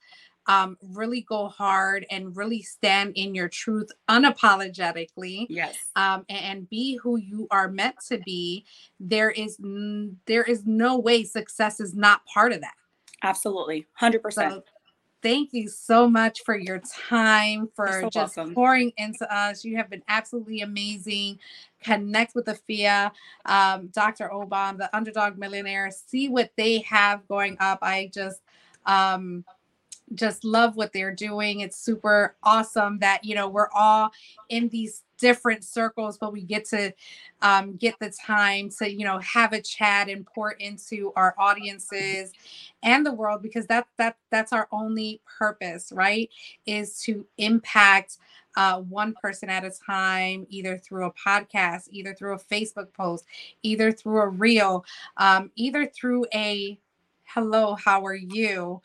um, 0.47 0.77
really 0.81 1.21
go 1.21 1.47
hard 1.47 2.05
and 2.11 2.35
really 2.35 2.61
stand 2.61 3.13
in 3.15 3.33
your 3.33 3.47
truth 3.47 3.89
unapologetically, 4.09 5.45
yes, 5.49 5.77
um, 5.95 6.25
and, 6.27 6.45
and, 6.45 6.69
be 6.69 6.97
who 6.97 7.15
you 7.15 7.47
are 7.49 7.69
meant 7.69 7.95
to 8.09 8.17
be, 8.25 8.65
there 8.99 9.31
is 9.31 9.57
n- 9.63 10.17
there 10.25 10.43
is 10.43 10.65
no 10.65 10.99
way 10.99 11.23
success 11.23 11.79
is 11.79 11.95
not 11.95 12.25
part 12.25 12.51
of 12.51 12.59
that. 12.59 12.73
Absolutely, 13.23 13.87
hundred 13.93 14.17
so, 14.17 14.21
percent 14.23 14.63
thank 15.23 15.53
you 15.53 15.69
so 15.69 16.07
much 16.07 16.41
for 16.45 16.55
your 16.55 16.79
time, 16.79 17.69
for 17.75 18.01
so 18.01 18.09
just 18.09 18.37
welcome. 18.37 18.53
pouring 18.53 18.91
into 18.97 19.33
us. 19.33 19.63
You 19.63 19.77
have 19.77 19.89
been 19.89 20.03
absolutely 20.09 20.61
amazing. 20.61 21.39
Connect 21.83 22.35
with 22.35 22.45
Afiya, 22.45 23.11
um, 23.45 23.87
Dr. 23.87 24.29
Obam, 24.33 24.77
the 24.77 24.95
underdog 24.95 25.37
millionaire. 25.37 25.91
See 25.91 26.29
what 26.29 26.51
they 26.57 26.79
have 26.79 27.27
going 27.27 27.57
up. 27.59 27.79
I 27.81 28.11
just 28.13 28.41
um 28.85 29.45
just 30.15 30.43
love 30.43 30.75
what 30.75 30.93
they're 30.93 31.13
doing. 31.15 31.61
It's 31.61 31.77
super 31.77 32.35
awesome 32.43 32.99
that 32.99 33.23
you 33.23 33.35
know 33.35 33.47
we're 33.47 33.69
all 33.73 34.11
in 34.49 34.69
these 34.69 35.03
different 35.17 35.63
circles, 35.63 36.17
but 36.17 36.33
we 36.33 36.41
get 36.41 36.65
to 36.65 36.93
um, 37.41 37.75
get 37.77 37.95
the 37.99 38.09
time 38.09 38.69
to 38.79 38.91
you 38.91 39.05
know 39.05 39.19
have 39.19 39.53
a 39.53 39.61
chat 39.61 40.09
and 40.09 40.25
pour 40.25 40.51
into 40.51 41.13
our 41.15 41.33
audiences 41.37 42.31
and 42.83 43.05
the 43.05 43.13
world 43.13 43.41
because 43.41 43.65
that 43.67 43.87
that 43.97 44.17
that's 44.31 44.53
our 44.53 44.67
only 44.71 45.21
purpose, 45.39 45.91
right? 45.93 46.29
Is 46.65 46.99
to 47.03 47.25
impact 47.37 48.17
uh, 48.55 48.79
one 48.81 49.13
person 49.21 49.49
at 49.49 49.65
a 49.65 49.71
time, 49.71 50.45
either 50.49 50.77
through 50.77 51.05
a 51.05 51.13
podcast, 51.13 51.87
either 51.89 52.13
through 52.13 52.33
a 52.33 52.39
Facebook 52.39 52.93
post, 52.93 53.25
either 53.61 53.91
through 53.91 54.21
a 54.21 54.29
reel, 54.29 54.85
um, 55.17 55.51
either 55.55 55.85
through 55.87 56.25
a 56.33 56.79
hello, 57.23 57.75
how 57.75 58.05
are 58.05 58.15
you? 58.15 58.81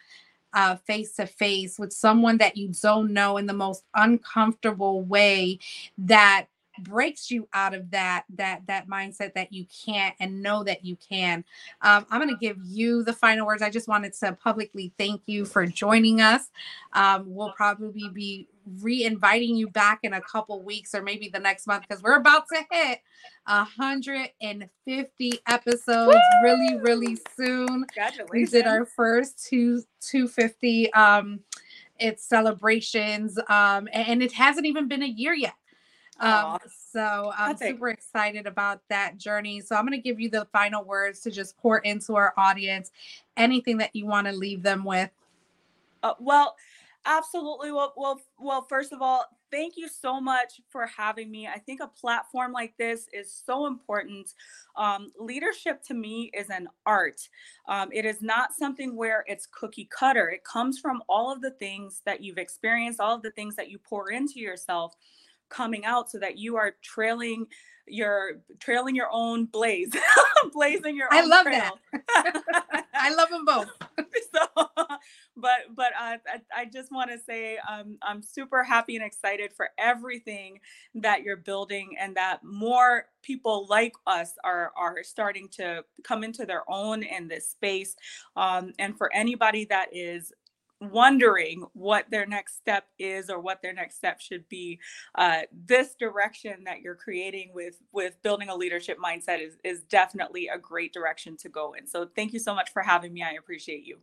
face 0.87 1.13
to 1.13 1.25
face 1.27 1.79
with 1.79 1.93
someone 1.93 2.39
that 2.39 2.57
you 2.57 2.73
don't 2.83 3.13
know 3.13 3.37
in 3.37 3.47
the 3.47 3.53
most 3.53 3.85
uncomfortable 3.95 5.03
way 5.03 5.57
that 5.97 6.47
breaks 6.85 7.31
you 7.31 7.49
out 7.53 7.75
of 7.75 7.91
that 7.91 8.25
that 8.37 8.63
that 8.67 8.89
mindset 8.89 9.35
that 9.35 9.53
you 9.53 9.67
can't 9.85 10.15
and 10.21 10.43
know 10.43 10.65
that 10.65 10.85
you 10.85 10.97
can. 10.97 11.45
Um, 11.83 12.07
i'm 12.11 12.21
going 12.21 12.35
to 12.35 12.41
give 12.41 12.59
you 12.65 13.03
the 13.03 13.13
final 13.13 13.47
words. 13.47 13.63
I 13.63 13.71
just 13.71 13.89
wanted 13.89 14.13
to 14.15 14.33
publicly 14.33 14.93
thank 14.99 15.23
you 15.27 15.45
for 15.45 15.67
joining 15.67 16.21
us. 16.21 16.51
Um, 16.93 17.25
we'll 17.27 17.53
probably 17.53 18.09
be 18.09 18.49
re-inviting 18.81 19.57
you 19.57 19.69
back 19.69 20.01
in 20.03 20.13
a 20.13 20.21
couple 20.21 20.63
weeks 20.63 20.95
or 20.95 21.03
maybe 21.03 21.29
the 21.29 21.39
next 21.39 21.67
month 21.67 21.85
because 21.89 22.03
we're 22.03 22.17
about 22.17 22.45
to 22.49 22.63
hit 22.71 23.01
150 23.47 25.41
episodes 25.47 26.15
Woo! 26.15 26.21
really 26.43 26.77
really 26.81 27.19
soon. 27.37 27.87
We 28.31 28.45
did 28.45 28.67
our 28.67 28.85
first 28.85 29.47
two 29.47 29.83
250 30.01 30.93
um 30.93 31.41
it's 31.99 32.25
celebrations 32.25 33.39
um 33.49 33.89
and 33.93 34.23
it 34.23 34.33
hasn't 34.33 34.67
even 34.67 34.87
been 34.89 35.03
a 35.03 35.07
year 35.07 35.35
yet 35.35 35.55
um, 36.21 36.59
so 36.93 37.33
I'm 37.37 37.57
super 37.57 37.89
excited 37.89 38.47
about 38.47 38.81
that 38.89 39.19
journey. 39.19 39.61
So 39.61 39.77
I'm 39.77 39.87
going 39.87 39.99
to 39.99 40.03
give 40.03 40.21
you 40.21 40.29
the 40.29 40.47
final 40.53 40.85
words 40.85 41.21
to 41.21 41.31
just 41.31 41.57
pour 41.59 41.79
into 41.79 42.17
our 42.17 42.35
audience. 42.37 42.91
Anything 43.37 43.79
that 43.79 43.95
you 43.95 44.07
want 44.07 44.27
to 44.27 44.33
leave 44.33 44.63
them 44.63 44.85
with? 44.85 45.11
Uh, 46.03 46.15
well, 46.19 46.57
absolutely. 47.07 47.73
Well, 47.73 47.93
well, 47.97 48.21
well. 48.39 48.63
First 48.63 48.93
of 48.93 49.01
all, 49.01 49.27
thank 49.51 49.77
you 49.77 49.89
so 49.89 50.21
much 50.21 50.61
for 50.69 50.87
having 50.87 51.31
me. 51.31 51.47
I 51.47 51.59
think 51.59 51.81
a 51.81 51.87
platform 51.87 52.53
like 52.53 52.77
this 52.79 53.07
is 53.13 53.33
so 53.33 53.67
important. 53.67 54.35
Um, 54.77 55.13
leadership 55.19 55.83
to 55.85 55.95
me 55.95 56.31
is 56.35 56.51
an 56.51 56.69
art. 56.85 57.29
Um, 57.69 57.91
it 57.93 58.05
is 58.05 58.23
not 58.23 58.55
something 58.55 58.97
where 58.97 59.25
it's 59.27 59.47
cookie 59.47 59.89
cutter. 59.91 60.29
It 60.31 60.45
comes 60.45 60.79
from 60.79 61.03
all 61.09 61.33
of 61.33 61.41
the 61.41 61.53
things 61.53 62.03
that 62.07 62.23
you've 62.23 62.39
experienced, 62.39 63.01
all 63.01 63.15
of 63.15 63.23
the 63.23 63.31
things 63.33 63.55
that 63.57 63.71
you 63.71 63.79
pour 63.79 64.11
into 64.11 64.41
yourself 64.41 64.95
coming 65.49 65.85
out 65.85 66.11
so 66.11 66.19
that 66.19 66.39
you 66.39 66.57
are 66.57 66.75
trailing 66.83 67.47
your 67.91 68.41
trailing 68.61 68.95
your 68.95 69.09
own 69.11 69.47
blaze 69.47 69.95
blazing 70.53 70.97
your 70.97 71.09
own. 71.13 71.21
i 71.23 71.27
love 71.27 71.45
trail. 71.45 71.79
that 71.93 72.85
i 72.95 73.15
love 73.15 73.29
them 73.31 73.45
both 73.45 73.69
so 74.35 74.65
but 75.37 75.61
but 75.75 75.93
uh, 75.99 76.17
I, 76.27 76.41
I 76.55 76.65
just 76.67 76.93
want 76.93 77.11
to 77.11 77.19
say 77.19 77.59
um, 77.69 77.99
i'm 78.03 78.23
super 78.23 78.63
happy 78.63 78.97
and 78.97 79.05
excited 79.05 79.53
for 79.53 79.71
everything 79.79 80.61
that 80.97 81.23
you're 81.23 81.37
building 81.37 81.97
and 81.99 82.17
that 82.17 82.45
more 82.45 83.07
people 83.23 83.67
like 83.69 83.95
us 84.07 84.35
are 84.45 84.73
are 84.77 85.03
starting 85.03 85.49
to 85.53 85.85
come 86.05 86.25
into 86.25 86.45
their 86.45 86.69
own 86.71 87.03
in 87.03 87.29
this 87.29 87.49
space 87.49 87.97
um, 88.37 88.73
and 88.79 88.97
for 88.97 89.13
anybody 89.15 89.65
that 89.65 89.89
is 89.93 90.33
wondering 90.81 91.65
what 91.73 92.11
their 92.11 92.27
next 92.27 92.57
step 92.57 92.85
is 92.99 93.31
or 93.31 93.41
what 93.41 93.63
their 93.63 93.73
next 93.73 93.97
step 93.97 94.21
should 94.21 94.49
be. 94.49 94.79
Uh, 95.15 95.43
this 95.67 95.95
direction 95.95 96.65
that 96.65 96.81
you're 96.81 96.95
creating 96.95 97.51
with 97.53 97.77
with 97.93 98.21
building 98.23 98.49
a 98.49 98.55
leadership 98.55 98.99
mindset 98.99 99.41
is 99.41 99.57
is 99.65 99.83
definitely 99.85 100.49
a 100.49 100.59
great 100.59 100.93
direction 100.93 101.37
to 101.37 101.49
go 101.49 101.75
in. 101.75 101.87
So 101.87 102.09
thank 102.15 102.33
you 102.33 102.39
so 102.39 102.55
much 102.55 102.71
for 102.73 102.83
having 102.83 103.13
me. 103.13 103.23
I 103.23 103.33
appreciate 103.33 103.85
you. 103.85 103.99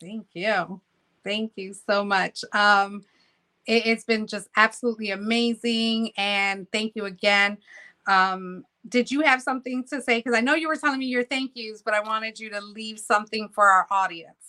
Thank 0.00 0.26
you. 0.32 0.80
Thank 1.22 1.52
you 1.56 1.74
so 1.74 2.04
much. 2.04 2.44
Um 2.52 3.04
it, 3.66 3.84
has 3.84 4.04
been 4.04 4.26
just 4.26 4.48
absolutely 4.56 5.10
amazing 5.10 6.12
and 6.16 6.66
thank 6.72 6.96
you 6.96 7.04
again. 7.04 7.58
Um 8.06 8.64
did 8.88 9.10
you 9.10 9.20
have 9.20 9.42
something 9.42 9.84
to 9.84 10.00
say? 10.00 10.18
Because 10.18 10.34
i 10.34 10.40
know 10.40 10.54
you 10.54 10.66
were 10.66 10.76
telling 10.76 10.98
me 10.98 11.06
your 11.06 11.24
thank 11.24 11.50
yous 11.54 11.82
but 11.82 11.92
i 11.92 12.00
wanted 12.00 12.40
you 12.40 12.48
to 12.48 12.60
leave 12.62 12.98
something 12.98 13.50
for 13.50 13.66
our 13.68 13.86
audience 13.90 14.39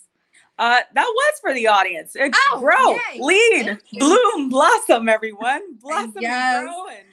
uh, 0.61 0.77
that 0.93 1.05
was 1.07 1.39
for 1.41 1.55
the 1.55 1.65
audience. 1.65 2.15
oh, 2.15 2.59
grow, 2.59 2.91
yay. 2.91 3.19
lead, 3.19 3.79
bloom, 3.97 4.47
blossom, 4.47 5.09
everyone. 5.09 5.75
Blossom 5.81 6.13
yes. 6.19 6.59
and 6.59 6.67
grow 6.67 6.85
and 6.87 7.05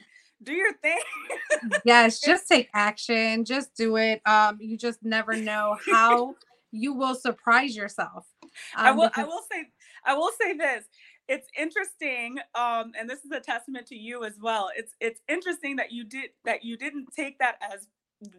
do 0.43 0.53
your 0.53 0.71
thing. 0.73 0.99
yes, 1.83 2.19
just 2.19 2.47
take 2.47 2.69
action. 2.75 3.43
Just 3.43 3.75
do 3.75 3.97
it. 3.97 4.21
Um, 4.27 4.59
you 4.61 4.77
just 4.77 5.03
never 5.03 5.35
know 5.35 5.77
how 5.91 6.35
you 6.71 6.93
will 6.93 7.15
surprise 7.15 7.75
yourself. 7.75 8.27
Um, 8.43 8.49
I 8.75 8.91
will 8.91 9.07
because- 9.07 9.25
I 9.25 9.27
will 9.27 9.43
say 9.51 9.65
I 10.05 10.13
will 10.13 10.31
say 10.39 10.53
this. 10.53 10.85
It's 11.27 11.47
interesting, 11.57 12.37
um, 12.53 12.91
and 12.99 13.09
this 13.09 13.25
is 13.25 13.31
a 13.31 13.39
testament 13.39 13.87
to 13.87 13.95
you 13.95 14.25
as 14.25 14.33
well. 14.39 14.69
It's 14.75 14.93
it's 14.99 15.21
interesting 15.27 15.75
that 15.77 15.91
you 15.91 16.03
did 16.03 16.29
that 16.45 16.63
you 16.63 16.77
didn't 16.77 17.07
take 17.15 17.39
that 17.39 17.57
as 17.61 17.87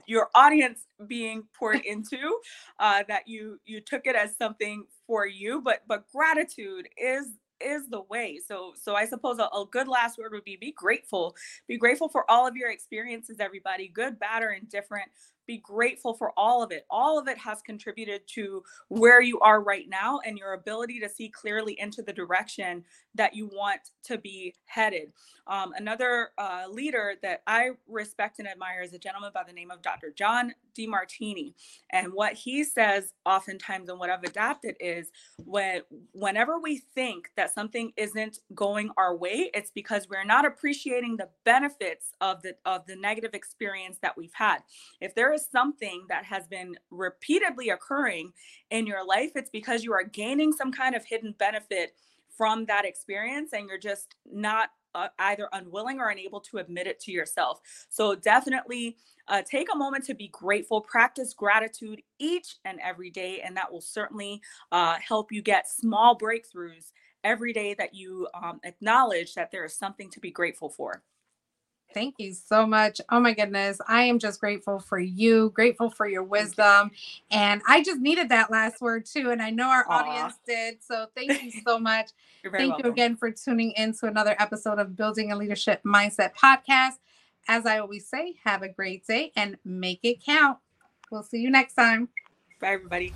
your 0.06 0.28
audience 0.34 0.86
being 1.06 1.44
poured 1.58 1.80
into 1.84 2.38
uh, 2.78 3.02
that 3.08 3.26
you 3.26 3.58
you 3.64 3.80
took 3.80 4.06
it 4.06 4.14
as 4.14 4.36
something 4.36 4.84
for 5.06 5.26
you 5.26 5.60
but 5.62 5.82
but 5.88 6.04
gratitude 6.12 6.88
is 6.96 7.26
is 7.60 7.88
the 7.90 8.02
way. 8.08 8.40
So 8.44 8.72
so 8.80 8.94
i 8.94 9.04
suppose 9.04 9.38
a, 9.38 9.44
a, 9.44 9.66
good 9.70 9.88
last 9.88 10.18
word 10.18 10.32
would 10.32 10.44
be 10.44 10.56
be 10.56 10.72
grateful. 10.72 11.36
Be 11.68 11.76
grateful 11.76 12.08
for 12.08 12.30
all 12.30 12.46
of 12.46 12.56
your 12.56 12.70
experiences 12.70 13.36
everybody 13.38 13.88
good 13.88 14.18
bad 14.18 14.42
or 14.42 14.50
indifferent 14.50 15.10
be 15.50 15.58
grateful 15.58 16.14
for 16.14 16.32
all 16.36 16.62
of 16.62 16.70
it. 16.70 16.86
All 16.88 17.18
of 17.18 17.26
it 17.26 17.36
has 17.38 17.60
contributed 17.60 18.22
to 18.34 18.62
where 18.86 19.20
you 19.20 19.40
are 19.40 19.60
right 19.60 19.88
now 19.88 20.20
and 20.24 20.38
your 20.38 20.52
ability 20.52 21.00
to 21.00 21.08
see 21.08 21.28
clearly 21.28 21.76
into 21.80 22.02
the 22.02 22.12
direction 22.12 22.84
that 23.16 23.34
you 23.34 23.48
want 23.48 23.80
to 24.04 24.16
be 24.16 24.54
headed. 24.66 25.12
Um, 25.48 25.72
another 25.76 26.30
uh, 26.38 26.66
leader 26.70 27.14
that 27.22 27.42
I 27.48 27.70
respect 27.88 28.38
and 28.38 28.46
admire 28.46 28.82
is 28.82 28.94
a 28.94 28.98
gentleman 28.98 29.32
by 29.34 29.42
the 29.44 29.52
name 29.52 29.72
of 29.72 29.82
Dr. 29.82 30.12
John 30.16 30.54
Demartini. 30.78 31.54
And 31.90 32.12
what 32.12 32.34
he 32.34 32.62
says 32.62 33.12
oftentimes 33.26 33.88
and 33.88 33.98
what 33.98 34.10
I've 34.10 34.22
adapted 34.22 34.76
is 34.78 35.10
when 35.44 35.82
whenever 36.12 36.60
we 36.60 36.78
think 36.94 37.30
that 37.36 37.52
something 37.52 37.92
isn't 37.96 38.38
going 38.54 38.90
our 38.96 39.16
way, 39.16 39.50
it's 39.52 39.72
because 39.72 40.08
we're 40.08 40.24
not 40.24 40.46
appreciating 40.46 41.16
the 41.16 41.28
benefits 41.44 42.12
of 42.20 42.42
the 42.42 42.54
of 42.64 42.86
the 42.86 42.94
negative 42.94 43.34
experience 43.34 43.98
that 44.02 44.16
we've 44.16 44.34
had. 44.34 44.58
If 45.00 45.14
there 45.16 45.32
is 45.40 45.46
something 45.50 46.04
that 46.08 46.24
has 46.24 46.46
been 46.46 46.76
repeatedly 46.90 47.70
occurring 47.70 48.32
in 48.70 48.86
your 48.86 49.04
life, 49.04 49.32
it's 49.34 49.50
because 49.50 49.84
you 49.84 49.92
are 49.92 50.04
gaining 50.04 50.52
some 50.52 50.72
kind 50.72 50.94
of 50.94 51.04
hidden 51.04 51.34
benefit 51.38 51.94
from 52.36 52.64
that 52.66 52.84
experience 52.84 53.52
and 53.52 53.68
you're 53.68 53.78
just 53.78 54.14
not 54.30 54.70
uh, 54.94 55.08
either 55.20 55.48
unwilling 55.52 56.00
or 56.00 56.08
unable 56.08 56.40
to 56.40 56.58
admit 56.58 56.86
it 56.86 56.98
to 57.00 57.12
yourself. 57.12 57.60
So 57.90 58.14
definitely 58.14 58.96
uh, 59.28 59.42
take 59.48 59.68
a 59.72 59.76
moment 59.76 60.04
to 60.06 60.14
be 60.14 60.28
grateful, 60.28 60.80
practice 60.80 61.32
gratitude 61.34 62.02
each 62.18 62.56
and 62.64 62.80
every 62.82 63.10
day, 63.10 63.40
and 63.44 63.56
that 63.56 63.70
will 63.70 63.80
certainly 63.80 64.40
uh, 64.72 64.96
help 65.06 65.30
you 65.30 65.42
get 65.42 65.70
small 65.70 66.18
breakthroughs 66.18 66.90
every 67.22 67.52
day 67.52 67.74
that 67.74 67.94
you 67.94 68.26
um, 68.34 68.60
acknowledge 68.64 69.34
that 69.34 69.50
there 69.52 69.64
is 69.64 69.76
something 69.76 70.10
to 70.10 70.20
be 70.20 70.30
grateful 70.30 70.70
for. 70.70 71.02
Thank 71.92 72.16
you 72.18 72.32
so 72.32 72.66
much. 72.66 73.00
Oh 73.10 73.20
my 73.20 73.34
goodness. 73.34 73.80
I 73.88 74.02
am 74.02 74.18
just 74.18 74.40
grateful 74.40 74.78
for 74.78 74.98
you, 74.98 75.50
grateful 75.54 75.90
for 75.90 76.06
your 76.06 76.22
wisdom. 76.22 76.90
And 77.30 77.62
I 77.66 77.82
just 77.82 78.00
needed 78.00 78.28
that 78.28 78.50
last 78.50 78.80
word 78.80 79.06
too. 79.06 79.30
And 79.30 79.42
I 79.42 79.50
know 79.50 79.68
our 79.68 79.84
Aww. 79.86 80.02
audience 80.02 80.34
did. 80.46 80.82
So 80.82 81.06
thank 81.16 81.42
you 81.42 81.50
so 81.64 81.78
much. 81.78 82.10
thank 82.42 82.70
welcome. 82.70 82.86
you 82.86 82.92
again 82.92 83.16
for 83.16 83.30
tuning 83.30 83.72
in 83.72 83.92
to 83.94 84.06
another 84.06 84.36
episode 84.38 84.78
of 84.78 84.96
Building 84.96 85.32
a 85.32 85.36
Leadership 85.36 85.82
Mindset 85.84 86.34
podcast. 86.34 86.98
As 87.48 87.66
I 87.66 87.78
always 87.78 88.06
say, 88.06 88.34
have 88.44 88.62
a 88.62 88.68
great 88.68 89.06
day 89.06 89.32
and 89.34 89.56
make 89.64 90.00
it 90.02 90.24
count. 90.24 90.58
We'll 91.10 91.22
see 91.22 91.38
you 91.38 91.50
next 91.50 91.74
time. 91.74 92.08
Bye, 92.60 92.74
everybody. 92.74 93.12